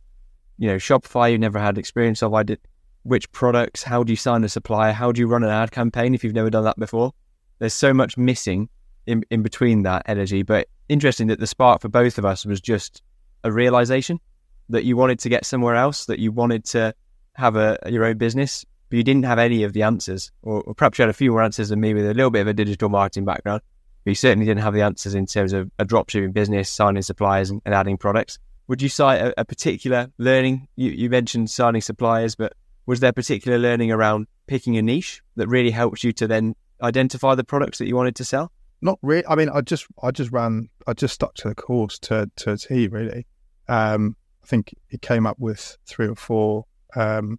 you 0.58 0.68
know, 0.68 0.76
Shopify 0.76 1.32
you 1.32 1.38
never 1.38 1.58
had 1.58 1.78
experience 1.78 2.22
of. 2.22 2.34
I 2.34 2.42
did. 2.42 2.60
Which 3.02 3.32
products? 3.32 3.82
How 3.82 4.02
do 4.02 4.12
you 4.12 4.16
sign 4.16 4.44
a 4.44 4.48
supplier? 4.48 4.92
How 4.92 5.10
do 5.10 5.20
you 5.20 5.26
run 5.26 5.42
an 5.42 5.48
ad 5.48 5.70
campaign 5.70 6.14
if 6.14 6.22
you've 6.22 6.34
never 6.34 6.50
done 6.50 6.64
that 6.64 6.78
before? 6.78 7.14
There's 7.58 7.72
so 7.72 7.94
much 7.94 8.18
missing 8.18 8.68
in 9.06 9.24
in 9.30 9.42
between 9.42 9.84
that 9.84 10.02
energy. 10.04 10.42
But 10.42 10.68
interesting 10.90 11.28
that 11.28 11.38
the 11.38 11.46
spark 11.46 11.80
for 11.80 11.88
both 11.88 12.18
of 12.18 12.24
us 12.24 12.44
was 12.44 12.60
just 12.60 13.02
a 13.44 13.52
realization 13.52 14.20
that 14.68 14.84
you 14.84 14.96
wanted 14.96 15.18
to 15.20 15.28
get 15.28 15.46
somewhere 15.46 15.76
else, 15.76 16.06
that 16.06 16.18
you 16.18 16.32
wanted 16.32 16.64
to 16.64 16.94
have 17.34 17.56
a 17.56 17.78
your 17.86 18.04
own 18.04 18.18
business, 18.18 18.66
but 18.88 18.96
you 18.96 19.04
didn't 19.04 19.24
have 19.24 19.38
any 19.38 19.62
of 19.62 19.72
the 19.72 19.82
answers, 19.82 20.32
or, 20.42 20.62
or, 20.62 20.74
perhaps 20.74 20.98
you 20.98 21.02
had 21.02 21.10
a 21.10 21.14
few 21.14 21.30
more 21.30 21.42
answers 21.42 21.68
than 21.68 21.80
me 21.80 21.94
with 21.94 22.04
a 22.04 22.14
little 22.14 22.30
bit 22.30 22.40
of 22.40 22.48
a 22.48 22.52
digital 22.52 22.88
marketing 22.88 23.24
background. 23.24 23.62
But 24.04 24.10
you 24.10 24.14
certainly 24.14 24.46
didn't 24.46 24.62
have 24.62 24.74
the 24.74 24.82
answers 24.82 25.14
in 25.14 25.26
terms 25.26 25.52
of 25.52 25.70
a 25.78 25.84
dropshipping 25.84 26.32
business, 26.32 26.68
signing 26.68 27.02
suppliers, 27.02 27.50
and, 27.50 27.62
and 27.64 27.74
adding 27.74 27.98
products. 27.98 28.38
Would 28.66 28.82
you 28.82 28.88
cite 28.88 29.20
a, 29.20 29.40
a 29.40 29.44
particular 29.44 30.10
learning? 30.18 30.68
You, 30.76 30.90
you, 30.90 31.10
mentioned 31.10 31.50
signing 31.50 31.82
suppliers, 31.82 32.34
but 32.34 32.54
was 32.86 33.00
there 33.00 33.12
particular 33.12 33.58
learning 33.58 33.92
around 33.92 34.26
picking 34.46 34.76
a 34.76 34.82
niche 34.82 35.22
that 35.36 35.48
really 35.48 35.70
helped 35.70 36.02
you 36.02 36.12
to 36.14 36.26
then 36.26 36.54
identify 36.82 37.34
the 37.34 37.44
products 37.44 37.78
that 37.78 37.86
you 37.86 37.96
wanted 37.96 38.16
to 38.16 38.24
sell? 38.24 38.50
Not 38.82 38.98
really. 39.02 39.26
I 39.26 39.34
mean, 39.34 39.50
I 39.50 39.60
just 39.60 39.86
I 40.02 40.10
just 40.10 40.32
ran. 40.32 40.68
I 40.86 40.94
just 40.94 41.14
stuck 41.14 41.34
to 41.34 41.48
the 41.48 41.54
course 41.54 41.98
to 42.00 42.30
to 42.36 42.56
T. 42.56 42.88
Really, 42.88 43.26
um, 43.68 44.16
I 44.42 44.46
think 44.46 44.74
it 44.88 45.02
came 45.02 45.26
up 45.26 45.38
with 45.38 45.76
three 45.86 46.08
or 46.08 46.16
four 46.16 46.64
um, 46.96 47.38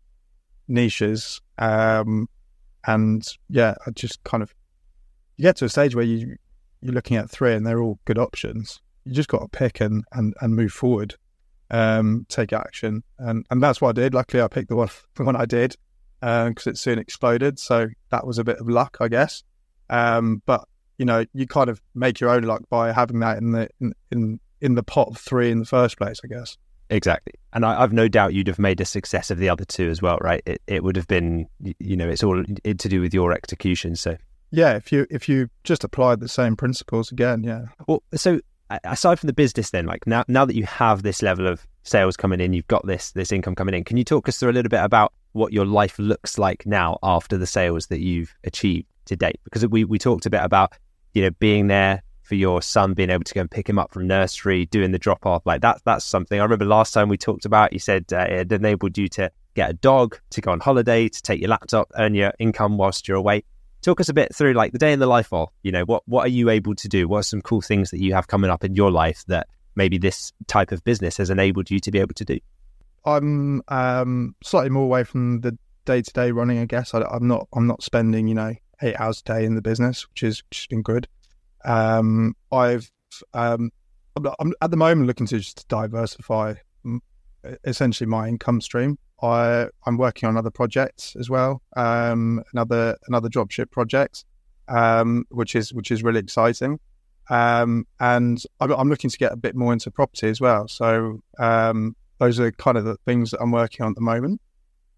niches. 0.67 1.41
Um, 1.57 2.27
and 2.85 3.27
yeah, 3.49 3.75
I 3.85 3.91
just 3.91 4.23
kind 4.23 4.43
of 4.43 4.53
you 5.37 5.43
get 5.43 5.57
to 5.57 5.65
a 5.65 5.69
stage 5.69 5.95
where 5.95 6.05
you 6.05 6.35
you're 6.81 6.93
looking 6.93 7.17
at 7.17 7.29
three 7.29 7.53
and 7.53 7.65
they're 7.65 7.81
all 7.81 7.99
good 8.05 8.17
options. 8.17 8.81
You 9.05 9.13
just 9.13 9.29
got 9.29 9.39
to 9.39 9.47
pick 9.47 9.81
and 9.81 10.03
and, 10.11 10.33
and 10.41 10.55
move 10.55 10.71
forward, 10.71 11.15
um, 11.69 12.25
take 12.29 12.53
action, 12.53 13.03
and 13.17 13.45
and 13.49 13.61
that's 13.61 13.81
what 13.81 13.89
I 13.89 14.01
did. 14.01 14.13
Luckily, 14.13 14.43
I 14.43 14.47
picked 14.47 14.69
the 14.69 14.75
one 14.75 14.89
the 15.15 15.23
one 15.23 15.35
I 15.35 15.45
did 15.45 15.75
because 16.19 16.67
um, 16.67 16.71
it 16.71 16.77
soon 16.77 16.99
exploded. 16.99 17.57
So 17.57 17.87
that 18.09 18.27
was 18.27 18.37
a 18.37 18.43
bit 18.43 18.59
of 18.59 18.69
luck, 18.69 18.97
I 18.99 19.07
guess. 19.07 19.43
Um, 19.89 20.41
but 20.45 20.65
you 21.01 21.05
know, 21.05 21.25
you 21.33 21.47
kind 21.47 21.67
of 21.67 21.81
make 21.95 22.19
your 22.19 22.29
own 22.29 22.43
luck 22.43 22.61
by 22.69 22.91
having 22.91 23.21
that 23.21 23.39
in 23.39 23.53
the 23.53 23.67
in, 23.79 23.93
in 24.11 24.39
in 24.61 24.75
the 24.75 24.83
pot 24.83 25.07
of 25.07 25.17
three 25.17 25.49
in 25.49 25.57
the 25.57 25.65
first 25.65 25.97
place, 25.97 26.21
I 26.23 26.27
guess. 26.27 26.59
Exactly. 26.91 27.33
And 27.53 27.65
I, 27.65 27.81
have 27.81 27.91
no 27.91 28.07
doubt 28.07 28.35
you'd 28.35 28.45
have 28.45 28.59
made 28.59 28.79
a 28.79 28.85
success 28.85 29.31
of 29.31 29.39
the 29.39 29.49
other 29.49 29.65
two 29.65 29.89
as 29.89 29.99
well, 29.99 30.19
right? 30.21 30.43
It, 30.45 30.61
it 30.67 30.83
would 30.83 30.95
have 30.95 31.07
been, 31.07 31.47
you 31.79 31.97
know, 31.97 32.07
it's 32.07 32.21
all 32.21 32.43
to 32.43 32.73
do 32.75 33.01
with 33.01 33.15
your 33.15 33.33
execution. 33.33 33.95
So, 33.95 34.15
yeah, 34.51 34.75
if 34.75 34.91
you 34.91 35.07
if 35.09 35.27
you 35.27 35.49
just 35.63 35.83
applied 35.83 36.19
the 36.19 36.27
same 36.27 36.55
principles 36.55 37.11
again, 37.11 37.43
yeah. 37.43 37.63
Well, 37.87 38.03
so 38.13 38.39
aside 38.83 39.19
from 39.19 39.25
the 39.25 39.33
business, 39.33 39.71
then, 39.71 39.87
like 39.87 40.05
now 40.05 40.23
now 40.27 40.45
that 40.45 40.55
you 40.55 40.65
have 40.65 41.01
this 41.01 41.23
level 41.23 41.47
of 41.47 41.65
sales 41.81 42.15
coming 42.15 42.39
in, 42.39 42.53
you've 42.53 42.67
got 42.67 42.85
this 42.85 43.11
this 43.13 43.31
income 43.31 43.55
coming 43.55 43.73
in. 43.73 43.85
Can 43.85 43.97
you 43.97 44.03
talk 44.03 44.29
us 44.29 44.37
through 44.37 44.51
a 44.51 44.53
little 44.53 44.69
bit 44.69 44.83
about 44.83 45.13
what 45.31 45.51
your 45.51 45.65
life 45.65 45.97
looks 45.97 46.37
like 46.37 46.67
now 46.67 46.99
after 47.01 47.39
the 47.39 47.47
sales 47.47 47.87
that 47.87 48.01
you've 48.01 48.35
achieved 48.43 48.85
to 49.05 49.15
date? 49.15 49.39
Because 49.45 49.65
we 49.65 49.83
we 49.83 49.97
talked 49.97 50.27
a 50.27 50.29
bit 50.29 50.43
about 50.43 50.73
you 51.13 51.23
know 51.23 51.31
being 51.39 51.67
there 51.67 52.03
for 52.31 52.35
your 52.35 52.61
son 52.61 52.93
being 52.93 53.09
able 53.09 53.25
to 53.25 53.33
go 53.33 53.41
and 53.41 53.51
pick 53.51 53.67
him 53.67 53.77
up 53.77 53.91
from 53.91 54.07
nursery, 54.07 54.65
doing 54.67 54.93
the 54.93 54.97
drop 54.97 55.25
off. 55.25 55.45
Like 55.45 55.59
that, 55.63 55.81
that's 55.83 56.05
something 56.05 56.39
I 56.39 56.43
remember 56.43 56.63
last 56.63 56.93
time 56.93 57.09
we 57.09 57.17
talked 57.17 57.43
about. 57.43 57.73
You 57.73 57.79
said 57.79 58.05
uh, 58.13 58.25
it 58.29 58.49
enabled 58.49 58.97
you 58.97 59.09
to 59.09 59.29
get 59.53 59.69
a 59.69 59.73
dog, 59.73 60.17
to 60.29 60.39
go 60.39 60.51
on 60.51 60.61
holiday, 60.61 61.09
to 61.09 61.21
take 61.21 61.41
your 61.41 61.49
laptop, 61.49 61.91
earn 61.97 62.15
your 62.15 62.31
income 62.39 62.77
whilst 62.77 63.09
you're 63.09 63.17
away. 63.17 63.43
Talk 63.81 63.99
us 63.99 64.07
a 64.07 64.13
bit 64.13 64.33
through 64.33 64.53
like 64.53 64.71
the 64.71 64.77
day 64.77 64.93
in 64.93 64.99
the 64.99 65.07
life 65.07 65.33
of, 65.33 65.49
you 65.61 65.73
know, 65.73 65.83
what, 65.83 66.03
what 66.07 66.25
are 66.25 66.29
you 66.29 66.49
able 66.49 66.73
to 66.75 66.87
do? 66.87 67.05
What 67.05 67.17
are 67.17 67.23
some 67.23 67.41
cool 67.41 67.59
things 67.59 67.91
that 67.91 67.99
you 67.99 68.13
have 68.13 68.27
coming 68.27 68.49
up 68.49 68.63
in 68.63 68.75
your 68.75 68.91
life 68.91 69.25
that 69.27 69.47
maybe 69.75 69.97
this 69.97 70.31
type 70.47 70.71
of 70.71 70.85
business 70.85 71.17
has 71.17 71.29
enabled 71.29 71.69
you 71.69 71.81
to 71.81 71.91
be 71.91 71.99
able 71.99 72.13
to 72.13 72.23
do? 72.23 72.39
I'm 73.03 73.61
um, 73.67 74.35
slightly 74.41 74.69
more 74.69 74.83
away 74.83 75.03
from 75.03 75.41
the 75.41 75.57
day 75.83 76.01
to 76.01 76.13
day 76.13 76.31
running, 76.31 76.59
I 76.59 76.65
guess. 76.65 76.93
I, 76.93 77.01
am 77.13 77.27
not, 77.27 77.49
I'm 77.51 77.67
not 77.67 77.83
spending, 77.83 78.29
you 78.29 78.35
know, 78.35 78.53
eight 78.81 78.99
hours 78.99 79.21
a 79.25 79.33
day 79.33 79.45
in 79.45 79.55
the 79.55 79.61
business, 79.61 80.07
which 80.09 80.23
is, 80.23 80.43
has 80.51 80.67
been 80.67 80.81
good. 80.81 81.07
Um, 81.65 82.35
I've 82.51 82.91
um, 83.33 83.71
I'm, 84.39 84.53
at 84.61 84.71
the 84.71 84.77
moment 84.77 85.07
looking 85.07 85.27
to 85.27 85.39
just 85.39 85.67
diversify 85.67 86.55
essentially 87.63 88.07
my 88.07 88.27
income 88.27 88.61
stream. 88.61 88.97
I 89.21 89.67
I'm 89.85 89.97
working 89.97 90.27
on 90.27 90.37
other 90.37 90.49
projects 90.49 91.15
as 91.19 91.29
well, 91.29 91.61
um, 91.75 92.43
another 92.53 92.97
another 93.07 93.29
dropship 93.29 93.71
project, 93.71 94.25
um, 94.67 95.25
which 95.29 95.55
is 95.55 95.73
which 95.73 95.91
is 95.91 96.03
really 96.03 96.19
exciting. 96.19 96.79
Um, 97.29 97.85
and 97.99 98.43
I'm, 98.59 98.71
I'm, 98.71 98.89
looking 98.89 99.09
to 99.09 99.17
get 99.17 99.31
a 99.31 99.37
bit 99.37 99.55
more 99.55 99.71
into 99.71 99.89
property 99.89 100.27
as 100.27 100.41
well. 100.41 100.67
So 100.67 101.21
um, 101.39 101.95
those 102.17 102.39
are 102.41 102.51
kind 102.51 102.77
of 102.77 102.83
the 102.83 102.97
things 103.05 103.31
that 103.31 103.41
I'm 103.41 103.51
working 103.51 103.85
on 103.85 103.91
at 103.91 103.95
the 103.95 104.01
moment. 104.01 104.41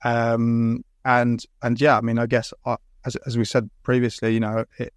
Um, 0.04 0.84
and 1.06 1.44
and 1.62 1.80
yeah, 1.80 1.98
I 1.98 2.02
mean, 2.02 2.18
I 2.18 2.26
guess 2.26 2.54
I, 2.66 2.78
as 3.06 3.16
as 3.28 3.38
we 3.38 3.46
said 3.46 3.70
previously, 3.84 4.34
you 4.34 4.40
know, 4.40 4.66
it, 4.78 4.94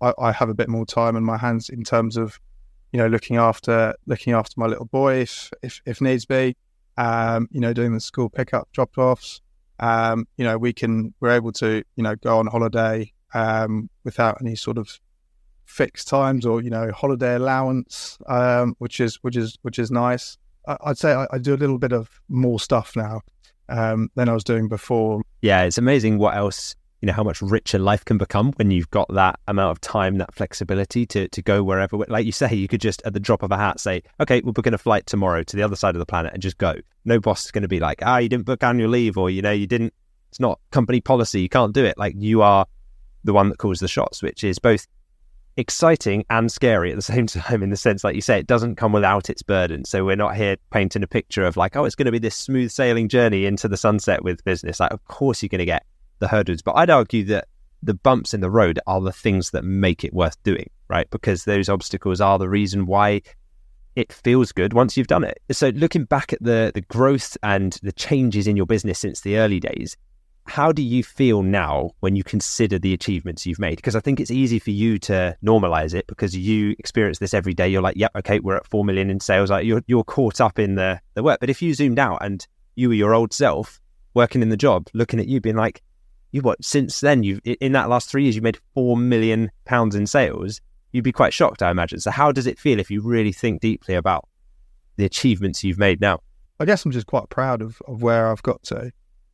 I, 0.00 0.12
I 0.18 0.32
have 0.32 0.48
a 0.48 0.54
bit 0.54 0.68
more 0.68 0.86
time 0.86 1.16
in 1.16 1.24
my 1.24 1.36
hands 1.36 1.68
in 1.68 1.84
terms 1.84 2.16
of, 2.16 2.40
you 2.92 2.98
know, 2.98 3.06
looking 3.06 3.36
after 3.36 3.94
looking 4.06 4.32
after 4.32 4.54
my 4.56 4.66
little 4.66 4.86
boy 4.86 5.20
if 5.20 5.50
if, 5.62 5.82
if 5.86 6.00
needs 6.00 6.24
be. 6.24 6.56
Um, 6.96 7.48
you 7.50 7.60
know, 7.60 7.72
doing 7.72 7.94
the 7.94 8.00
school 8.00 8.28
pickup 8.28 8.68
drop 8.72 8.98
offs. 8.98 9.40
Um, 9.78 10.26
you 10.36 10.44
know, 10.44 10.58
we 10.58 10.72
can 10.72 11.14
we're 11.20 11.30
able 11.30 11.52
to 11.52 11.82
you 11.96 12.02
know 12.02 12.16
go 12.16 12.38
on 12.38 12.46
holiday 12.46 13.12
um, 13.32 13.88
without 14.04 14.38
any 14.40 14.56
sort 14.56 14.76
of 14.76 15.00
fixed 15.64 16.08
times 16.08 16.44
or 16.44 16.60
you 16.60 16.70
know 16.70 16.90
holiday 16.92 17.36
allowance, 17.36 18.18
um, 18.26 18.74
which 18.78 19.00
is 19.00 19.16
which 19.22 19.36
is 19.36 19.56
which 19.62 19.78
is 19.78 19.90
nice. 19.90 20.36
I, 20.66 20.76
would 20.86 20.98
say 20.98 21.12
I, 21.12 21.26
I, 21.32 21.38
do 21.38 21.54
a 21.54 21.56
little 21.56 21.78
bit 21.78 21.92
of 21.92 22.20
more 22.28 22.60
stuff 22.60 22.94
now 22.94 23.22
um, 23.70 24.10
than 24.14 24.28
I 24.28 24.34
was 24.34 24.44
doing 24.44 24.68
before. 24.68 25.22
Yeah, 25.40 25.62
it's 25.62 25.78
amazing 25.78 26.18
what 26.18 26.36
else 26.36 26.74
you 27.00 27.06
know 27.06 27.12
how 27.12 27.22
much 27.22 27.40
richer 27.40 27.78
life 27.78 28.04
can 28.04 28.18
become 28.18 28.52
when 28.56 28.70
you've 28.70 28.90
got 28.90 29.08
that 29.14 29.38
amount 29.48 29.70
of 29.70 29.80
time, 29.80 30.18
that 30.18 30.34
flexibility 30.34 31.06
to 31.06 31.28
to 31.28 31.42
go 31.42 31.62
wherever. 31.62 31.96
Like 31.96 32.26
you 32.26 32.32
say, 32.32 32.54
you 32.54 32.68
could 32.68 32.80
just 32.80 33.02
at 33.04 33.14
the 33.14 33.20
drop 33.20 33.42
of 33.42 33.50
a 33.50 33.56
hat 33.56 33.80
say, 33.80 34.02
"Okay, 34.20 34.42
we're 34.44 34.52
booking 34.52 34.74
a 34.74 34.78
flight 34.78 35.06
tomorrow 35.06 35.42
to 35.42 35.56
the 35.56 35.62
other 35.62 35.76
side 35.76 35.94
of 35.94 35.98
the 35.98 36.06
planet," 36.06 36.32
and 36.34 36.42
just 36.42 36.58
go. 36.58 36.74
No 37.06 37.18
boss 37.18 37.46
is 37.46 37.50
going 37.50 37.62
to 37.62 37.68
be 37.68 37.80
like, 37.80 38.00
"Ah, 38.02 38.18
you 38.18 38.28
didn't 38.28 38.44
book 38.44 38.62
annual 38.62 38.90
leave," 38.90 39.16
or 39.16 39.30
you 39.30 39.40
know, 39.40 39.52
you 39.52 39.66
didn't. 39.66 39.94
It's 40.28 40.40
not 40.40 40.60
company 40.70 41.00
policy. 41.00 41.40
You 41.40 41.48
can't 41.48 41.72
do 41.72 41.84
it. 41.84 41.96
Like 41.96 42.14
you 42.18 42.42
are 42.42 42.66
the 43.24 43.32
one 43.32 43.48
that 43.48 43.58
calls 43.58 43.80
the 43.80 43.88
shots, 43.88 44.22
which 44.22 44.44
is 44.44 44.58
both 44.58 44.86
exciting 45.56 46.24
and 46.30 46.52
scary 46.52 46.90
at 46.90 46.96
the 46.96 47.02
same 47.14 47.26
time 47.26 47.62
in 47.62 47.70
the 47.70 47.76
sense 47.76 48.04
like 48.04 48.14
you 48.14 48.20
say 48.20 48.38
it 48.38 48.46
doesn't 48.46 48.76
come 48.76 48.92
without 48.92 49.28
its 49.28 49.42
burden 49.42 49.84
so 49.84 50.04
we're 50.04 50.16
not 50.16 50.36
here 50.36 50.56
painting 50.70 51.02
a 51.02 51.06
picture 51.06 51.44
of 51.44 51.56
like 51.56 51.76
oh 51.76 51.84
it's 51.84 51.96
going 51.96 52.06
to 52.06 52.12
be 52.12 52.20
this 52.20 52.36
smooth 52.36 52.70
sailing 52.70 53.08
journey 53.08 53.44
into 53.44 53.66
the 53.66 53.76
sunset 53.76 54.22
with 54.22 54.42
business 54.44 54.78
like 54.78 54.92
of 54.92 55.04
course 55.06 55.42
you're 55.42 55.48
going 55.48 55.58
to 55.58 55.64
get 55.64 55.84
the 56.20 56.28
hurdles. 56.28 56.62
But 56.62 56.76
I'd 56.76 56.90
argue 56.90 57.24
that 57.24 57.48
the 57.82 57.94
bumps 57.94 58.34
in 58.34 58.40
the 58.40 58.50
road 58.50 58.78
are 58.86 59.00
the 59.00 59.12
things 59.12 59.50
that 59.50 59.64
make 59.64 60.04
it 60.04 60.12
worth 60.12 60.40
doing, 60.42 60.68
right? 60.88 61.08
Because 61.10 61.44
those 61.44 61.68
obstacles 61.68 62.20
are 62.20 62.38
the 62.38 62.48
reason 62.48 62.86
why 62.86 63.22
it 63.96 64.12
feels 64.12 64.52
good 64.52 64.72
once 64.72 64.96
you've 64.96 65.06
done 65.06 65.24
it. 65.24 65.40
So 65.50 65.70
looking 65.70 66.04
back 66.04 66.32
at 66.32 66.42
the 66.42 66.70
the 66.74 66.82
growth 66.82 67.36
and 67.42 67.76
the 67.82 67.92
changes 67.92 68.46
in 68.46 68.56
your 68.56 68.66
business 68.66 68.98
since 68.98 69.22
the 69.22 69.38
early 69.38 69.60
days, 69.60 69.96
how 70.46 70.72
do 70.72 70.82
you 70.82 71.02
feel 71.02 71.42
now 71.42 71.90
when 72.00 72.16
you 72.16 72.24
consider 72.24 72.78
the 72.78 72.94
achievements 72.94 73.46
you've 73.46 73.58
made? 73.58 73.76
Because 73.76 73.96
I 73.96 74.00
think 74.00 74.20
it's 74.20 74.30
easy 74.30 74.58
for 74.58 74.70
you 74.70 74.98
to 75.00 75.36
normalize 75.44 75.94
it 75.94 76.06
because 76.06 76.36
you 76.36 76.74
experience 76.78 77.18
this 77.18 77.34
every 77.34 77.54
day. 77.54 77.68
You're 77.68 77.82
like, 77.82 77.96
yep, 77.96 78.12
okay, 78.16 78.40
we're 78.40 78.56
at 78.56 78.66
four 78.66 78.84
million 78.84 79.10
in 79.10 79.20
sales. 79.20 79.50
Like 79.50 79.64
you're 79.64 79.82
you're 79.86 80.04
caught 80.04 80.40
up 80.40 80.58
in 80.58 80.74
the 80.74 81.00
the 81.14 81.22
work. 81.22 81.40
But 81.40 81.50
if 81.50 81.62
you 81.62 81.74
zoomed 81.74 81.98
out 81.98 82.18
and 82.20 82.46
you 82.74 82.88
were 82.88 82.94
your 82.94 83.14
old 83.14 83.32
self 83.32 83.80
working 84.14 84.42
in 84.42 84.48
the 84.48 84.56
job, 84.56 84.88
looking 84.92 85.20
at 85.20 85.28
you, 85.28 85.40
being 85.40 85.56
like, 85.56 85.82
you 86.32 86.40
what 86.42 86.62
since 86.64 87.00
then 87.00 87.22
you've 87.22 87.40
in 87.44 87.72
that 87.72 87.88
last 87.88 88.10
three 88.10 88.22
years 88.22 88.34
you've 88.34 88.44
made 88.44 88.58
four 88.74 88.96
million 88.96 89.50
pounds 89.64 89.94
in 89.94 90.06
sales 90.06 90.60
you'd 90.92 91.04
be 91.04 91.12
quite 91.12 91.32
shocked 91.32 91.62
i 91.62 91.70
imagine. 91.70 92.00
So 92.00 92.10
how 92.10 92.32
does 92.32 92.46
it 92.46 92.58
feel 92.58 92.80
if 92.80 92.90
you 92.90 93.00
really 93.00 93.32
think 93.32 93.60
deeply 93.60 93.94
about 93.94 94.28
the 94.96 95.04
achievements 95.04 95.64
you've 95.64 95.78
made 95.78 96.00
now? 96.00 96.20
I 96.58 96.64
guess 96.64 96.84
i'm 96.84 96.92
just 96.92 97.06
quite 97.06 97.28
proud 97.28 97.62
of, 97.62 97.80
of 97.86 98.02
where 98.02 98.28
i've 98.28 98.42
got 98.42 98.62
to. 98.64 98.92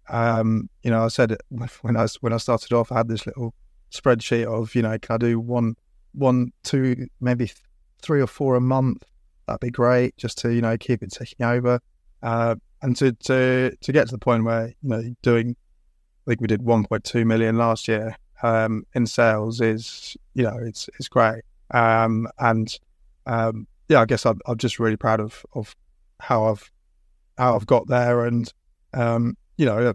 Um, 0.09 0.71
you 0.83 0.91
know 0.91 1.05
i 1.05 1.09
said 1.09 1.37
when 1.83 1.97
i 1.97 2.07
when 2.21 2.33
i 2.33 2.37
started 2.37 2.73
off 2.73 2.93
i 2.93 2.99
had 2.99 3.09
this 3.09 3.27
little 3.27 3.55
spreadsheet 3.91 4.47
of 4.47 4.75
you 4.75 4.83
know 4.83 4.97
can 4.99 5.15
i 5.15 5.19
do 5.19 5.41
one 5.41 5.77
one 6.13 6.53
two 6.63 7.09
maybe 7.21 7.51
three 8.03 8.21
or 8.21 8.27
four 8.27 8.57
a 8.57 8.61
month? 8.61 9.05
That'd 9.47 9.61
be 9.61 9.71
great 9.71 10.17
just 10.17 10.39
to 10.39 10.53
you 10.53 10.61
know 10.61 10.77
keep 10.77 11.03
it 11.03 11.13
ticking 11.13 11.47
over. 11.47 11.81
Uh, 12.23 12.57
and 12.83 12.97
to 12.97 13.13
to 13.13 13.77
to 13.81 13.93
get 13.93 14.09
to 14.09 14.13
the 14.13 14.19
point 14.19 14.45
where 14.45 14.69
you 14.69 14.89
know 14.89 15.03
doing 15.23 15.57
I 16.27 16.31
think 16.31 16.41
we 16.41 16.49
did 16.49 16.62
1.2 16.62 17.25
million 17.25 17.57
last 17.57 17.87
year 17.87 18.17
um, 18.43 18.85
in 18.95 19.07
sales 19.07 19.61
is 19.61 20.17
you 20.35 20.43
know 20.43 20.59
it's 20.61 20.89
it's 20.99 21.09
great. 21.09 21.43
Um, 21.71 22.29
and 22.39 22.77
um, 23.27 23.67
yeah 23.89 24.01
I 24.01 24.07
guess 24.07 24.27
I'm, 24.27 24.41
I'm, 24.47 24.59
just 24.59 24.79
really 24.79 24.97
proud 24.97 25.21
of 25.21 25.45
of 25.55 25.75
how 26.21 26.47
I've 26.47 26.71
how 27.39 27.55
I've 27.55 27.67
got 27.67 27.87
there 27.89 28.25
and 28.25 28.53
um, 28.95 29.37
you 29.57 29.67
know 29.67 29.95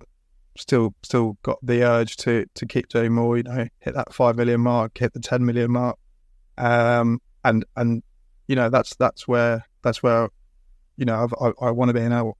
still 0.57 0.93
still 1.03 1.37
got 1.43 1.57
the 1.63 1.83
urge 1.83 2.17
to 2.17 2.45
to 2.55 2.65
keep 2.65 2.87
doing 2.89 3.13
more 3.13 3.37
you 3.37 3.43
know 3.43 3.67
hit 3.79 3.93
that 3.93 4.13
5 4.13 4.35
million 4.35 4.61
mark 4.61 4.97
hit 4.97 5.13
the 5.13 5.19
10 5.19 5.45
million 5.45 5.71
mark. 5.71 5.97
Um, 6.57 7.21
and 7.43 7.65
and 7.75 8.03
you 8.47 8.55
know 8.55 8.69
that's 8.69 8.95
that's 8.95 9.27
where 9.27 9.65
that's 9.81 10.01
where 10.01 10.29
you 10.97 11.05
know 11.05 11.23
I've, 11.23 11.33
i 11.41 11.67
I, 11.67 11.71
want 11.71 11.89
to 11.89 11.93
be 11.93 12.07
now 12.07 12.35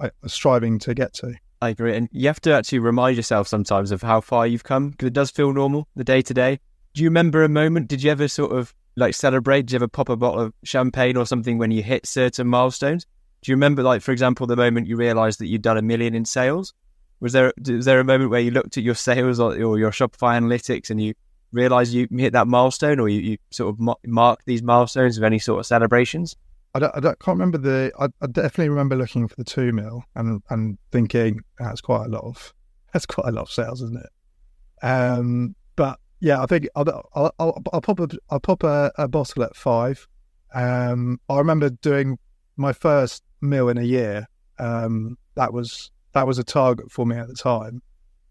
I, 0.00 0.10
striving 0.26 0.78
to 0.80 0.94
get 0.94 1.14
to 1.14 1.34
I 1.60 1.70
agree. 1.70 1.96
And 1.96 2.08
you 2.12 2.26
have 2.28 2.40
to 2.42 2.52
actually 2.52 2.80
remind 2.80 3.16
yourself 3.16 3.48
sometimes 3.48 3.90
of 3.90 4.02
how 4.02 4.20
far 4.20 4.46
you've 4.46 4.64
come 4.64 4.90
because 4.90 5.06
it 5.06 5.12
does 5.12 5.30
feel 5.30 5.52
normal, 5.52 5.88
the 5.96 6.04
day 6.04 6.22
to 6.22 6.34
day. 6.34 6.60
Do 6.94 7.02
you 7.02 7.08
remember 7.08 7.44
a 7.44 7.48
moment? 7.48 7.88
Did 7.88 8.02
you 8.02 8.10
ever 8.10 8.28
sort 8.28 8.52
of 8.52 8.74
like 8.96 9.14
celebrate? 9.14 9.62
Did 9.62 9.72
you 9.72 9.76
ever 9.76 9.88
pop 9.88 10.08
a 10.08 10.16
bottle 10.16 10.40
of 10.40 10.54
champagne 10.64 11.16
or 11.16 11.26
something 11.26 11.58
when 11.58 11.70
you 11.70 11.82
hit 11.82 12.06
certain 12.06 12.46
milestones? 12.46 13.06
Do 13.42 13.52
you 13.52 13.56
remember, 13.56 13.82
like, 13.82 14.02
for 14.02 14.12
example, 14.12 14.46
the 14.46 14.56
moment 14.56 14.86
you 14.86 14.96
realized 14.96 15.38
that 15.40 15.46
you'd 15.46 15.62
done 15.62 15.78
a 15.78 15.82
million 15.82 16.14
in 16.14 16.24
sales? 16.24 16.72
Was 17.20 17.32
there 17.32 17.52
was 17.66 17.84
there 17.84 18.00
a 18.00 18.04
moment 18.04 18.30
where 18.30 18.40
you 18.40 18.50
looked 18.50 18.76
at 18.76 18.84
your 18.84 18.94
sales 18.94 19.40
or, 19.40 19.52
or 19.62 19.78
your 19.78 19.90
Shopify 19.90 20.38
analytics 20.38 20.90
and 20.90 21.00
you 21.00 21.14
realized 21.52 21.94
you 21.94 22.06
hit 22.10 22.34
that 22.34 22.46
milestone 22.46 23.00
or 23.00 23.08
you, 23.08 23.20
you 23.20 23.38
sort 23.50 23.74
of 23.74 23.96
mark 24.06 24.40
these 24.44 24.62
milestones 24.62 25.16
with 25.16 25.24
any 25.24 25.38
sort 25.38 25.60
of 25.60 25.66
celebrations? 25.66 26.36
I, 26.76 26.78
don't, 26.78 26.96
I 26.96 27.00
don't, 27.00 27.18
can't 27.20 27.38
remember 27.38 27.56
the. 27.56 27.90
I, 27.98 28.08
I, 28.20 28.26
definitely 28.26 28.68
remember 28.68 28.96
looking 28.96 29.26
for 29.28 29.34
the 29.36 29.44
two 29.44 29.72
mil 29.72 30.04
and 30.14 30.42
and 30.50 30.76
thinking 30.92 31.40
that's 31.58 31.80
quite 31.80 32.04
a 32.04 32.08
lot 32.10 32.24
of 32.24 32.52
that's 32.92 33.06
quite 33.06 33.28
a 33.28 33.32
lot 33.32 33.42
of 33.42 33.50
sales, 33.50 33.80
isn't 33.80 33.98
it? 33.98 34.86
Um, 34.86 35.54
but 35.74 35.98
yeah, 36.20 36.42
I 36.42 36.46
think 36.46 36.68
I'll 36.76 37.04
I'll, 37.14 37.32
I'll, 37.72 37.80
pop 37.80 38.00
a 38.00 38.08
I'll 38.28 38.40
pop 38.40 38.62
a, 38.62 38.92
a, 38.98 39.08
bottle 39.08 39.42
at 39.42 39.56
five. 39.56 40.06
Um, 40.54 41.18
I 41.30 41.38
remember 41.38 41.70
doing 41.70 42.18
my 42.56 42.74
first 42.74 43.22
mill 43.40 43.70
in 43.70 43.78
a 43.78 43.82
year. 43.82 44.26
Um, 44.58 45.16
that 45.34 45.54
was 45.54 45.90
that 46.12 46.26
was 46.26 46.38
a 46.38 46.44
target 46.44 46.92
for 46.92 47.06
me 47.06 47.16
at 47.16 47.28
the 47.28 47.34
time. 47.34 47.80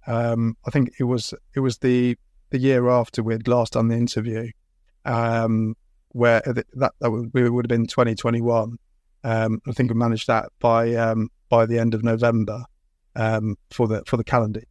Um, 0.06 0.56
I 0.68 0.70
think 0.70 0.92
it 1.00 1.06
was 1.06 1.34
it 1.56 1.62
was 1.62 1.80
the 1.80 2.16
the 2.52 2.60
year 2.60 2.90
after 2.90 3.24
we'd 3.24 3.48
last 3.48 3.74
done 3.74 3.88
the 3.88 3.96
interview. 3.96 4.52
Um, 5.04 5.76
where 6.16 6.42
that 6.46 6.94
that 7.02 7.12
would, 7.12 7.34
would 7.34 7.66
have 7.66 7.70
been 7.70 7.86
2021. 7.86 8.78
Um, 9.24 9.62
I 9.68 9.72
think 9.74 9.92
we 9.92 9.98
managed 9.98 10.28
that 10.28 10.50
by 10.60 10.96
um, 10.96 11.30
by 11.50 11.66
the 11.66 11.78
end 11.78 11.94
of 11.94 12.04
November 12.04 12.64
um, 13.16 13.58
for 13.70 13.88
the 13.88 14.04
for 14.06 14.16
the 14.16 14.24
calendar. 14.24 14.62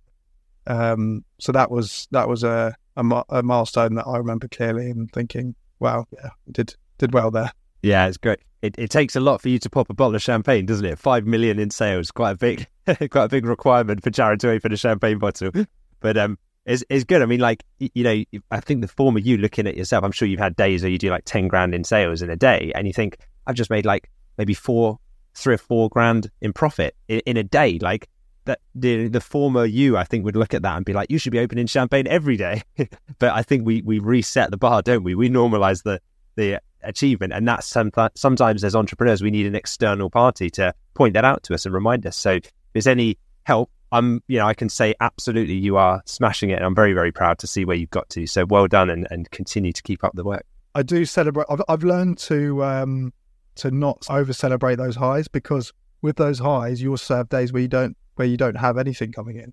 Um, 0.67 1.23
so 1.39 1.53
that 1.53 1.71
was 1.71 2.09
that 2.13 2.29
was 2.29 2.45
a, 2.45 2.75
a, 2.97 3.25
a 3.29 3.43
milestone 3.43 3.95
that 3.97 4.07
I 4.07 4.17
remember 4.17 4.49
clearly 4.49 4.91
and 4.91 5.13
thinking, 5.13 5.55
wow, 5.81 6.07
yeah, 6.13 6.31
did 6.51 6.75
did 6.97 7.13
well 7.13 7.31
there. 7.31 7.53
Yeah, 7.83 8.07
it's 8.07 8.17
great. 8.17 8.39
It, 8.63 8.75
it 8.79 8.89
takes 8.89 9.15
a 9.15 9.21
lot 9.21 9.43
for 9.43 9.51
you 9.51 9.59
to 9.59 9.69
pop 9.69 9.91
a 9.91 9.95
bottle 9.95 10.15
of 10.15 10.23
champagne, 10.23 10.65
doesn't 10.65 10.87
it? 10.87 10.99
Five 10.99 11.27
million 11.27 11.59
in 11.59 11.69
sales, 11.69 12.11
quite 12.11 12.31
a 12.31 12.37
big, 12.37 12.67
quite 12.87 13.25
a 13.25 13.29
big 13.29 13.45
requirement 13.45 14.03
for 14.03 14.09
Jarred 14.09 14.41
to 14.41 14.51
open 14.51 14.73
a 14.73 14.77
champagne 14.77 15.19
bottle. 15.19 15.51
But 16.01 16.19
um, 16.19 16.37
is 16.67 16.85
is 16.89 17.05
good. 17.05 17.23
I 17.23 17.27
mean, 17.27 17.41
like 17.41 17.63
you 17.79 18.05
know, 18.05 18.25
I 18.51 18.61
think 18.61 18.81
the 18.81 18.89
form 18.89 19.17
of 19.17 19.27
you 19.27 19.37
looking 19.37 19.67
at 19.67 19.77
yourself, 19.77 20.05
I'm 20.05 20.13
sure 20.13 20.27
you've 20.27 20.41
had 20.41 20.57
days 20.57 20.83
where 20.83 20.91
you 20.91 20.99
do 20.99 21.11
like 21.11 21.25
ten 21.25 21.49
grand 21.49 21.75
in 21.75 21.85
sales 21.85 22.23
in 22.23 22.31
a 22.31 22.37
day, 22.37 22.73
and 22.75 22.87
you 22.87 22.93
think 22.93 23.19
I've 23.47 23.55
just 23.55 23.71
made 23.71 23.85
like 23.85 24.11
maybe 24.39 24.55
four, 24.55 24.99
three 25.35 25.55
or 25.55 25.59
four 25.59 25.89
grand 25.89 26.31
in 26.41 26.53
profit 26.53 26.97
in, 27.09 27.21
in 27.21 27.37
a 27.37 27.43
day. 27.43 27.79
Like 27.81 28.09
that, 28.47 28.61
the 28.75 29.09
the 29.09 29.21
former 29.21 29.65
you, 29.65 29.97
I 29.97 30.05
think, 30.05 30.25
would 30.25 30.37
look 30.37 30.55
at 30.55 30.63
that 30.63 30.77
and 30.77 30.85
be 30.85 30.93
like, 30.93 31.11
you 31.11 31.19
should 31.19 31.33
be 31.33 31.41
opening 31.41 31.67
champagne 31.67 32.07
every 32.07 32.37
day. 32.37 32.63
but 33.19 33.33
I 33.33 33.43
think 33.43 33.67
we 33.67 33.83
we 33.83 33.99
reset 33.99 34.51
the 34.51 34.57
bar, 34.57 34.83
don't 34.83 35.05
we? 35.05 35.15
We 35.15 35.29
normalize 35.29 35.83
the 35.83 36.01
the 36.37 36.61
achievement, 36.83 37.33
and 37.33 37.47
that's 37.47 37.67
sometimes 37.67 38.13
sometimes 38.17 38.65
as 38.65 38.75
entrepreneurs 38.75 39.23
we 39.23 39.31
need 39.31 39.47
an 39.47 39.55
external 39.55 40.09
party 40.11 40.51
to 40.51 40.75
point 40.95 41.15
that 41.15 41.25
out 41.25 41.43
to 41.45 41.55
us 41.55 41.67
and 41.67 41.75
remind 41.75 42.07
us. 42.07 42.17
So 42.17 42.33
if 42.33 42.51
there's 42.73 42.87
any 42.87 43.19
help 43.45 43.71
I'm, 43.95 44.21
you 44.27 44.39
know, 44.39 44.47
I 44.47 44.55
can 44.55 44.69
say 44.69 44.93
absolutely 45.01 45.55
you 45.55 45.77
are 45.77 46.03
smashing 46.05 46.51
it. 46.51 46.55
And 46.55 46.65
I'm 46.65 46.75
very, 46.75 46.93
very 46.95 47.13
proud 47.13 47.39
to 47.39 47.47
see 47.47 47.65
where 47.65 47.77
you've 47.77 47.91
got 47.91 48.09
to. 48.11 48.27
So 48.27 48.45
well 48.45 48.67
done 48.67 48.91
and, 48.91 49.07
and 49.09 49.31
continue 49.31 49.73
to 49.73 49.83
keep 49.83 50.03
up 50.03 50.13
the 50.15 50.25
work. 50.25 50.45
I 50.75 50.83
do 50.83 51.05
celebrate. 51.05 51.47
I've, 51.49 51.63
I've 51.69 51.85
learned 51.85 52.19
to, 52.19 52.65
um, 52.65 53.13
to 53.55 53.71
not 53.71 54.05
over 54.11 54.33
celebrate 54.33 54.77
those 54.77 54.97
highs 54.97 55.29
because 55.29 55.73
with 56.03 56.17
those 56.17 56.41
highs, 56.41 56.83
you 56.83 56.91
also 56.91 57.17
have 57.19 57.29
days 57.29 57.53
where 57.53 57.63
you 57.63 57.69
don't, 57.69 57.97
where 58.17 58.27
you 58.27 58.37
don't 58.37 58.57
have 58.57 58.79
anything 58.79 59.13
coming 59.13 59.37
in. 59.37 59.53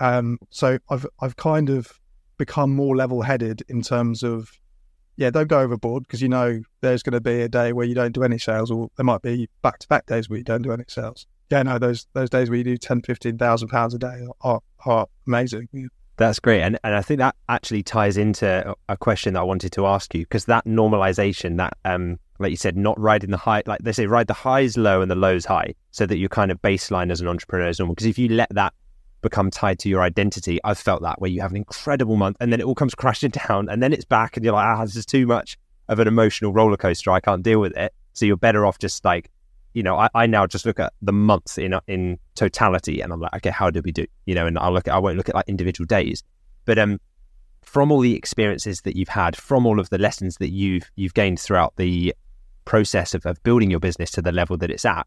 Um, 0.00 0.38
so 0.50 0.78
I've, 0.90 1.06
I've 1.20 1.36
kind 1.36 1.70
of 1.70 2.00
become 2.36 2.74
more 2.74 2.96
level 2.96 3.22
headed 3.22 3.62
in 3.68 3.82
terms 3.82 4.24
of, 4.24 4.50
yeah, 5.16 5.30
don't 5.30 5.46
go 5.46 5.60
overboard 5.60 6.02
because 6.02 6.20
you 6.20 6.28
know 6.28 6.62
there's 6.80 7.04
going 7.04 7.12
to 7.12 7.20
be 7.20 7.42
a 7.42 7.48
day 7.48 7.72
where 7.72 7.86
you 7.86 7.94
don't 7.94 8.12
do 8.12 8.24
any 8.24 8.38
sales 8.38 8.72
or 8.72 8.88
there 8.96 9.04
might 9.04 9.22
be 9.22 9.48
back 9.62 9.78
to 9.78 9.88
back 9.88 10.06
days 10.06 10.28
where 10.28 10.38
you 10.38 10.44
don't 10.44 10.62
do 10.62 10.72
any 10.72 10.84
sales 10.88 11.26
yeah, 11.50 11.62
no, 11.62 11.78
those 11.78 12.06
those 12.12 12.30
days 12.30 12.50
where 12.50 12.58
you 12.58 12.64
do 12.64 12.76
10, 12.76 13.02
15,000 13.02 13.68
pounds 13.68 13.94
a 13.94 13.98
day 13.98 14.26
are, 14.42 14.60
are 14.84 15.06
amazing. 15.26 15.68
That's 16.16 16.40
great. 16.40 16.62
And, 16.62 16.78
and 16.82 16.94
I 16.94 17.02
think 17.02 17.18
that 17.18 17.36
actually 17.48 17.84
ties 17.84 18.16
into 18.16 18.74
a 18.88 18.96
question 18.96 19.34
that 19.34 19.40
I 19.40 19.44
wanted 19.44 19.70
to 19.72 19.86
ask 19.86 20.12
you 20.14 20.22
because 20.22 20.46
that 20.46 20.64
normalization, 20.64 21.58
that, 21.58 21.74
um, 21.84 22.18
like 22.40 22.50
you 22.50 22.56
said, 22.56 22.76
not 22.76 22.98
riding 22.98 23.30
the 23.30 23.36
high, 23.36 23.62
like 23.66 23.80
they 23.80 23.92
say, 23.92 24.06
ride 24.06 24.26
the 24.26 24.34
highs 24.34 24.76
low 24.76 25.00
and 25.00 25.08
the 25.08 25.14
lows 25.14 25.44
high 25.44 25.74
so 25.92 26.06
that 26.06 26.18
your 26.18 26.28
kind 26.28 26.50
of 26.50 26.60
baseline 26.60 27.12
as 27.12 27.20
an 27.20 27.28
entrepreneur 27.28 27.68
is 27.68 27.78
normal. 27.78 27.94
Because 27.94 28.08
if 28.08 28.18
you 28.18 28.28
let 28.30 28.48
that 28.50 28.74
become 29.22 29.50
tied 29.50 29.78
to 29.80 29.88
your 29.88 30.02
identity. 30.02 30.60
I've 30.64 30.78
felt 30.78 31.02
that 31.02 31.20
where 31.20 31.30
you 31.30 31.40
have 31.40 31.50
an 31.50 31.56
incredible 31.56 32.16
month 32.16 32.36
and 32.40 32.52
then 32.52 32.60
it 32.60 32.64
all 32.64 32.74
comes 32.74 32.94
crashing 32.96 33.30
down 33.30 33.68
and 33.68 33.82
then 33.82 33.92
it's 33.92 34.04
back 34.04 34.36
and 34.36 34.44
you're 34.44 34.54
like, 34.54 34.66
ah, 34.66 34.84
this 34.84 34.96
is 34.96 35.06
too 35.06 35.26
much 35.26 35.58
of 35.88 35.98
an 35.98 36.08
emotional 36.08 36.52
roller 36.52 36.76
coaster. 36.76 37.10
I 37.10 37.20
can't 37.20 37.42
deal 37.42 37.60
with 37.60 37.76
it. 37.76 37.92
So 38.12 38.26
you're 38.26 38.36
better 38.36 38.66
off 38.66 38.78
just 38.78 39.04
like, 39.04 39.30
you 39.74 39.82
know, 39.82 39.96
I, 39.96 40.08
I 40.14 40.26
now 40.26 40.46
just 40.46 40.66
look 40.66 40.80
at 40.80 40.92
the 41.02 41.12
month 41.12 41.58
in 41.58 41.74
in 41.86 42.18
totality 42.34 43.00
and 43.00 43.12
I'm 43.12 43.20
like, 43.20 43.34
okay, 43.36 43.50
how 43.50 43.70
did 43.70 43.84
we 43.84 43.92
do? 43.92 44.06
You 44.26 44.34
know, 44.34 44.46
and 44.46 44.58
I 44.58 44.68
look 44.68 44.88
at, 44.88 44.94
I 44.94 44.98
won't 44.98 45.16
look 45.16 45.28
at 45.28 45.34
like 45.34 45.48
individual 45.48 45.86
days, 45.86 46.22
but 46.64 46.78
um, 46.78 47.00
from 47.62 47.92
all 47.92 48.00
the 48.00 48.14
experiences 48.14 48.80
that 48.82 48.96
you've 48.96 49.08
had, 49.08 49.36
from 49.36 49.66
all 49.66 49.78
of 49.78 49.90
the 49.90 49.98
lessons 49.98 50.36
that 50.36 50.50
you've 50.50 50.90
you've 50.96 51.14
gained 51.14 51.38
throughout 51.40 51.74
the 51.76 52.14
process 52.64 53.14
of, 53.14 53.24
of 53.26 53.42
building 53.42 53.70
your 53.70 53.80
business 53.80 54.10
to 54.12 54.22
the 54.22 54.32
level 54.32 54.56
that 54.56 54.70
it's 54.70 54.84
at, 54.84 55.06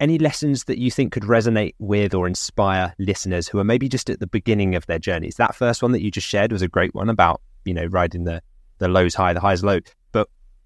any 0.00 0.18
lessons 0.18 0.64
that 0.64 0.78
you 0.78 0.90
think 0.90 1.12
could 1.12 1.24
resonate 1.24 1.74
with 1.78 2.14
or 2.14 2.26
inspire 2.26 2.94
listeners 2.98 3.48
who 3.48 3.58
are 3.58 3.64
maybe 3.64 3.88
just 3.88 4.08
at 4.10 4.20
the 4.20 4.26
beginning 4.26 4.74
of 4.74 4.86
their 4.86 4.98
journeys? 4.98 5.36
That 5.36 5.54
first 5.54 5.82
one 5.82 5.92
that 5.92 6.02
you 6.02 6.10
just 6.10 6.26
shared 6.26 6.52
was 6.52 6.62
a 6.62 6.68
great 6.68 6.94
one 6.94 7.08
about, 7.08 7.40
you 7.64 7.74
know, 7.74 7.86
riding 7.86 8.24
the, 8.24 8.42
the 8.78 8.88
lows 8.88 9.14
high, 9.14 9.32
the 9.32 9.40
highs 9.40 9.64
low. 9.64 9.80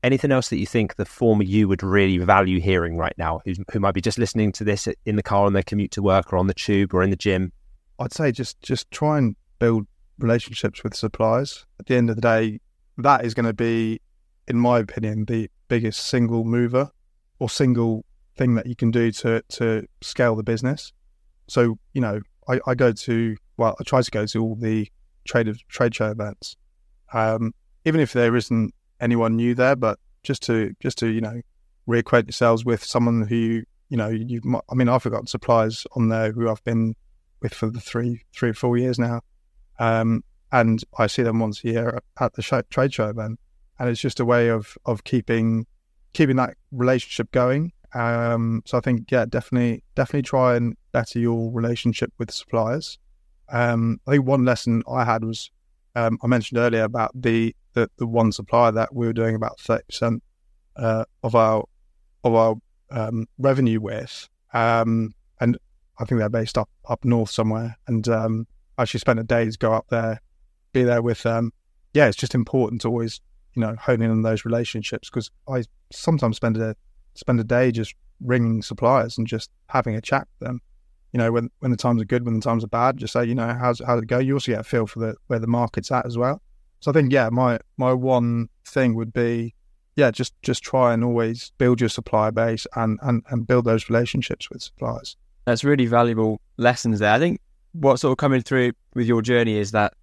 Anything 0.03 0.32
else 0.32 0.48
that 0.48 0.59
you 0.59 0.66
think 0.66 0.96
the 0.96 1.05
former 1.05 1.44
you 1.44 1.68
would 1.68 1.82
really 1.82 2.18
value 2.18 2.61
hearing 2.61 2.96
right 2.96 3.16
now, 3.16 3.40
who, 3.44 3.55
who 3.72 3.78
might 3.78 3.94
be 3.94 4.00
just 4.00 4.18
listening 4.18 4.50
to 4.53 4.64
this 4.64 4.88
in 5.07 5.16
the 5.16 5.22
car 5.22 5.46
on 5.46 5.53
their 5.53 5.62
commute 5.62 5.92
to 5.92 6.03
work 6.03 6.32
or 6.32 6.38
on 6.38 6.48
the 6.48 6.55
tube 6.55 6.92
or 6.92 7.03
in 7.03 7.11
the 7.11 7.16
gym? 7.16 7.53
I'd 7.98 8.12
say 8.12 8.32
just 8.32 8.61
just 8.62 8.90
try 8.90 9.18
and 9.18 9.36
build 9.59 9.86
relationships 10.18 10.82
with 10.82 10.94
suppliers. 10.94 11.64
At 11.78 11.86
the 11.86 11.96
end 11.96 12.11
of 12.11 12.16
the 12.16 12.22
day, 12.22 12.61
that 12.98 13.24
is 13.24 13.34
going 13.34 13.46
to 13.46 13.53
be, 13.53 14.00
in 14.48 14.59
my 14.59 14.80
opinion, 14.80 15.24
the 15.26 15.48
biggest 15.68 16.07
single 16.07 16.44
mover 16.44 16.90
or 17.38 17.48
single 17.48 18.05
thing 18.36 18.55
that 18.55 18.66
you 18.66 18.74
can 18.74 18.90
do 18.90 19.12
to 19.12 19.42
to 19.48 19.86
scale 20.00 20.34
the 20.34 20.42
business. 20.42 20.92
So 21.48 21.78
you 21.92 22.00
know, 22.00 22.20
I, 22.48 22.61
I 22.66 22.74
go 22.74 22.92
to 22.92 23.36
well, 23.57 23.76
I 23.78 23.84
try 23.84 24.03
to 24.03 24.11
go 24.11 24.26
to 24.26 24.42
all 24.42 24.57
the 24.57 24.88
trade 25.24 25.48
of 25.48 25.66
trade 25.68 25.94
show 25.94 26.11
events, 26.11 26.57
um, 27.12 27.55
even 27.84 28.00
if 28.00 28.12
there 28.12 28.34
isn't 28.34 28.74
anyone 29.03 29.36
new 29.36 29.55
there, 29.55 29.76
but 29.76 29.98
just 30.22 30.42
to 30.44 30.74
just 30.80 30.98
to 30.98 31.09
you 31.09 31.20
know 31.20 31.42
reacquaint 31.88 32.26
yourselves 32.26 32.64
with 32.64 32.82
someone 32.82 33.26
who 33.26 33.62
you 33.90 33.96
know 33.96 34.09
you. 34.09 34.40
I 34.70 34.74
mean, 34.74 34.88
I've 34.88 35.05
got 35.05 35.28
suppliers 35.28 35.86
on 35.94 36.09
there 36.09 36.32
who 36.32 36.48
I've 36.48 36.64
been 36.64 36.94
with 37.42 37.53
for 37.53 37.68
the 37.68 37.80
three 37.80 38.22
three 38.32 38.50
or 38.50 38.55
four 38.55 38.78
years 38.78 38.98
now, 38.98 39.20
um, 39.78 40.24
and 40.50 40.82
I 40.98 41.07
see 41.09 41.22
them 41.22 41.40
once 41.40 41.62
a 41.64 41.68
year 41.68 42.00
at 42.18 42.32
the 42.32 42.42
show, 42.42 42.62
trade 42.70 42.94
show 42.94 43.11
event, 43.11 43.38
and 43.78 43.90
it's 43.90 44.00
just 44.00 44.20
a 44.20 44.24
way 44.24 44.48
of 44.48 44.78
of 44.86 45.05
keeping 45.05 45.66
keeping 46.14 46.36
that 46.36 46.57
relationship 46.70 47.30
going 47.32 47.72
um, 47.94 48.62
so 48.64 48.78
I 48.78 48.80
think 48.80 49.11
yeah, 49.11 49.26
definitely 49.26 49.84
definitely 49.94 50.22
try 50.22 50.57
and 50.57 50.76
better 50.92 51.18
your 51.18 51.53
relationship 51.53 52.12
with 52.18 52.30
suppliers. 52.30 52.98
Um, 53.50 54.00
I 54.07 54.12
think 54.12 54.26
one 54.26 54.44
lesson 54.44 54.82
I 54.90 55.05
had 55.05 55.24
was 55.24 55.50
um, 55.95 56.18
I 56.22 56.26
mentioned 56.26 56.59
earlier 56.59 56.84
about 56.84 57.11
the, 57.14 57.55
the, 57.74 57.88
the 57.99 58.07
one 58.07 58.32
supplier 58.32 58.72
that 58.72 58.95
we 58.95 59.07
were 59.07 59.12
doing 59.12 59.34
about 59.34 59.61
thirty 59.61 59.84
percent 59.88 60.22
uh, 60.76 61.05
of 61.22 61.34
our 61.34 61.64
of 62.24 62.34
our 62.34 62.55
um, 62.90 63.26
revenue 63.38 63.80
with, 63.80 64.28
um, 64.53 65.14
and 65.40 65.59
I 65.99 66.05
think 66.05 66.18
they're 66.18 66.28
based 66.28 66.59
up 66.59 66.70
up 66.88 67.05
north 67.05 67.30
somewhere. 67.30 67.76
And 67.86 68.07
um, 68.09 68.47
I 68.78 68.82
actually 68.82 69.01
spent 69.01 69.18
a 69.18 69.24
day 69.24 69.49
to 69.49 69.59
go 69.59 69.72
up 69.72 69.86
there, 69.88 70.20
be 70.72 70.82
there 70.82 71.03
with 71.03 71.22
them. 71.22 71.53
Yeah, 71.95 72.07
it's 72.07 72.16
just 72.16 72.34
important 72.34 72.80
to 72.82 72.88
always 72.88 73.20
you 73.55 73.61
know 73.61 73.76
hone 73.76 74.03
in 74.03 74.11
on 74.11 74.22
those 74.22 74.45
relationships 74.45 75.11
because 75.11 75.30
I 75.49 75.64
sometimes 75.90 76.36
spend 76.36 76.57
a 76.57 76.74
spend 77.14 77.40
a 77.40 77.45
day 77.45 77.70
just 77.70 77.95
ringing 78.20 78.62
suppliers 78.62 79.18
and 79.18 79.26
just 79.26 79.51
having 79.68 79.95
a 79.95 80.01
chat 80.01 80.26
with 80.38 80.49
them. 80.49 80.61
You 81.12 81.18
know, 81.18 81.30
when 81.30 81.50
when 81.58 81.70
the 81.70 81.76
times 81.76 82.00
are 82.00 82.06
good, 82.06 82.24
when 82.24 82.34
the 82.34 82.40
times 82.40 82.64
are 82.64 82.68
bad, 82.68 82.96
just 82.96 83.12
say, 83.12 83.24
you 83.24 83.34
know, 83.34 83.52
how's 83.52 83.80
how's 83.84 84.02
it 84.02 84.06
go? 84.06 84.18
You 84.18 84.34
also 84.34 84.52
get 84.52 84.60
a 84.60 84.64
feel 84.64 84.86
for 84.86 84.98
the 84.98 85.14
where 85.26 85.38
the 85.38 85.46
market's 85.46 85.90
at 85.90 86.06
as 86.06 86.16
well. 86.16 86.40
So 86.80 86.90
I 86.90 86.94
think, 86.94 87.12
yeah, 87.12 87.28
my 87.30 87.58
my 87.76 87.92
one 87.92 88.48
thing 88.66 88.94
would 88.94 89.12
be, 89.12 89.54
yeah, 89.94 90.10
just 90.10 90.34
just 90.42 90.62
try 90.62 90.94
and 90.94 91.04
always 91.04 91.52
build 91.58 91.80
your 91.80 91.90
supplier 91.90 92.32
base 92.32 92.66
and 92.76 92.98
and 93.02 93.22
and 93.30 93.46
build 93.46 93.66
those 93.66 93.90
relationships 93.90 94.48
with 94.50 94.62
suppliers. 94.62 95.16
That's 95.44 95.64
really 95.64 95.86
valuable 95.86 96.40
lessons 96.56 97.00
there. 97.00 97.12
I 97.12 97.18
think 97.18 97.40
what's 97.72 98.02
sort 98.02 98.12
of 98.12 98.16
coming 98.18 98.42
through 98.42 98.72
with 98.94 99.06
your 99.06 99.22
journey 99.22 99.56
is 99.56 99.72
that 99.72 99.94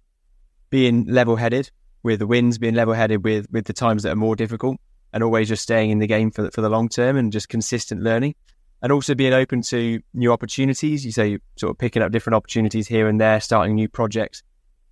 being 0.70 1.06
level 1.06 1.36
headed 1.36 1.70
with 2.02 2.20
the 2.20 2.26
wins, 2.26 2.56
being 2.56 2.74
level 2.74 2.94
headed 2.94 3.24
with 3.24 3.46
with 3.50 3.64
the 3.64 3.72
times 3.72 4.04
that 4.04 4.12
are 4.12 4.16
more 4.16 4.36
difficult, 4.36 4.76
and 5.12 5.24
always 5.24 5.48
just 5.48 5.64
staying 5.64 5.90
in 5.90 5.98
the 5.98 6.06
game 6.06 6.30
for, 6.30 6.50
for 6.52 6.60
the 6.60 6.70
long 6.70 6.88
term 6.88 7.16
and 7.16 7.32
just 7.32 7.48
consistent 7.48 8.02
learning 8.02 8.34
and 8.82 8.92
also 8.92 9.14
being 9.14 9.32
open 9.32 9.62
to 9.62 10.00
new 10.14 10.32
opportunities. 10.32 11.04
You 11.04 11.12
say 11.12 11.38
sort 11.56 11.70
of 11.70 11.78
picking 11.78 12.02
up 12.02 12.12
different 12.12 12.36
opportunities 12.36 12.88
here 12.88 13.08
and 13.08 13.20
there, 13.20 13.40
starting 13.40 13.74
new 13.74 13.88
projects. 13.88 14.42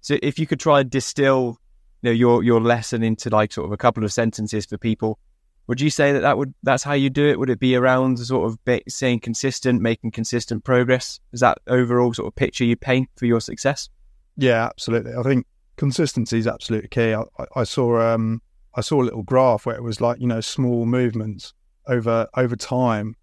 So 0.01 0.19
if 0.23 0.39
you 0.39 0.47
could 0.47 0.61
try 0.61 0.81
and 0.81 0.91
distill, 0.91 1.59
you 2.03 2.11
know, 2.11 2.15
your 2.15 2.43
your 2.43 2.61
lesson 2.61 3.03
into 3.03 3.31
like 3.31 3.53
sort 3.53 3.67
of 3.67 3.73
a 3.73 3.77
couple 3.77 4.05
of 4.05 4.13
sentences 4.13 4.67
for 4.67 4.79
people, 4.79 5.19
would 5.67 5.81
you 5.81 5.91
say 5.91 6.13
that 6.13 6.21
that 6.21 6.39
would 6.39 6.55
that's 6.63 6.83
how 6.83 6.95
you 6.95 7.11
do 7.11 7.29
it? 7.29 7.39
Would 7.39 7.51
it 7.51 7.61
be 7.61 7.77
around 7.77 8.19
sort 8.19 8.51
of 8.51 8.65
be, 8.65 8.83
staying 8.89 9.21
consistent, 9.21 9.83
making 9.83 10.13
consistent 10.13 10.65
progress? 10.65 11.21
Is 11.33 11.41
that 11.41 11.59
overall 11.67 12.15
sort 12.15 12.29
of 12.29 12.35
picture 12.35 12.65
you 12.65 12.77
paint 12.77 13.09
for 13.17 13.27
your 13.27 13.41
success? 13.41 13.89
Yeah, 14.37 14.65
absolutely. 14.65 15.15
I 15.15 15.23
think 15.23 15.47
consistency 15.77 16.39
is 16.39 16.47
absolutely 16.47 16.89
key. 16.89 17.15
I, 17.15 17.25
I 17.55 17.65
saw 17.65 18.01
um, 18.01 18.41
I 18.75 18.81
saw 18.81 19.03
a 19.03 19.05
little 19.05 19.23
graph 19.23 19.67
where 19.67 19.77
it 19.77 19.83
was 19.83 20.01
like, 20.01 20.21
you 20.21 20.27
know, 20.27 20.41
small 20.41 20.87
movements 20.87 21.53
over 21.87 22.29
over 22.35 22.57
time, 22.57 23.17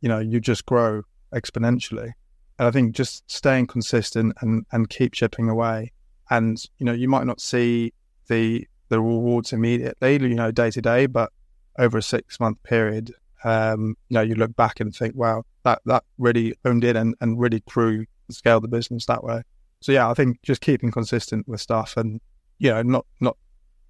you 0.00 0.08
know, 0.08 0.18
you 0.18 0.40
just 0.40 0.66
grow 0.66 1.02
exponentially. 1.34 2.12
And 2.58 2.68
I 2.68 2.70
think 2.70 2.94
just 2.94 3.30
staying 3.30 3.66
consistent 3.68 4.36
and, 4.40 4.66
and 4.72 4.88
keep 4.88 5.12
chipping 5.12 5.48
away. 5.48 5.92
And, 6.28 6.62
you 6.78 6.86
know, 6.86 6.92
you 6.92 7.08
might 7.08 7.26
not 7.26 7.40
see 7.40 7.92
the 8.28 8.66
the 8.88 9.00
rewards 9.00 9.52
immediately, 9.52 10.14
you 10.14 10.34
know, 10.34 10.50
day 10.50 10.70
to 10.72 10.82
day, 10.82 11.06
but 11.06 11.32
over 11.78 11.98
a 11.98 12.02
six 12.02 12.40
month 12.40 12.60
period, 12.64 13.12
um, 13.44 13.96
you 14.08 14.14
know, 14.14 14.20
you 14.20 14.34
look 14.34 14.54
back 14.56 14.80
and 14.80 14.94
think, 14.94 15.14
wow, 15.14 15.44
that 15.64 15.80
that 15.86 16.04
really 16.18 16.54
owned 16.64 16.84
it 16.84 16.96
and, 16.96 17.14
and 17.20 17.40
really 17.40 17.60
grew 17.68 17.98
and 17.98 18.36
scaled 18.36 18.64
the 18.64 18.68
business 18.68 19.06
that 19.06 19.22
way. 19.22 19.42
So 19.80 19.92
yeah, 19.92 20.10
I 20.10 20.14
think 20.14 20.42
just 20.42 20.60
keeping 20.60 20.90
consistent 20.90 21.48
with 21.48 21.60
stuff 21.60 21.96
and 21.96 22.20
you 22.58 22.70
know, 22.70 22.82
not 22.82 23.06
not 23.20 23.36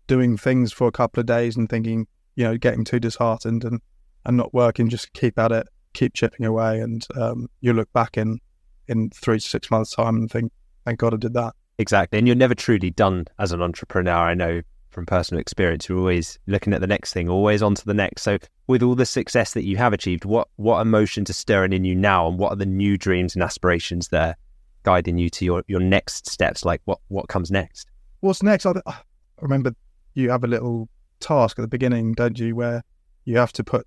doing 0.07 0.37
things 0.37 0.73
for 0.73 0.87
a 0.87 0.93
couple 0.93 1.21
of 1.21 1.27
days 1.27 1.57
and 1.57 1.69
thinking, 1.69 2.07
you 2.35 2.45
know, 2.45 2.57
getting 2.57 2.85
too 2.85 2.99
disheartened 2.99 3.65
and, 3.65 3.81
and 4.25 4.37
not 4.37 4.53
working, 4.53 4.89
just 4.89 5.13
keep 5.13 5.39
at 5.39 5.53
it, 5.53 5.69
keep 5.93 6.15
chipping 6.15 6.47
away. 6.47 6.81
And 6.81 7.07
um, 7.17 7.49
you 7.61 7.73
look 7.73 7.93
back 7.93 8.17
in, 8.17 8.41
in 8.89 9.11
three 9.11 9.39
to 9.39 9.47
six 9.47 9.71
months' 9.71 9.95
time 9.95 10.17
and 10.17 10.31
think, 10.31 10.53
thank 10.85 10.99
God 10.99 11.15
I 11.15 11.17
did 11.17 11.35
that. 11.35 11.55
Exactly. 11.79 12.19
And 12.19 12.27
you're 12.27 12.37
never 12.37 12.55
truly 12.55 12.91
done 12.91 13.27
as 13.39 13.53
an 13.53 13.63
entrepreneur. 13.63 14.13
I 14.13 14.35
know 14.35 14.63
from 14.91 15.07
personal 15.07 15.41
experience, 15.41 15.89
you're 15.89 15.99
always 15.99 16.39
looking 16.47 16.73
at 16.73 16.81
the 16.81 16.87
next 16.87 17.13
thing, 17.13 17.29
always 17.29 17.63
on 17.63 17.75
to 17.77 17.87
the 17.87 17.95
next. 17.95 18.23
So 18.23 18.39
with 18.67 18.83
all 18.83 18.95
the 18.95 19.07
success 19.07 19.55
that 19.55 19.65
you 19.65 19.77
have 19.77 19.93
achieved, 19.93 20.25
what, 20.25 20.49
what 20.57 20.81
emotions 20.81 21.31
are 21.31 21.35
stirring 21.35 21.73
in 21.73 21.85
you 21.85 21.95
now 21.95 22.29
and 22.29 22.39
what 22.39 22.53
are 22.53 22.57
the 22.57 22.67
new 22.67 22.97
dreams 22.99 23.35
and 23.35 23.43
aspirations 23.43 24.09
there 24.09 24.37
guiding 24.83 25.17
you 25.17 25.31
to 25.31 25.45
your, 25.45 25.63
your 25.69 25.81
next 25.81 26.29
steps? 26.29 26.65
Like 26.65 26.83
what, 26.85 26.99
what 27.09 27.29
comes 27.29 27.51
next? 27.51 27.89
What's 28.21 28.43
next? 28.43 28.67
I, 28.67 28.73
I 28.87 28.97
remember 29.41 29.75
you 30.15 30.31
have 30.31 30.45
a 30.45 30.49
little 30.49 30.89
task 31.21 31.59
at 31.59 31.63
the 31.63 31.69
beginning, 31.69 32.13
don't 32.13 32.39
you, 32.39 32.57
where 32.57 32.83
you 33.25 33.39
have 33.39 33.53
to 33.53 33.65
put 33.65 33.87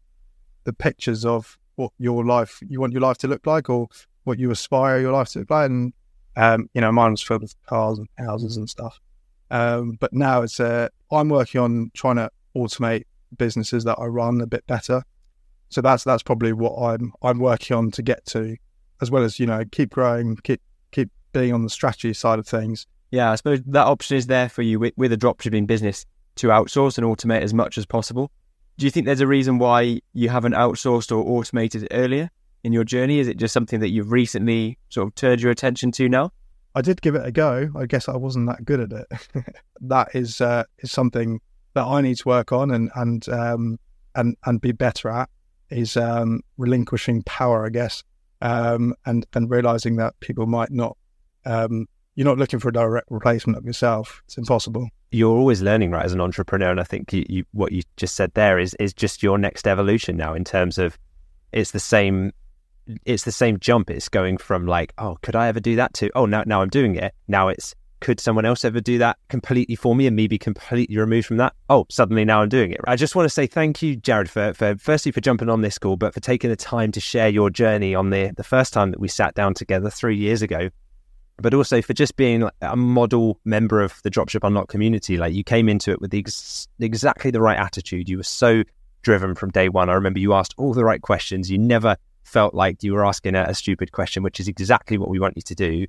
the 0.64 0.74
pictures 0.74 1.26
of 1.26 1.58
what 1.76 1.91
your 1.97 2.26
life 2.26 2.59
you 2.67 2.80
want 2.80 2.93
your 2.93 3.01
life 3.01 3.17
to 3.19 3.28
look 3.28 3.45
like 3.45 3.69
or 3.69 3.88
what 4.24 4.39
you 4.39 4.51
aspire 4.51 4.99
your 4.99 5.11
life 5.11 5.30
to 5.30 5.39
look 5.39 5.49
like. 5.49 5.69
And 5.69 5.93
um, 6.36 6.69
you 6.74 6.82
know, 6.82 6.91
mine 6.91 7.11
was 7.11 7.21
filled 7.21 7.41
with 7.41 7.55
cars 7.65 7.99
and 7.99 8.07
houses 8.17 8.57
and 8.57 8.69
stuff. 8.69 8.99
Um, 9.51 9.97
but 9.99 10.13
now 10.13 10.41
it's 10.41 10.59
uh, 10.59 10.89
I'm 11.11 11.30
working 11.30 11.61
on 11.61 11.91
trying 11.93 12.15
to 12.15 12.30
automate 12.55 13.03
businesses 13.38 13.84
that 13.84 13.97
I 13.99 14.05
run 14.05 14.41
a 14.41 14.47
bit 14.47 14.65
better. 14.67 15.03
So 15.69 15.82
that's 15.82 16.03
that's 16.03 16.24
probably 16.24 16.53
what 16.53 16.76
I'm 16.78 17.13
I'm 17.21 17.39
working 17.39 17.76
on 17.76 17.91
to 17.91 18.01
get 18.01 18.26
to, 18.28 18.57
as 19.01 19.11
well 19.11 19.24
as 19.24 19.39
you 19.39 19.45
know 19.45 19.63
keep 19.71 19.91
growing, 19.91 20.38
keep 20.38 20.61
keep 20.91 21.09
being 21.34 21.53
on 21.53 21.63
the 21.63 21.69
strategy 21.69 22.13
side 22.13 22.39
of 22.39 22.47
things. 22.47 22.88
Yeah, 23.11 23.32
I 23.32 23.36
suppose 23.36 23.61
that 23.67 23.86
option 23.86 24.17
is 24.17 24.26
there 24.26 24.49
for 24.49 24.63
you 24.63 24.80
with, 24.80 24.93
with 24.97 25.13
a 25.13 25.17
dropshipping 25.17 25.67
business 25.67 26.05
to 26.38 26.47
outsource 26.47 26.97
and 26.97 27.05
automate 27.05 27.41
as 27.41 27.53
much 27.53 27.78
as 27.78 27.86
possible. 27.86 28.32
Do 28.78 28.86
you 28.86 28.91
think 28.91 29.05
there's 29.05 29.21
a 29.21 29.28
reason 29.28 29.59
why 29.59 30.01
you 30.13 30.30
haven't 30.30 30.53
outsourced 30.53 31.11
or 31.11 31.24
automated 31.24 31.88
earlier 31.91 32.30
in 32.63 32.74
your 32.74 32.84
journey? 32.84 33.19
Is 33.19 33.28
it 33.28 33.38
just 33.38 33.53
something 33.53 33.80
that 33.82 33.89
you've 33.89 34.11
recently 34.11 34.78
sort 34.89 35.07
of 35.07 35.15
turned 35.15 35.41
your 35.41 35.51
attention 35.51 35.91
to 35.93 36.09
now? 36.09 36.32
I 36.76 36.82
did 36.82 37.01
give 37.01 37.15
it 37.15 37.26
a 37.26 37.32
go. 37.32 37.69
I 37.76 37.86
guess 37.86 38.09
I 38.09 38.17
wasn't 38.17 38.47
that 38.47 38.65
good 38.65 38.80
at 38.80 38.91
it. 38.91 39.55
that 39.82 40.15
is 40.15 40.41
uh, 40.41 40.63
is 40.80 40.91
something 40.91 41.39
that 41.76 41.86
I 41.86 42.01
need 42.01 42.17
to 42.17 42.28
work 42.28 42.51
on 42.51 42.71
and 42.71 42.89
and 42.95 43.28
um, 43.30 43.80
and 44.15 44.36
and 44.45 44.59
be 44.59 44.71
better 44.71 45.09
at 45.09 45.30
is 45.69 45.97
um, 45.97 46.41
relinquishing 46.57 47.24
power, 47.24 47.65
I 47.65 47.69
guess, 47.69 48.03
um, 48.41 48.95
and 49.05 49.26
and 49.34 49.49
realizing 49.49 49.97
that 49.97 50.19
people 50.19 50.47
might 50.47 50.71
not. 50.71 50.97
Um, 51.45 51.88
you're 52.16 52.26
not 52.26 52.38
looking 52.38 52.59
for 52.59 52.70
a 52.70 52.74
direct 52.74 53.07
replacement 53.09 53.57
of 53.57 53.66
yourself. 53.66 54.22
It's 54.26 54.38
impossible 54.38 54.89
you're 55.14 55.38
always 55.38 55.61
learning, 55.61 55.91
right, 55.91 56.03
as 56.03 56.14
an 56.14 56.22
entrepreneur. 56.22 56.72
And 56.72 56.80
I 56.80 56.84
think 56.84 57.14
you, 57.14 57.26
you, 57.30 57.45
what 57.51 57.72
you 57.72 57.84
just 57.97 58.16
said 58.16 58.34
there 58.34 58.59
is 58.59 58.74
is 58.76 58.93
just 58.93 59.24
your 59.24 59.38
next 59.38 59.68
evolution 59.68 60.18
now 60.18 60.34
in 60.34 60.43
terms 60.43 60.78
of 60.78 60.97
it's 61.51 61.72
the 61.72 61.80
same 61.80 62.34
it's 63.05 63.24
the 63.24 63.32
same 63.32 63.59
jump. 63.59 63.89
It's 63.89 64.09
going 64.09 64.38
from 64.38 64.66
like, 64.68 64.93
oh, 64.97 65.18
could 65.22 65.36
I 65.36 65.47
ever 65.47 65.61
do 65.61 65.78
that 65.78 65.93
to, 65.95 66.11
oh, 66.16 66.26
now, 66.26 66.43
now 66.45 66.61
I'm 66.61 66.70
doing 66.70 66.95
it. 66.95 67.14
Now 67.30 67.47
it's, 67.47 67.74
could 68.01 68.20
someone 68.20 68.43
else 68.43 68.66
ever 68.66 68.82
do 68.82 68.97
that 68.97 69.18
completely 69.30 69.76
for 69.76 69.95
me 69.95 70.05
and 70.05 70.14
me 70.18 70.28
be 70.28 70.38
completely 70.38 70.97
removed 70.97 71.28
from 71.28 71.38
that? 71.38 71.53
Oh, 71.70 71.86
suddenly 71.89 72.26
now 72.26 72.41
I'm 72.41 72.49
doing 72.49 72.74
it. 72.74 72.82
I 72.86 72.97
just 72.97 73.16
want 73.16 73.26
to 73.26 73.30
say 73.30 73.47
thank 73.47 73.82
you, 73.82 73.95
Jarred, 73.95 74.30
for, 74.30 74.53
for 74.53 74.76
firstly 74.76 75.14
for 75.14 75.22
jumping 75.22 75.47
on 75.47 75.61
this 75.61 75.78
call, 75.78 75.95
but 75.95 76.14
for 76.14 76.20
taking 76.20 76.49
the 76.49 76.57
time 76.57 76.91
to 76.91 76.99
share 76.99 77.30
your 77.30 77.49
journey 77.49 77.95
on 77.95 78.09
the, 78.09 78.34
the 78.36 78.43
first 78.43 78.74
time 78.74 78.91
that 78.91 78.99
we 78.99 79.07
sat 79.07 79.34
down 79.34 79.53
together 79.53 79.89
three 79.89 80.18
years 80.18 80.41
ago 80.41 80.70
but 81.38 81.54
also 81.54 81.82
for 81.82 81.94
just 81.94 82.16
being 82.16 82.48
a 82.62 82.76
model 82.76 83.40
member 83.46 83.82
of 83.82 84.02
the 84.04 84.12
Dropship 84.12 84.46
Unlock 84.46 84.70
community. 84.70 85.18
Like 85.18 85.34
you 85.34 85.44
came 85.44 85.68
into 85.68 85.92
it 85.92 86.02
with 86.02 86.12
the 86.12 86.20
ex- 86.20 86.68
exactly 86.80 87.32
the 87.32 87.42
right 87.42 87.58
attitude. 87.58 88.08
You 88.08 88.18
were 88.18 88.24
so 88.24 88.64
driven 89.02 89.36
from 89.36 89.50
day 89.52 89.70
one. 89.70 89.90
I 89.90 89.94
remember 89.94 90.20
you 90.20 90.34
asked 90.34 90.54
all 90.58 90.74
the 90.74 90.86
right 90.86 91.02
questions. 91.02 91.50
You 91.50 91.58
never 91.58 91.98
felt 92.24 92.54
like 92.54 92.84
you 92.84 92.94
were 92.94 93.06
asking 93.06 93.36
a, 93.36 93.44
a 93.44 93.54
stupid 93.54 93.92
question, 93.92 94.24
which 94.24 94.40
is 94.40 94.48
exactly 94.48 94.98
what 94.98 95.10
we 95.10 95.20
want 95.20 95.36
you 95.36 95.42
to 95.44 95.56
do. 95.56 95.86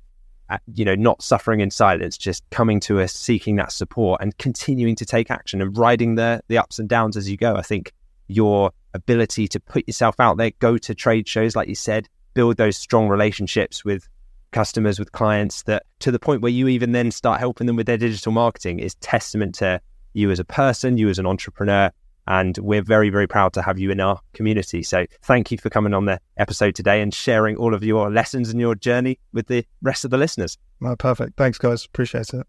Uh, 0.47 0.57
you 0.73 0.85
know, 0.85 0.93
not 0.93 1.23
suffering 1.23 1.59
in 1.59 1.71
silence, 1.71 2.17
just 2.17 2.47
coming 2.51 2.79
to 2.79 2.99
us, 2.99 3.11
seeking 3.13 3.55
that 3.55 3.71
support, 3.71 4.21
and 4.21 4.37
continuing 4.37 4.95
to 4.95 5.03
take 5.03 5.31
action 5.31 5.59
and 5.59 5.75
riding 5.75 6.15
the 6.15 6.39
the 6.49 6.57
ups 6.57 6.77
and 6.77 6.87
downs 6.87 7.17
as 7.17 7.27
you 7.29 7.35
go. 7.35 7.55
I 7.55 7.63
think 7.63 7.93
your 8.27 8.71
ability 8.93 9.47
to 9.47 9.59
put 9.59 9.87
yourself 9.87 10.19
out 10.19 10.37
there, 10.37 10.51
go 10.59 10.77
to 10.77 10.93
trade 10.93 11.27
shows, 11.27 11.55
like 11.55 11.67
you 11.67 11.75
said, 11.75 12.07
build 12.35 12.57
those 12.57 12.77
strong 12.77 13.07
relationships 13.07 13.83
with 13.83 14.07
customers, 14.55 14.97
with 14.97 15.11
clients, 15.11 15.63
that 15.63 15.83
to 15.99 16.11
the 16.11 16.17
point 16.17 16.41
where 16.41 16.51
you 16.51 16.69
even 16.69 16.93
then 16.93 17.11
start 17.11 17.41
helping 17.41 17.67
them 17.67 17.75
with 17.75 17.87
their 17.87 17.97
digital 17.97 18.31
marketing 18.31 18.79
is 18.79 18.95
testament 18.95 19.53
to 19.55 19.81
you 20.13 20.31
as 20.31 20.39
a 20.39 20.45
person, 20.45 20.97
you 20.97 21.09
as 21.09 21.19
an 21.19 21.25
entrepreneur. 21.25 21.91
And 22.25 22.57
we're 22.59 22.81
very, 22.81 23.09
very 23.09 23.27
proud 23.27 23.51
to 23.53 23.61
have 23.61 23.77
you 23.77 23.91
in 23.91 23.99
our 23.99 24.17
community. 24.33 24.81
So 24.81 25.05
thank 25.23 25.51
you 25.51 25.57
for 25.57 25.69
coming 25.69 25.93
on 25.93 26.05
the 26.05 26.21
episode 26.37 26.73
today 26.73 27.01
and 27.01 27.13
sharing 27.13 27.57
all 27.57 27.73
of 27.73 27.83
your 27.83 28.09
lessons 28.09 28.49
and 28.49 28.59
your 28.59 28.75
journey 28.75 29.19
with 29.33 29.47
the 29.47 29.65
rest 29.81 30.05
of 30.05 30.11
the 30.11 30.17
listeners. 30.17 30.57
Oh, 30.81 30.95
perfect. 30.95 31.35
Thanks, 31.35 31.57
guys. 31.57 31.83
Appreciate 31.83 32.33
it. 32.33 32.47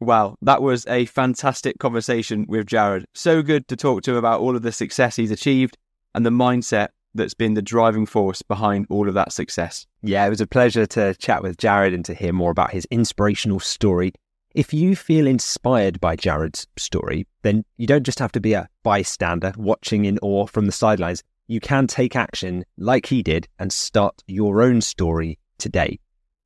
Wow, 0.00 0.36
that 0.42 0.60
was 0.60 0.86
a 0.86 1.06
fantastic 1.06 1.78
conversation 1.78 2.44
with 2.46 2.66
Jarred. 2.66 3.06
So 3.14 3.42
good 3.42 3.66
to 3.68 3.74
talk 3.76 4.02
to 4.02 4.12
him 4.12 4.16
about 4.18 4.40
all 4.40 4.54
of 4.54 4.62
the 4.62 4.70
success 4.70 5.16
he's 5.16 5.32
achieved 5.32 5.78
and 6.14 6.24
the 6.24 6.30
mindset 6.30 6.88
that's 7.18 7.34
been 7.34 7.54
the 7.54 7.60
driving 7.60 8.06
force 8.06 8.40
behind 8.40 8.86
all 8.88 9.08
of 9.08 9.14
that 9.14 9.32
success. 9.32 9.86
Yeah, 10.02 10.24
it 10.26 10.30
was 10.30 10.40
a 10.40 10.46
pleasure 10.46 10.86
to 10.86 11.14
chat 11.14 11.42
with 11.42 11.58
Jarred 11.58 11.92
and 11.92 12.04
to 12.06 12.14
hear 12.14 12.32
more 12.32 12.50
about 12.50 12.72
his 12.72 12.86
inspirational 12.90 13.60
story. 13.60 14.12
If 14.54 14.72
you 14.72 14.96
feel 14.96 15.26
inspired 15.26 16.00
by 16.00 16.16
Jarred's 16.16 16.66
story, 16.78 17.26
then 17.42 17.64
you 17.76 17.86
don't 17.86 18.06
just 18.06 18.18
have 18.18 18.32
to 18.32 18.40
be 18.40 18.54
a 18.54 18.68
bystander 18.82 19.52
watching 19.56 20.06
in 20.06 20.18
awe 20.20 20.46
from 20.46 20.66
the 20.66 20.72
sidelines. 20.72 21.22
You 21.46 21.60
can 21.60 21.86
take 21.86 22.16
action 22.16 22.64
like 22.76 23.06
he 23.06 23.22
did 23.22 23.46
and 23.58 23.72
start 23.72 24.22
your 24.26 24.62
own 24.62 24.80
story 24.80 25.38
today. 25.58 25.98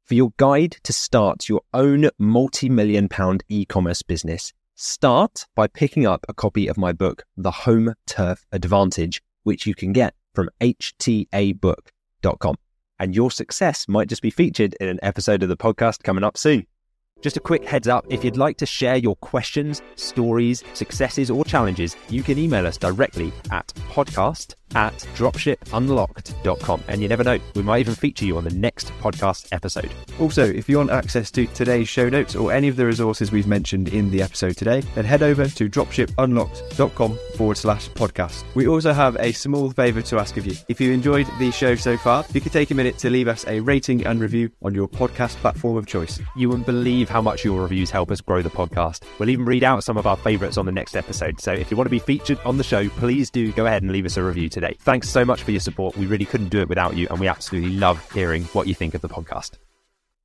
For 0.04 0.14
your 0.14 0.32
guide 0.36 0.76
to 0.82 0.92
start 0.92 1.48
your 1.48 1.62
own 1.72 2.10
multi 2.18 2.68
million 2.68 3.08
pound 3.08 3.44
e 3.48 3.64
commerce 3.64 4.02
business, 4.02 4.52
start 4.74 5.46
by 5.54 5.68
picking 5.68 6.06
up 6.06 6.26
a 6.28 6.34
copy 6.34 6.66
of 6.66 6.76
my 6.76 6.92
book, 6.92 7.24
The 7.36 7.50
Home 7.50 7.94
Turf 8.06 8.44
Advantage, 8.50 9.22
which 9.44 9.66
you 9.66 9.74
can 9.74 9.92
get 9.92 10.14
from 10.34 10.48
htabook.com. 10.60 12.54
And 12.98 13.14
your 13.14 13.30
success 13.30 13.88
might 13.88 14.08
just 14.08 14.22
be 14.22 14.30
featured 14.30 14.74
in 14.80 14.88
an 14.88 15.00
episode 15.02 15.42
of 15.42 15.48
the 15.48 15.56
podcast 15.56 16.02
coming 16.02 16.24
up 16.24 16.36
soon. 16.36 16.66
Just 17.20 17.36
a 17.36 17.40
quick 17.40 17.64
heads 17.64 17.86
up 17.86 18.04
if 18.08 18.24
you'd 18.24 18.36
like 18.36 18.56
to 18.58 18.66
share 18.66 18.96
your 18.96 19.14
questions, 19.16 19.80
stories, 19.94 20.64
successes, 20.74 21.30
or 21.30 21.44
challenges, 21.44 21.96
you 22.08 22.22
can 22.22 22.36
email 22.36 22.66
us 22.66 22.76
directly 22.76 23.32
at 23.52 23.68
podcast 23.90 24.54
at 24.74 24.94
dropshipunlocked.com. 25.14 26.84
And 26.88 27.02
you 27.02 27.08
never 27.08 27.24
know, 27.24 27.38
we 27.54 27.62
might 27.62 27.80
even 27.80 27.94
feature 27.94 28.24
you 28.24 28.36
on 28.36 28.44
the 28.44 28.50
next 28.50 28.88
podcast 29.00 29.48
episode. 29.52 29.90
Also, 30.20 30.44
if 30.44 30.68
you 30.68 30.78
want 30.78 30.90
access 30.90 31.30
to 31.32 31.46
today's 31.48 31.88
show 31.88 32.08
notes 32.08 32.34
or 32.34 32.52
any 32.52 32.68
of 32.68 32.76
the 32.76 32.86
resources 32.86 33.32
we've 33.32 33.46
mentioned 33.46 33.88
in 33.88 34.10
the 34.10 34.22
episode 34.22 34.56
today, 34.56 34.80
then 34.94 35.04
head 35.04 35.22
over 35.22 35.46
to 35.46 35.68
dropshipunlocked.com 35.68 37.18
forward 37.36 37.56
slash 37.56 37.88
podcast. 37.90 38.44
We 38.54 38.66
also 38.66 38.92
have 38.92 39.16
a 39.18 39.32
small 39.32 39.70
favour 39.70 40.02
to 40.02 40.18
ask 40.18 40.36
of 40.36 40.46
you. 40.46 40.56
If 40.68 40.80
you 40.80 40.92
enjoyed 40.92 41.26
the 41.38 41.50
show 41.50 41.74
so 41.74 41.96
far, 41.96 42.24
you 42.32 42.40
could 42.40 42.52
take 42.52 42.70
a 42.70 42.74
minute 42.74 42.98
to 42.98 43.10
leave 43.10 43.28
us 43.28 43.46
a 43.46 43.60
rating 43.60 44.06
and 44.06 44.20
review 44.20 44.50
on 44.62 44.74
your 44.74 44.88
podcast 44.88 45.36
platform 45.36 45.76
of 45.76 45.86
choice. 45.86 46.20
You 46.36 46.48
wouldn't 46.48 46.66
believe 46.66 47.08
how 47.08 47.20
much 47.20 47.44
your 47.44 47.60
reviews 47.60 47.90
help 47.90 48.10
us 48.10 48.20
grow 48.20 48.42
the 48.42 48.50
podcast. 48.50 49.02
We'll 49.18 49.30
even 49.30 49.44
read 49.44 49.64
out 49.64 49.84
some 49.84 49.96
of 49.96 50.06
our 50.06 50.16
favourites 50.16 50.56
on 50.56 50.66
the 50.66 50.72
next 50.72 50.96
episode. 50.96 51.40
So 51.40 51.52
if 51.52 51.70
you 51.70 51.76
want 51.76 51.86
to 51.86 51.90
be 51.90 51.98
featured 51.98 52.38
on 52.44 52.56
the 52.56 52.64
show, 52.64 52.88
please 52.88 53.30
do 53.30 53.52
go 53.52 53.66
ahead 53.66 53.82
and 53.82 53.92
leave 53.92 54.06
us 54.06 54.16
a 54.16 54.22
review 54.22 54.48
today 54.48 54.61
today. 54.62 54.76
Thanks 54.80 55.08
so 55.08 55.24
much 55.24 55.42
for 55.42 55.50
your 55.50 55.60
support. 55.60 55.96
We 55.96 56.06
really 56.06 56.24
couldn't 56.24 56.48
do 56.48 56.60
it 56.60 56.68
without 56.68 56.96
you, 56.96 57.06
and 57.10 57.18
we 57.18 57.28
absolutely 57.28 57.70
love 57.70 58.10
hearing 58.12 58.44
what 58.46 58.66
you 58.66 58.74
think 58.74 58.94
of 58.94 59.00
the 59.00 59.08
podcast. 59.08 59.58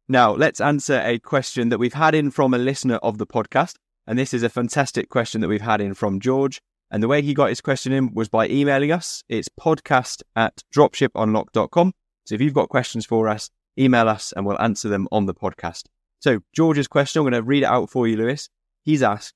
Now, 0.07 0.31
let's 0.31 0.61
answer 0.61 1.01
a 1.03 1.19
question 1.19 1.69
that 1.69 1.79
we've 1.79 1.93
had 1.93 2.15
in 2.15 2.31
from 2.31 2.53
a 2.53 2.57
listener 2.57 2.95
of 2.97 3.17
the 3.17 3.27
podcast. 3.27 3.75
And 4.05 4.17
this 4.17 4.33
is 4.33 4.43
a 4.43 4.49
fantastic 4.49 5.09
question 5.09 5.41
that 5.41 5.49
we've 5.49 5.61
had 5.61 5.81
in 5.81 5.93
from 5.93 6.21
George. 6.21 6.61
And 6.89 7.03
the 7.03 7.09
way 7.09 7.21
he 7.21 7.33
got 7.33 7.49
his 7.49 7.59
question 7.59 7.91
in 7.91 8.13
was 8.13 8.29
by 8.29 8.47
emailing 8.47 8.91
us. 8.91 9.21
It's 9.27 9.49
podcast 9.49 10.23
at 10.33 10.63
dropshipunlocked.com. 10.73 11.93
So 12.25 12.35
if 12.35 12.39
you've 12.39 12.53
got 12.53 12.69
questions 12.69 13.05
for 13.05 13.27
us, 13.27 13.49
email 13.77 14.07
us 14.07 14.31
and 14.33 14.45
we'll 14.45 14.61
answer 14.61 14.87
them 14.87 15.09
on 15.11 15.25
the 15.25 15.33
podcast. 15.33 15.83
So, 16.19 16.39
George's 16.53 16.87
question, 16.87 17.19
I'm 17.19 17.25
going 17.25 17.33
to 17.33 17.43
read 17.43 17.63
it 17.63 17.67
out 17.67 17.89
for 17.89 18.07
you, 18.07 18.15
Lewis. 18.15 18.49
He's 18.83 19.03
asked, 19.03 19.33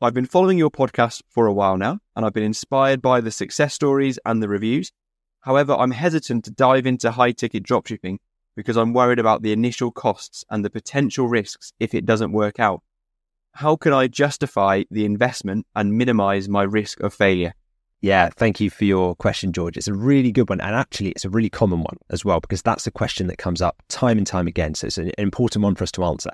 I've 0.00 0.12
been 0.12 0.26
following 0.26 0.58
your 0.58 0.70
podcast 0.70 1.22
for 1.28 1.46
a 1.46 1.52
while 1.52 1.76
now, 1.76 2.00
and 2.16 2.26
I've 2.26 2.32
been 2.32 2.42
inspired 2.42 3.00
by 3.00 3.20
the 3.20 3.30
success 3.30 3.74
stories 3.74 4.18
and 4.26 4.42
the 4.42 4.48
reviews. 4.48 4.90
However, 5.40 5.72
I'm 5.72 5.92
hesitant 5.92 6.44
to 6.44 6.50
dive 6.50 6.84
into 6.84 7.12
high 7.12 7.32
ticket 7.32 7.62
dropshipping 7.62 8.18
because 8.56 8.76
I'm 8.76 8.92
worried 8.92 9.20
about 9.20 9.42
the 9.42 9.52
initial 9.52 9.92
costs 9.92 10.44
and 10.50 10.64
the 10.64 10.70
potential 10.70 11.28
risks 11.28 11.72
if 11.78 11.94
it 11.94 12.04
doesn't 12.04 12.32
work 12.32 12.58
out. 12.58 12.82
How 13.52 13.76
can 13.76 13.92
I 13.92 14.08
justify 14.08 14.82
the 14.90 15.04
investment 15.04 15.64
and 15.76 15.96
minimize 15.96 16.48
my 16.48 16.64
risk 16.64 16.98
of 17.00 17.14
failure? 17.14 17.54
Yeah, 18.00 18.30
thank 18.30 18.60
you 18.60 18.70
for 18.70 18.84
your 18.84 19.14
question, 19.14 19.52
George. 19.52 19.76
It's 19.76 19.88
a 19.88 19.94
really 19.94 20.32
good 20.32 20.48
one. 20.48 20.60
And 20.60 20.74
actually, 20.74 21.10
it's 21.10 21.24
a 21.24 21.30
really 21.30 21.50
common 21.50 21.78
one 21.78 21.98
as 22.10 22.24
well, 22.24 22.40
because 22.40 22.62
that's 22.62 22.86
a 22.88 22.90
question 22.90 23.28
that 23.28 23.38
comes 23.38 23.62
up 23.62 23.80
time 23.88 24.18
and 24.18 24.26
time 24.26 24.48
again. 24.48 24.74
So 24.74 24.88
it's 24.88 24.98
an 24.98 25.12
important 25.18 25.62
one 25.62 25.76
for 25.76 25.84
us 25.84 25.92
to 25.92 26.04
answer. 26.04 26.32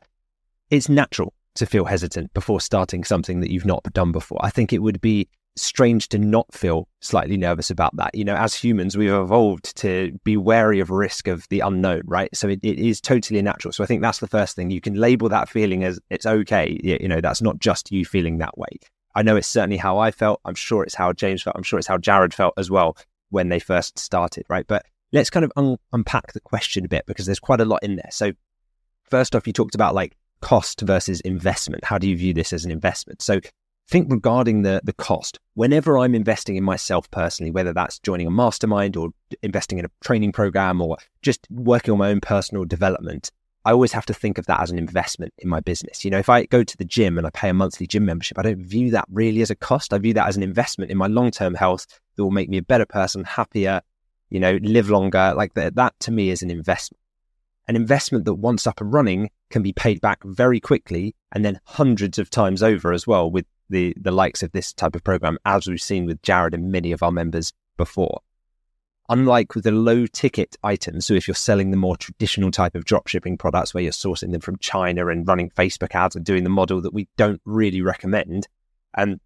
It's 0.71 0.89
natural 0.89 1.35
to 1.57 1.67
feel 1.67 1.85
hesitant 1.85 2.33
before 2.35 2.61
starting 2.61 3.05
something 3.05 3.41
that 3.41 3.51
you've 3.51 3.67
not 3.67 3.83
done 3.93 4.13
before. 4.13 4.39
I 4.43 4.51
think 4.51 4.73
it 4.73 4.83
would 4.83 5.01
be 5.01 5.29
strange 5.57 6.09
to 6.09 6.19
not 6.19 6.53
feel 6.55 6.89
slightly 7.01 7.37
nervous 7.37 7.71
about 7.71 7.95
that. 7.97 8.15
You 8.15 8.25
know, 8.25 8.37
as 8.37 8.55
humans, 8.55 8.97
we've 8.97 9.13
evolved 9.13 9.77
to 9.79 10.19
be 10.25 10.37
wary 10.37 10.81
of 10.81 10.91
risk 10.91 11.29
of 11.29 11.47
the 11.49 11.61
unknown, 11.61 12.03
right? 12.05 12.35
So 12.35 12.49
it, 12.49 12.61
it 12.63 12.79
is 12.79 13.01
totally 13.01 13.43
natural. 13.43 13.73
So 13.73 13.83
I 13.83 13.87
think 13.87 14.03
that's 14.03 14.19
the 14.19 14.29
first 14.29 14.57
thing. 14.57 14.71
You 14.71 14.81
can 14.81 14.95
label 14.95 15.29
that 15.29 15.49
feeling 15.49 15.85
as 15.85 15.99
it's 16.09 16.27
okay. 16.27 16.79
You 16.83 17.09
know, 17.09 17.21
that's 17.21 17.43
not 17.43 17.59
just 17.59 17.91
you 17.91 18.05
feeling 18.05 18.39
that 18.39 18.57
way. 18.57 18.79
I 19.15 19.23
know 19.23 19.37
it's 19.37 19.49
certainly 19.49 19.77
how 19.77 19.99
I 19.99 20.13
felt. 20.13 20.41
I'm 20.45 20.55
sure 20.55 20.85
it's 20.85 20.95
how 20.95 21.13
James 21.13 21.43
felt. 21.43 21.57
I'm 21.57 21.65
sure 21.65 21.79
it's 21.79 21.89
how 21.89 21.99
Jarred 21.99 22.33
felt 22.33 22.55
as 22.57 22.71
well 22.71 22.97
when 23.31 23.49
they 23.49 23.59
first 23.59 23.99
started, 23.99 24.45
right? 24.49 24.67
But 24.67 24.87
let's 25.13 25.31
kind 25.31 25.45
of 25.45 25.53
un- 25.57 25.79
unpack 25.93 26.33
the 26.33 26.41
question 26.41 26.85
a 26.85 26.89
bit 26.89 27.07
because 27.07 27.27
there's 27.27 27.41
quite 27.41 27.61
a 27.61 27.65
lot 27.65 27.83
in 27.83 27.97
there. 27.97 28.11
So 28.13 28.33
first 29.11 29.35
off, 29.35 29.47
you 29.47 29.53
talked 29.53 29.75
about 29.75 29.95
like 29.95 30.17
cost 30.41 30.81
versus 30.81 31.21
investment. 31.21 31.85
How 31.85 31.99
do 31.99 32.09
you 32.09 32.17
view 32.17 32.35
this 32.35 32.53
as 32.53 32.65
an 32.65 32.71
investment? 32.71 33.23
So 33.23 33.41
think 33.91 34.11
regarding 34.11 34.63
the 34.63 34.81
the 34.85 34.93
cost. 34.93 35.39
Whenever 35.55 35.99
I'm 35.99 36.15
investing 36.15 36.57
in 36.57 36.65
myself 36.65 37.11
personally, 37.11 37.51
whether 37.51 37.73
that's 37.73 37.99
joining 37.99 38.27
a 38.27 38.31
mastermind 38.31 38.97
or 38.97 39.11
investing 39.43 39.79
in 39.79 39.85
a 39.85 39.91
training 40.03 40.33
program 40.33 40.81
or 40.81 40.97
just 41.23 41.47
working 41.51 41.93
on 41.93 41.99
my 41.99 42.09
own 42.09 42.21
personal 42.21 42.65
development, 42.65 43.31
I 43.65 43.73
always 43.73 43.93
have 43.93 44.07
to 44.07 44.15
think 44.15 44.39
of 44.39 44.47
that 44.47 44.61
as 44.61 44.71
an 44.71 44.79
investment 44.79 45.35
in 45.39 45.49
my 45.49 45.61
business. 45.61 46.05
You 46.05 46.11
know, 46.11 46.19
if 46.19 46.31
I 46.31 46.47
go 46.47 46.65
to 46.65 46.77
the 46.77 46.85
gym 46.85 47.19
and 47.19 47.27
I 47.27 47.31
pay 47.31 47.51
a 47.51 47.55
monthly 47.55 47.87
gym 47.87 48.07
membership, 48.07 48.39
I 48.39 48.43
don't 48.43 48.65
view 48.65 48.91
that 48.93 49.05
really 49.11 49.43
as 49.43 49.51
a 49.51 49.57
cost. 49.57 49.93
I 49.93 49.99
view 49.99 50.15
that 50.15 50.29
as 50.29 50.37
an 50.37 50.43
investment 50.43 50.91
in 50.91 50.97
my 50.97 51.09
long-term 51.09 51.55
health 51.55 51.87
that 52.17 52.23
will 52.23 52.31
make 52.31 52.49
me 52.49 52.59
a 52.59 52.63
better 52.63 52.87
person, 52.87 53.25
happier, 53.25 53.83
you 54.31 54.41
know, 54.41 54.59
live 54.63 54.89
longer. 54.89 55.35
Like 55.37 55.55
that, 55.55 55.75
that 55.75 55.99
to 56.01 56.11
me 56.11 56.31
is 56.31 56.43
an 56.43 56.51
investment 56.51 57.01
an 57.71 57.77
investment 57.77 58.25
that 58.25 58.35
once 58.35 58.67
up 58.67 58.81
and 58.81 58.93
running 58.93 59.31
can 59.51 59.63
be 59.63 59.73
paid 59.73 60.01
back 60.01 60.23
very 60.25 60.61
quickly 60.61 61.15
and 61.33 61.45
then 61.45 61.61
hundreds 61.65 62.19
of 62.19 62.31
times 62.31 62.63
over 62.63 62.93
as 62.93 63.07
well 63.07 63.31
with 63.31 63.47
the, 63.69 63.95
the 64.01 64.11
likes 64.11 64.43
of 64.43 64.53
this 64.53 64.73
type 64.73 64.97
of 64.97 65.05
program, 65.05 65.39
as 65.45 65.67
we've 65.67 65.81
seen 65.81 66.07
with 66.07 66.23
Jarred 66.23 66.55
and 66.55 66.73
many 66.73 66.93
of 66.93 67.03
our 67.03 67.13
members 67.13 67.53
before. 67.77 68.21
Unlike 69.09 69.57
with 69.57 69.65
the 69.65 69.73
low 69.73 70.07
ticket 70.07 70.57
items, 70.63 71.07
so 71.07 71.15
if 71.15 71.27
you're 71.27 71.35
selling 71.35 71.71
the 71.71 71.77
more 71.77 71.97
traditional 71.97 72.53
type 72.53 72.77
of 72.77 72.85
dropshipping 72.85 73.39
products 73.39 73.75
where 73.75 73.83
you're 73.83 73.93
sourcing 73.93 74.31
them 74.31 74.41
from 74.41 74.57
China 74.59 75.09
and 75.09 75.27
running 75.27 75.51
Facebook 75.51 75.95
ads 75.95 76.15
and 76.15 76.25
doing 76.25 76.45
the 76.45 76.51
model 76.51 76.81
that 76.81 76.95
we 76.95 77.09
don't 77.17 77.41
really 77.45 77.83
recommend, 77.83 78.47
and 78.97 79.21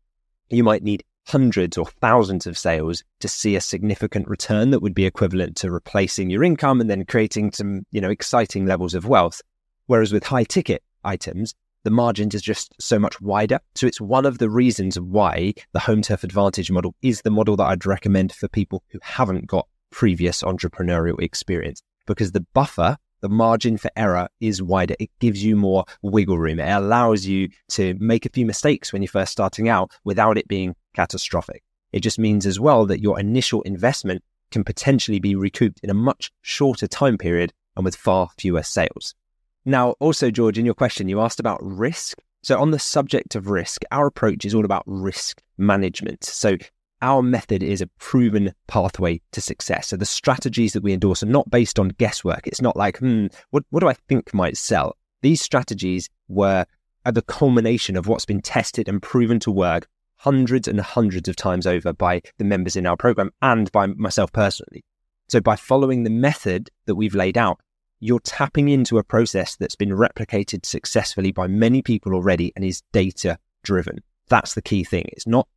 you 0.49 0.65
might 0.65 0.83
need 0.83 1.05
hundreds 1.27 1.79
or 1.79 1.87
thousands 1.87 2.47
of 2.47 2.57
sales 2.57 3.03
to 3.21 3.29
see 3.29 3.57
a 3.57 3.61
significant 3.61 4.29
return 4.29 4.71
that 4.71 4.81
would 4.81 4.95
be 4.95 5.07
equivalent 5.07 5.57
to 5.57 5.71
replacing 5.71 6.31
your 6.31 6.45
income 6.45 6.81
and 6.81 6.89
then 6.89 7.05
creating 7.05 7.53
some, 7.53 7.85
you 7.91 8.01
know, 8.01 8.11
exciting 8.11 8.67
levels 8.67 8.95
of 8.95 9.07
wealth. 9.07 9.41
Whereas 9.87 10.13
with 10.13 10.25
high 10.25 10.45
ticket 10.45 10.83
items, 11.05 11.55
the 11.85 11.91
margins 11.91 12.35
is 12.35 12.43
just 12.43 12.75
so 12.81 12.99
much 12.99 13.21
wider. 13.21 13.61
So 13.75 13.87
it's 13.87 14.01
one 14.01 14.25
of 14.25 14.39
the 14.39 14.49
reasons 14.49 14.99
why 14.99 15.53
the 15.73 15.81
home 15.81 16.01
turf 16.01 16.25
advantage 16.25 16.71
model 16.71 16.95
is 17.03 17.21
the 17.21 17.31
model 17.31 17.57
that 17.57 17.65
I'd 17.65 17.87
recommend 17.87 18.33
for 18.33 18.49
people 18.49 18.83
who 18.89 18.99
haven't 19.03 19.47
got 19.47 19.69
previous 19.91 20.43
entrepreneurial 20.43 21.21
experience 21.21 21.83
because 22.07 22.33
the 22.33 22.45
buffer, 22.55 22.97
the 23.21 23.29
margin 23.29 23.77
for 23.77 23.91
error 23.97 24.29
is 24.41 24.63
wider. 24.63 24.95
It 24.99 25.11
gives 25.21 25.45
you 25.45 25.57
more 25.57 25.85
wiggle 26.03 26.39
room. 26.39 26.59
It 26.59 26.71
allows 26.71 27.27
you 27.27 27.51
to 27.71 27.95
make 28.01 28.25
a 28.25 28.31
few 28.31 28.47
mistakes 28.47 28.93
when 28.93 29.03
you're 29.03 29.09
first 29.09 29.33
starting 29.33 29.69
out 29.69 29.93
without 30.05 30.39
it 30.39 30.49
being 30.49 30.75
catastrophic. 30.95 31.63
It 31.93 32.01
just 32.01 32.19
means 32.19 32.47
as 32.47 32.59
well 32.59 32.87
that 32.87 33.01
your 33.01 33.21
initial 33.21 33.63
investment 33.63 34.23
can 34.51 34.65
potentially 34.65 35.21
be 35.21 35.35
recouped 35.35 35.81
in 35.83 35.91
a 35.91 35.95
much 35.95 36.33
shorter 36.43 36.87
time 36.87 37.19
period 37.19 37.53
and 37.77 37.85
with 37.85 37.95
far 37.95 38.31
fewer 38.39 38.63
sales. 38.63 39.15
Now, 39.65 39.93
also, 40.01 40.31
George, 40.31 40.59
in 40.59 40.67
your 40.67 40.75
question, 40.75 41.09
you 41.09 41.21
asked 41.21 41.41
about 41.41 41.59
risk. 41.63 42.19
So, 42.43 42.61
on 42.61 42.71
the 42.71 42.79
subject 42.79 43.35
of 43.35 43.49
risk, 43.49 43.83
our 43.91 44.07
approach 44.07 44.45
is 44.45 44.55
all 44.55 44.67
about 44.67 44.83
risk 44.87 45.43
management. 45.57 46.25
So, 46.25 46.59
our 47.01 47.23
method 47.23 47.63
is 47.63 47.81
a 47.81 47.87
proven 47.99 48.55
pathway 48.67 49.21
to 49.33 49.41
success. 49.41 49.89
So, 49.89 49.97
the 49.97 50.05
strategies 50.05 50.75
that 50.75 50.83
we 50.83 50.93
endorse 50.93 51.23
are 51.23 51.27
not 51.27 51.49
based 51.49 51.79
on 51.79 51.89
guesswork. 51.89 52.47
It's 52.47 52.61
not 52.61 52.77
like, 52.77 52.99
hmm, 52.99 53.29
what, 53.51 53.65
what 53.71 53.81
do 53.81 53.89
I 53.89 53.95
think 54.09 54.35
might 54.35 54.59
sell? 54.59 54.97
These 55.23 55.41
strategies 55.41 56.11
were 56.29 56.67
at 57.07 57.15
the 57.15 57.23
culmination 57.23 57.97
of 57.97 58.07
what's 58.07 58.27
been 58.27 58.43
tested 58.43 58.89
and 58.89 59.01
proven 59.01 59.41
to 59.41 59.51
work 59.51 59.87
hundreds 60.17 60.69
and 60.69 60.81
hundreds 60.81 61.29
of 61.29 61.37
times 61.37 61.67
over 61.67 61.93
by 61.95 62.21
the 62.39 62.45
members 62.45 62.77
in 62.77 62.87
our 62.87 62.97
program 62.97 63.31
and 63.41 63.73
by 63.73 63.87
myself 63.87 64.33
personally. 64.33 64.85
So, 65.29 65.41
by 65.41 65.57
following 65.57 66.03
the 66.03 66.11
method 66.11 66.69
that 66.85 66.97
we've 66.97 67.15
laid 67.15 67.39
out, 67.39 67.59
you're 68.01 68.21
tapping 68.21 68.69
into 68.69 68.99
a 68.99 69.05
process 69.05 69.57
that's 69.57 69.77
been 69.77 69.91
replicated 69.91 70.67
successfully 70.67 71.33
by 71.33 71.47
many 71.47 71.83
people 71.83 72.15
already 72.15 72.53
and 72.55 72.65
is 72.65 72.83
data 72.93 73.39
driven. 73.63 73.99
That's 74.29 74.55
the 74.55 74.63
key 74.63 74.85
thing. 74.85 75.07
It's 75.09 75.27
not 75.27 75.49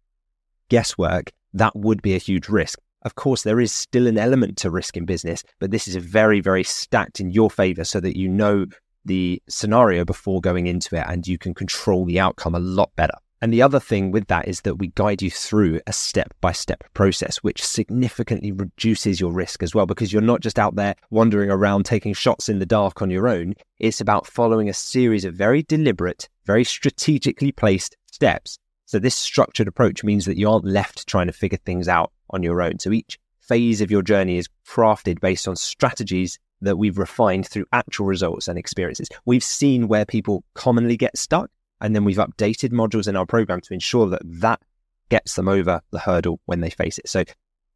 guesswork. 0.69 1.31
That 1.53 1.75
would 1.75 2.01
be 2.01 2.15
a 2.15 2.19
huge 2.19 2.49
risk. 2.49 2.79
Of 3.03 3.15
course, 3.15 3.43
there 3.43 3.59
is 3.59 3.71
still 3.71 4.07
an 4.07 4.17
element 4.17 4.57
to 4.57 4.69
risk 4.69 4.97
in 4.97 5.05
business, 5.05 5.43
but 5.59 5.71
this 5.71 5.88
is 5.88 5.95
very, 5.95 6.41
very 6.41 6.63
stacked 6.63 7.19
in 7.19 7.31
your 7.31 7.49
favor 7.49 7.83
so 7.83 7.99
that 7.99 8.17
you 8.17 8.27
know 8.27 8.65
the 9.05 9.41
scenario 9.47 10.03
before 10.03 10.41
going 10.41 10.67
into 10.67 10.95
it 10.95 11.05
and 11.07 11.25
you 11.27 11.38
can 11.38 11.53
control 11.53 12.05
the 12.05 12.19
outcome 12.19 12.55
a 12.55 12.59
lot 12.59 12.91
better. 12.95 13.13
And 13.41 13.53
the 13.53 13.61
other 13.61 13.79
thing 13.79 14.11
with 14.11 14.27
that 14.27 14.47
is 14.47 14.61
that 14.61 14.75
we 14.75 14.88
guide 14.95 15.21
you 15.21 15.29
through 15.29 15.79
a 15.85 15.93
step 15.93 16.33
by 16.41 16.51
step 16.51 16.83
process, 16.93 17.38
which 17.38 17.63
significantly 17.63 18.51
reduces 18.51 19.19
your 19.19 19.31
risk 19.31 19.61
as 19.61 19.75
well, 19.75 19.85
because 19.85 20.11
you're 20.11 20.21
not 20.21 20.41
just 20.41 20.57
out 20.57 20.75
there 20.75 20.95
wandering 21.11 21.51
around 21.51 21.85
taking 21.85 22.13
shots 22.13 22.49
in 22.49 22.59
the 22.59 22.65
dark 22.65 23.01
on 23.01 23.11
your 23.11 23.27
own. 23.27 23.53
It's 23.79 24.01
about 24.01 24.25
following 24.25 24.69
a 24.69 24.73
series 24.73 25.23
of 25.23 25.35
very 25.35 25.61
deliberate, 25.61 26.29
very 26.45 26.63
strategically 26.63 27.51
placed 27.51 27.95
steps. 28.11 28.57
So 28.85 28.97
this 28.97 29.15
structured 29.15 29.67
approach 29.67 30.03
means 30.03 30.25
that 30.25 30.38
you 30.38 30.49
aren't 30.49 30.65
left 30.65 31.05
trying 31.05 31.27
to 31.27 31.33
figure 31.33 31.59
things 31.63 31.88
out 31.88 32.11
on 32.31 32.41
your 32.41 32.61
own. 32.61 32.79
So 32.79 32.91
each 32.91 33.19
phase 33.41 33.81
of 33.81 33.91
your 33.91 34.01
journey 34.01 34.38
is 34.38 34.49
crafted 34.65 35.19
based 35.19 35.47
on 35.47 35.55
strategies 35.55 36.39
that 36.61 36.77
we've 36.77 36.97
refined 36.97 37.47
through 37.47 37.65
actual 37.71 38.07
results 38.07 38.47
and 38.47 38.57
experiences. 38.57 39.09
We've 39.25 39.43
seen 39.43 39.88
where 39.88 40.05
people 40.05 40.43
commonly 40.55 40.97
get 40.97 41.17
stuck 41.17 41.51
and 41.82 41.95
then 41.95 42.03
we've 42.03 42.17
updated 42.17 42.71
modules 42.71 43.07
in 43.07 43.15
our 43.15 43.25
program 43.25 43.61
to 43.61 43.73
ensure 43.73 44.07
that 44.09 44.21
that 44.23 44.61
gets 45.09 45.36
them 45.36 45.47
over 45.47 45.82
the 45.91 45.99
hurdle 45.99 46.39
when 46.45 46.61
they 46.61 46.69
face 46.69 46.97
it. 46.97 47.07
So 47.07 47.23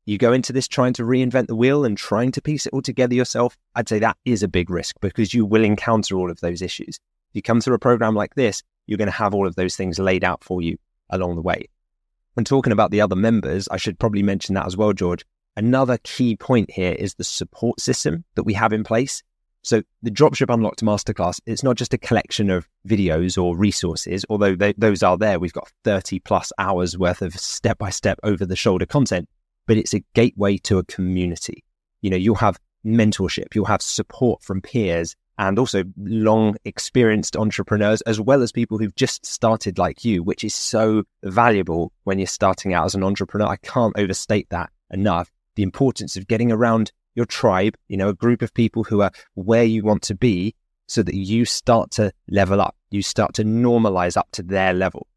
you 0.05 0.17
go 0.17 0.33
into 0.33 0.51
this 0.51 0.67
trying 0.67 0.93
to 0.93 1.03
reinvent 1.03 1.47
the 1.47 1.55
wheel 1.55 1.85
and 1.85 1.97
trying 1.97 2.31
to 2.31 2.41
piece 2.41 2.65
it 2.65 2.73
all 2.73 2.81
together 2.81 3.13
yourself. 3.13 3.57
I'd 3.75 3.87
say 3.87 3.99
that 3.99 4.17
is 4.25 4.43
a 4.43 4.47
big 4.47 4.69
risk 4.69 4.95
because 4.99 5.33
you 5.33 5.45
will 5.45 5.63
encounter 5.63 6.15
all 6.15 6.31
of 6.31 6.39
those 6.39 6.61
issues. 6.61 6.99
If 7.29 7.35
you 7.35 7.41
come 7.41 7.61
through 7.61 7.75
a 7.75 7.79
program 7.79 8.15
like 8.15 8.35
this, 8.35 8.63
you're 8.87 8.97
going 8.97 9.05
to 9.05 9.11
have 9.11 9.33
all 9.33 9.47
of 9.47 9.55
those 9.55 9.75
things 9.75 9.99
laid 9.99 10.23
out 10.23 10.43
for 10.43 10.61
you 10.61 10.77
along 11.11 11.35
the 11.35 11.41
way. 11.41 11.67
When 12.33 12.45
talking 12.45 12.73
about 12.73 12.91
the 12.91 13.01
other 13.01 13.15
members, 13.15 13.67
I 13.69 13.77
should 13.77 13.99
probably 13.99 14.23
mention 14.23 14.55
that 14.55 14.65
as 14.65 14.75
well, 14.75 14.93
George. 14.93 15.25
Another 15.55 15.97
key 16.03 16.35
point 16.35 16.71
here 16.71 16.93
is 16.93 17.13
the 17.13 17.23
support 17.23 17.79
system 17.79 18.23
that 18.35 18.43
we 18.43 18.53
have 18.53 18.73
in 18.73 18.83
place. 18.83 19.21
So 19.63 19.83
the 20.01 20.11
Dropship 20.11 20.51
Unlocked 20.53 20.83
Masterclass, 20.83 21.39
it's 21.45 21.63
not 21.63 21.75
just 21.75 21.93
a 21.93 21.97
collection 21.97 22.49
of 22.49 22.67
videos 22.87 23.41
or 23.41 23.55
resources, 23.55 24.25
although 24.29 24.55
they, 24.55 24.73
those 24.73 25.03
are 25.03 25.17
there. 25.17 25.39
We've 25.39 25.53
got 25.53 25.71
30 25.83 26.19
plus 26.19 26.51
hours 26.57 26.97
worth 26.97 27.21
of 27.21 27.33
step 27.35 27.77
by 27.77 27.91
step 27.91 28.19
over 28.23 28.45
the 28.45 28.55
shoulder 28.55 28.85
content, 28.85 29.29
but 29.67 29.77
it's 29.77 29.93
a 29.93 30.03
gateway 30.13 30.57
to 30.59 30.79
a 30.79 30.83
community. 30.83 31.63
You 32.01 32.09
know, 32.09 32.17
you'll 32.17 32.35
have 32.35 32.59
mentorship, 32.85 33.53
you'll 33.53 33.65
have 33.65 33.81
support 33.81 34.41
from 34.43 34.61
peers 34.61 35.15
and 35.37 35.57
also 35.57 35.83
long 35.97 36.55
experienced 36.65 37.35
entrepreneurs, 37.35 38.01
as 38.01 38.19
well 38.19 38.41
as 38.41 38.51
people 38.51 38.77
who've 38.77 38.95
just 38.95 39.25
started 39.25 39.77
like 39.77 40.03
you, 40.03 40.23
which 40.23 40.43
is 40.43 40.53
so 40.53 41.03
valuable 41.23 41.91
when 42.03 42.19
you're 42.19 42.27
starting 42.27 42.73
out 42.73 42.85
as 42.85 42.95
an 42.95 43.03
entrepreneur. 43.03 43.47
I 43.47 43.55
can't 43.57 43.97
overstate 43.97 44.49
that 44.49 44.71
enough. 44.91 45.31
The 45.55 45.63
importance 45.63 46.15
of 46.15 46.27
getting 46.27 46.51
around 46.51 46.91
your 47.15 47.25
tribe, 47.25 47.75
you 47.87 47.97
know, 47.97 48.09
a 48.09 48.13
group 48.13 48.41
of 48.41 48.53
people 48.53 48.83
who 48.83 49.01
are 49.01 49.11
where 49.35 49.63
you 49.63 49.83
want 49.83 50.01
to 50.03 50.15
be 50.15 50.55
so 50.87 51.03
that 51.03 51.15
you 51.15 51.45
start 51.45 51.91
to 51.91 52.11
level 52.29 52.61
up, 52.61 52.75
you 52.89 53.01
start 53.01 53.33
to 53.35 53.43
normalize 53.43 54.17
up 54.17 54.29
to 54.33 54.43
their 54.43 54.73
level. 54.73 55.07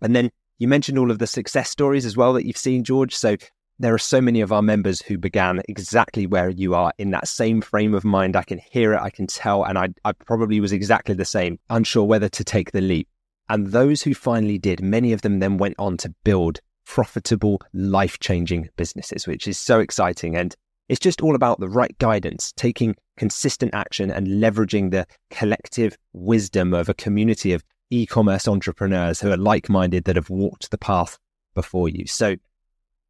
And 0.00 0.14
then 0.14 0.30
you 0.58 0.68
mentioned 0.68 0.98
all 0.98 1.10
of 1.10 1.18
the 1.18 1.26
success 1.26 1.70
stories 1.70 2.04
as 2.04 2.16
well 2.16 2.32
that 2.34 2.46
you've 2.46 2.56
seen, 2.56 2.84
George. 2.84 3.14
So 3.14 3.36
there 3.78 3.94
are 3.94 3.98
so 3.98 4.20
many 4.20 4.40
of 4.40 4.52
our 4.52 4.62
members 4.62 5.02
who 5.02 5.18
began 5.18 5.60
exactly 5.68 6.26
where 6.26 6.50
you 6.50 6.74
are 6.74 6.92
in 6.98 7.10
that 7.10 7.26
same 7.26 7.60
frame 7.60 7.94
of 7.94 8.04
mind. 8.04 8.36
I 8.36 8.44
can 8.44 8.60
hear 8.70 8.92
it, 8.92 9.00
I 9.00 9.10
can 9.10 9.26
tell, 9.26 9.64
and 9.64 9.76
I, 9.76 9.88
I 10.04 10.12
probably 10.12 10.60
was 10.60 10.72
exactly 10.72 11.14
the 11.14 11.24
same, 11.24 11.58
unsure 11.68 12.04
whether 12.04 12.28
to 12.28 12.44
take 12.44 12.70
the 12.70 12.80
leap. 12.80 13.08
And 13.48 13.68
those 13.68 14.02
who 14.02 14.14
finally 14.14 14.58
did, 14.58 14.80
many 14.80 15.12
of 15.12 15.22
them 15.22 15.40
then 15.40 15.56
went 15.56 15.74
on 15.78 15.96
to 15.98 16.14
build 16.22 16.60
profitable, 16.86 17.60
life 17.72 18.20
changing 18.20 18.68
businesses, 18.76 19.26
which 19.26 19.48
is 19.48 19.58
so 19.58 19.80
exciting. 19.80 20.36
And 20.36 20.54
it's 20.88 21.00
just 21.00 21.22
all 21.22 21.34
about 21.34 21.60
the 21.60 21.68
right 21.68 21.96
guidance, 21.98 22.52
taking 22.56 22.94
consistent 23.16 23.74
action 23.74 24.10
and 24.10 24.26
leveraging 24.26 24.90
the 24.90 25.06
collective 25.30 25.96
wisdom 26.12 26.74
of 26.74 26.88
a 26.88 26.94
community 26.94 27.52
of 27.52 27.64
e 27.90 28.06
commerce 28.06 28.48
entrepreneurs 28.48 29.20
who 29.20 29.30
are 29.30 29.36
like 29.36 29.68
minded 29.68 30.04
that 30.04 30.16
have 30.16 30.30
walked 30.30 30.70
the 30.70 30.78
path 30.78 31.18
before 31.54 31.88
you. 31.88 32.06
So, 32.06 32.36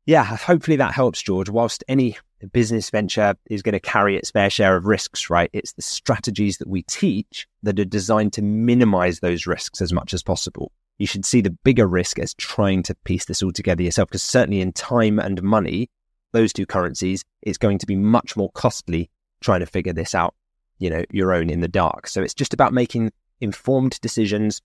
yeah, 0.07 0.25
hopefully 0.25 0.77
that 0.77 0.95
helps, 0.95 1.23
George. 1.23 1.49
Whilst 1.49 1.85
any 1.87 2.17
business 2.53 2.91
venture 2.91 3.37
is 3.49 3.63
going 3.63 3.75
to 3.75 3.81
carry 3.81 4.17
its 4.17 4.33
fair 4.33 4.51
share 4.51 4.77
of 4.77 4.87
risks, 4.87 5.31
right? 5.31 5.51
It's 5.53 5.73
the 5.75 5.83
strategies 5.83 6.59
that 6.59 6.69
we 6.69 6.83
teach 6.83 7.47
that 7.63 7.79
are 7.79 7.85
designed 7.85 8.33
to 8.35 8.43
minimize 8.43 9.21
those 9.21 9.47
risks 9.47 9.81
as 9.81 9.93
much 9.93 10.13
as 10.13 10.23
possible. 10.23 10.73
You 10.99 11.07
should 11.07 11.25
see 11.25 11.41
the 11.41 11.51
bigger 11.51 11.87
risk 11.87 12.19
as 12.19 12.35
trying 12.35 12.83
to 12.85 12.95
piece 13.05 13.25
this 13.25 13.43
all 13.43 13.53
together 13.53 13.83
yourself, 13.83 14.09
because 14.09 14.23
certainly 14.23 14.61
in 14.61 14.73
time 14.73 15.19
and 15.19 15.43
money, 15.43 15.89
those 16.33 16.53
two 16.53 16.67
currencies, 16.67 17.25
it's 17.43 17.59
going 17.59 17.79
to 17.79 17.87
be 17.87 17.97
much 17.97 18.37
more 18.37 18.51
costly 18.53 19.11
trying 19.41 19.61
to 19.61 19.67
figure 19.67 19.93
this 19.93 20.15
out, 20.15 20.35
you 20.79 20.91
know, 20.91 21.05
your 21.11 21.33
own 21.33 21.51
in 21.51 21.61
the 21.61 21.69
dark. 21.69 22.07
So 22.07 22.23
it's 22.23 22.35
just 22.35 22.55
about 22.55 22.73
making 22.73 23.13
informed 23.41 24.01
decisions, 24.01 24.61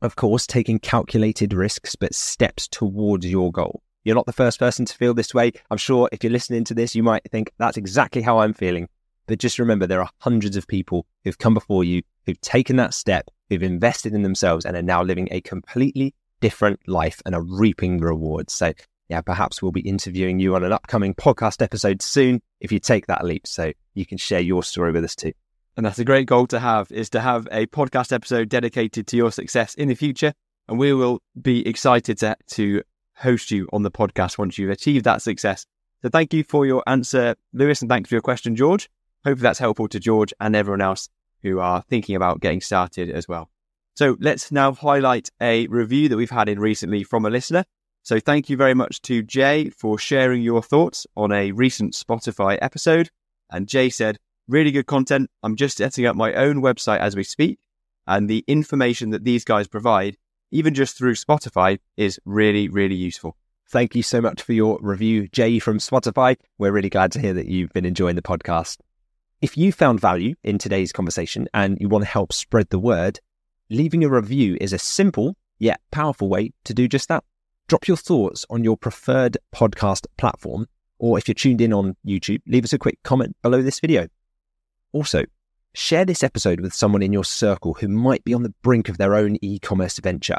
of 0.00 0.16
course, 0.16 0.46
taking 0.46 0.78
calculated 0.78 1.52
risks, 1.52 1.96
but 1.96 2.14
steps 2.14 2.68
towards 2.68 3.26
your 3.26 3.50
goal. 3.52 3.82
You're 4.04 4.16
not 4.16 4.26
the 4.26 4.32
first 4.32 4.58
person 4.58 4.84
to 4.84 4.96
feel 4.96 5.14
this 5.14 5.32
way. 5.32 5.52
I'm 5.70 5.78
sure 5.78 6.08
if 6.10 6.24
you're 6.24 6.32
listening 6.32 6.64
to 6.64 6.74
this, 6.74 6.94
you 6.94 7.02
might 7.02 7.30
think 7.30 7.52
that's 7.58 7.76
exactly 7.76 8.22
how 8.22 8.38
I'm 8.38 8.52
feeling. 8.52 8.88
But 9.26 9.38
just 9.38 9.58
remember, 9.60 9.86
there 9.86 10.00
are 10.00 10.10
hundreds 10.18 10.56
of 10.56 10.66
people 10.66 11.06
who've 11.24 11.38
come 11.38 11.54
before 11.54 11.84
you, 11.84 12.02
who've 12.26 12.40
taken 12.40 12.76
that 12.76 12.94
step, 12.94 13.28
who've 13.48 13.62
invested 13.62 14.12
in 14.12 14.22
themselves, 14.22 14.64
and 14.64 14.76
are 14.76 14.82
now 14.82 15.02
living 15.02 15.28
a 15.30 15.40
completely 15.40 16.14
different 16.40 16.80
life 16.88 17.22
and 17.24 17.34
are 17.34 17.42
reaping 17.42 17.98
rewards. 17.98 18.52
So 18.52 18.72
yeah, 19.08 19.20
perhaps 19.20 19.62
we'll 19.62 19.72
be 19.72 19.80
interviewing 19.80 20.38
you 20.38 20.54
on 20.54 20.64
an 20.64 20.72
upcoming 20.72 21.14
podcast 21.14 21.62
episode 21.62 22.02
soon 22.02 22.40
if 22.60 22.72
you 22.72 22.78
take 22.78 23.06
that 23.06 23.24
leap 23.24 23.46
so 23.46 23.72
you 23.94 24.06
can 24.06 24.18
share 24.18 24.40
your 24.40 24.62
story 24.62 24.92
with 24.92 25.04
us 25.04 25.14
too. 25.16 25.32
And 25.76 25.86
that's 25.86 25.98
a 25.98 26.04
great 26.04 26.26
goal 26.26 26.46
to 26.48 26.60
have 26.60 26.90
is 26.92 27.10
to 27.10 27.20
have 27.20 27.48
a 27.50 27.66
podcast 27.66 28.12
episode 28.12 28.48
dedicated 28.48 29.06
to 29.08 29.16
your 29.16 29.32
success 29.32 29.74
in 29.74 29.88
the 29.88 29.94
future. 29.94 30.34
And 30.68 30.78
we 30.78 30.92
will 30.92 31.20
be 31.40 31.66
excited 31.66 32.18
to, 32.18 32.36
to 32.52 32.82
host 33.16 33.50
you 33.50 33.68
on 33.72 33.82
the 33.82 33.90
podcast 33.90 34.38
once 34.38 34.58
you've 34.58 34.70
achieved 34.70 35.04
that 35.04 35.22
success. 35.22 35.66
So 36.02 36.08
thank 36.08 36.34
you 36.34 36.44
for 36.44 36.66
your 36.66 36.82
answer, 36.86 37.36
Lewis, 37.52 37.80
and 37.80 37.88
thanks 37.88 38.08
for 38.08 38.14
your 38.14 38.22
question, 38.22 38.56
George. 38.56 38.88
Hopefully 39.24 39.42
that's 39.42 39.58
helpful 39.58 39.88
to 39.88 40.00
George 40.00 40.34
and 40.40 40.56
everyone 40.56 40.80
else 40.80 41.08
who 41.42 41.58
are 41.60 41.82
thinking 41.88 42.16
about 42.16 42.40
getting 42.40 42.60
started 42.60 43.10
as 43.10 43.28
well. 43.28 43.50
So 43.94 44.16
let's 44.20 44.50
now 44.50 44.72
highlight 44.72 45.30
a 45.40 45.66
review 45.68 46.08
that 46.08 46.16
we've 46.16 46.30
had 46.30 46.48
in 46.48 46.58
recently 46.58 47.04
from 47.04 47.24
a 47.24 47.30
listener. 47.30 47.64
So 48.04 48.18
thank 48.18 48.50
you 48.50 48.56
very 48.56 48.74
much 48.74 49.00
to 49.02 49.22
Jay 49.22 49.70
for 49.70 49.96
sharing 49.96 50.42
your 50.42 50.60
thoughts 50.60 51.06
on 51.16 51.30
a 51.30 51.52
recent 51.52 51.94
Spotify 51.94 52.58
episode. 52.60 53.10
And 53.48 53.68
Jay 53.68 53.90
said, 53.90 54.18
really 54.48 54.72
good 54.72 54.86
content. 54.86 55.30
I'm 55.44 55.54
just 55.54 55.76
setting 55.76 56.06
up 56.06 56.16
my 56.16 56.34
own 56.34 56.62
website 56.62 56.98
as 56.98 57.14
we 57.14 57.22
speak. 57.22 57.60
And 58.08 58.28
the 58.28 58.44
information 58.48 59.10
that 59.10 59.22
these 59.22 59.44
guys 59.44 59.68
provide, 59.68 60.16
even 60.50 60.74
just 60.74 60.98
through 60.98 61.14
Spotify, 61.14 61.78
is 61.96 62.18
really, 62.24 62.68
really 62.68 62.96
useful. 62.96 63.36
Thank 63.68 63.94
you 63.94 64.02
so 64.02 64.20
much 64.20 64.42
for 64.42 64.52
your 64.52 64.80
review, 64.82 65.28
Jay 65.28 65.60
from 65.60 65.78
Spotify. 65.78 66.36
We're 66.58 66.72
really 66.72 66.90
glad 66.90 67.12
to 67.12 67.20
hear 67.20 67.34
that 67.34 67.46
you've 67.46 67.72
been 67.72 67.86
enjoying 67.86 68.16
the 68.16 68.22
podcast. 68.22 68.78
If 69.40 69.56
you 69.56 69.70
found 69.70 70.00
value 70.00 70.34
in 70.42 70.58
today's 70.58 70.92
conversation 70.92 71.48
and 71.54 71.78
you 71.80 71.88
want 71.88 72.02
to 72.04 72.10
help 72.10 72.32
spread 72.32 72.70
the 72.70 72.80
word, 72.80 73.20
leaving 73.70 74.02
a 74.02 74.08
review 74.08 74.58
is 74.60 74.72
a 74.72 74.78
simple 74.78 75.36
yet 75.60 75.80
powerful 75.92 76.28
way 76.28 76.52
to 76.64 76.74
do 76.74 76.88
just 76.88 77.08
that 77.08 77.22
drop 77.72 77.88
your 77.88 77.96
thoughts 77.96 78.44
on 78.50 78.62
your 78.62 78.76
preferred 78.76 79.38
podcast 79.50 80.04
platform 80.18 80.66
Or 80.98 81.16
if 81.16 81.26
you're 81.26 81.34
tuned 81.34 81.62
in 81.62 81.72
on 81.72 81.96
YouTube, 82.06 82.42
leave 82.46 82.64
us 82.64 82.74
a 82.74 82.78
quick 82.78 82.98
comment 83.02 83.34
below 83.40 83.62
this 83.62 83.80
video. 83.80 84.08
Also, 84.92 85.24
share 85.72 86.04
this 86.04 86.22
episode 86.22 86.60
with 86.60 86.74
someone 86.74 87.00
in 87.00 87.14
your 87.14 87.24
circle 87.24 87.72
who 87.72 87.88
might 87.88 88.22
be 88.24 88.34
on 88.34 88.42
the 88.42 88.52
brink 88.60 88.90
of 88.90 88.98
their 88.98 89.14
own 89.14 89.38
e 89.40 89.58
commerce 89.58 89.98
venture. 90.00 90.36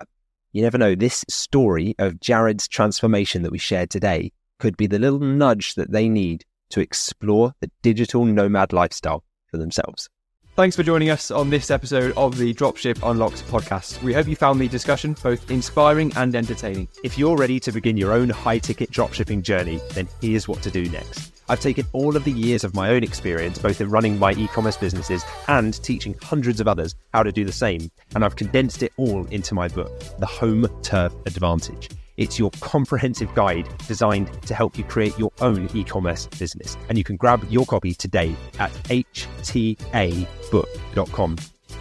You 0.52 0.62
never 0.62 0.78
know, 0.78 0.94
this 0.94 1.26
story 1.28 1.96
of 1.98 2.20
Jarred's 2.20 2.68
transformation 2.68 3.42
that 3.42 3.52
we 3.52 3.58
shared 3.58 3.90
today 3.90 4.32
could 4.60 4.78
be 4.78 4.86
the 4.86 5.00
little 5.00 5.18
nudge 5.18 5.74
that 5.74 5.92
they 5.92 6.10
need 6.10 6.46
to 6.70 6.82
explore 6.82 7.54
the 7.62 7.72
digital 7.82 8.26
nomad 8.26 8.74
lifestyle 8.74 9.24
for 9.48 9.58
themselves. 9.58 10.08
Thanks 10.56 10.76
for 10.76 10.84
joining 10.84 11.10
us 11.10 11.32
on 11.32 11.50
this 11.50 11.72
episode 11.72 12.16
of 12.16 12.38
the 12.38 12.54
Dropship 12.54 13.00
Unlocked 13.10 13.44
podcast. 13.48 14.00
We 14.04 14.14
hope 14.14 14.28
you 14.28 14.36
found 14.36 14.62
the 14.62 14.68
discussion 14.68 15.16
both 15.24 15.50
inspiring 15.50 16.14
and 16.16 16.36
entertaining. 16.36 16.88
If 17.04 17.18
you're 17.18 17.36
ready 17.36 17.60
to 17.60 17.72
begin 17.72 17.98
your 17.98 18.14
own 18.14 18.30
high 18.30 18.60
ticket 18.60 18.92
dropshipping 18.92 19.42
journey, 19.42 19.82
then 19.96 20.08
here's 20.22 20.48
what 20.48 20.62
to 20.62 20.70
do 20.70 20.88
next. 20.92 21.42
I've 21.50 21.60
taken 21.60 21.88
all 21.92 22.16
of 22.16 22.24
the 22.24 22.32
years 22.32 22.64
of 22.64 22.76
my 22.76 22.92
own 22.92 23.02
experience, 23.02 23.58
both 23.58 23.82
in 23.82 23.90
running 23.90 24.20
my 24.20 24.34
e 24.34 24.48
commerce 24.48 24.78
businesses 24.78 25.26
and 25.48 25.82
teaching 25.82 26.16
hundreds 26.22 26.60
of 26.60 26.68
others 26.68 26.94
how 27.16 27.24
to 27.24 27.32
do 27.32 27.44
the 27.44 27.52
same, 27.52 27.90
and 28.14 28.24
I've 28.24 28.36
condensed 28.36 28.84
it 28.84 28.94
all 28.98 29.26
into 29.30 29.56
my 29.56 29.68
book, 29.68 29.92
The 30.20 30.28
Home 30.28 30.68
Turf 30.84 31.16
Advantage. 31.26 31.90
It's 32.18 32.38
your 32.38 32.52
comprehensive 32.62 33.34
guide 33.34 33.68
designed 33.88 34.30
to 34.44 34.54
help 34.54 34.78
you 34.78 34.84
create 34.84 35.18
your 35.18 35.32
own 35.42 35.70
e 35.74 35.84
commerce 35.84 36.28
business. 36.28 36.78
And 36.90 36.98
you 36.98 37.04
can 37.04 37.18
grab 37.18 37.46
your 37.50 37.66
copy 37.66 37.94
today 37.94 38.36
at 38.60 38.72
htabook.com. 38.72 39.94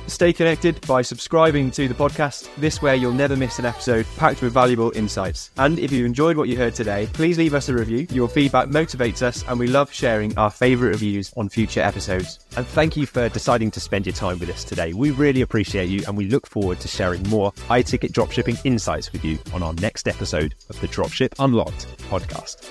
Stay 0.09 0.33
connected 0.33 0.81
by 0.87 1.01
subscribing 1.01 1.71
to 1.71 1.89
the 1.89 1.95
podcast. 1.95 2.49
This 2.57 2.83
way, 2.83 2.97
you'll 2.97 3.13
never 3.13 3.37
miss 3.37 3.59
an 3.59 3.65
episode 3.65 4.07
packed 4.17 4.43
with 4.43 4.53
valuable 4.53 4.93
insights. 4.95 5.51
And 5.57 5.79
if 5.79 5.91
you 5.91 6.05
enjoyed 6.05 6.37
what 6.37 6.49
you 6.49 6.57
heard 6.57 6.75
today, 6.75 7.09
please 7.13 7.39
leave 7.39 7.55
us 7.55 7.69
a 7.69 7.75
review. 7.75 8.07
Your 8.11 8.29
feedback 8.29 8.69
motivates 8.69 9.23
us, 9.23 9.45
and 9.49 9.59
we 9.59 9.69
love 9.69 9.93
sharing 9.93 10.37
our 10.37 10.51
favorite 10.51 10.91
reviews 10.91 11.33
on 11.37 11.49
future 11.49 11.81
episodes. 11.81 12.41
And 12.57 12.67
thank 12.67 12.97
you 12.97 13.07
for 13.07 13.29
deciding 13.29 13.71
to 13.73 13.81
spend 13.81 14.07
your 14.07 14.15
time 14.15 14.39
with 14.39 14.51
us 14.51 14.65
today. 14.65 14.93
We 14.93 15.13
really 15.13 15.41
appreciate 15.41 15.89
you, 15.89 16.05
and 16.07 16.17
we 16.17 16.27
look 16.27 16.47
forward 16.47 16.81
to 16.81 16.89
sharing 16.89 17.23
more 17.25 17.53
high 17.67 17.83
ticket 17.83 18.13
dropshipping 18.13 18.61
insights 18.65 19.13
with 19.13 19.25
you 19.25 19.39
on 19.55 19.63
our 19.63 19.75
next 19.75 20.09
episode 20.09 20.55
of 20.69 20.81
the 20.81 20.89
Dropship 20.89 21.33
Unlocked 21.39 21.87
podcast. 22.11 22.69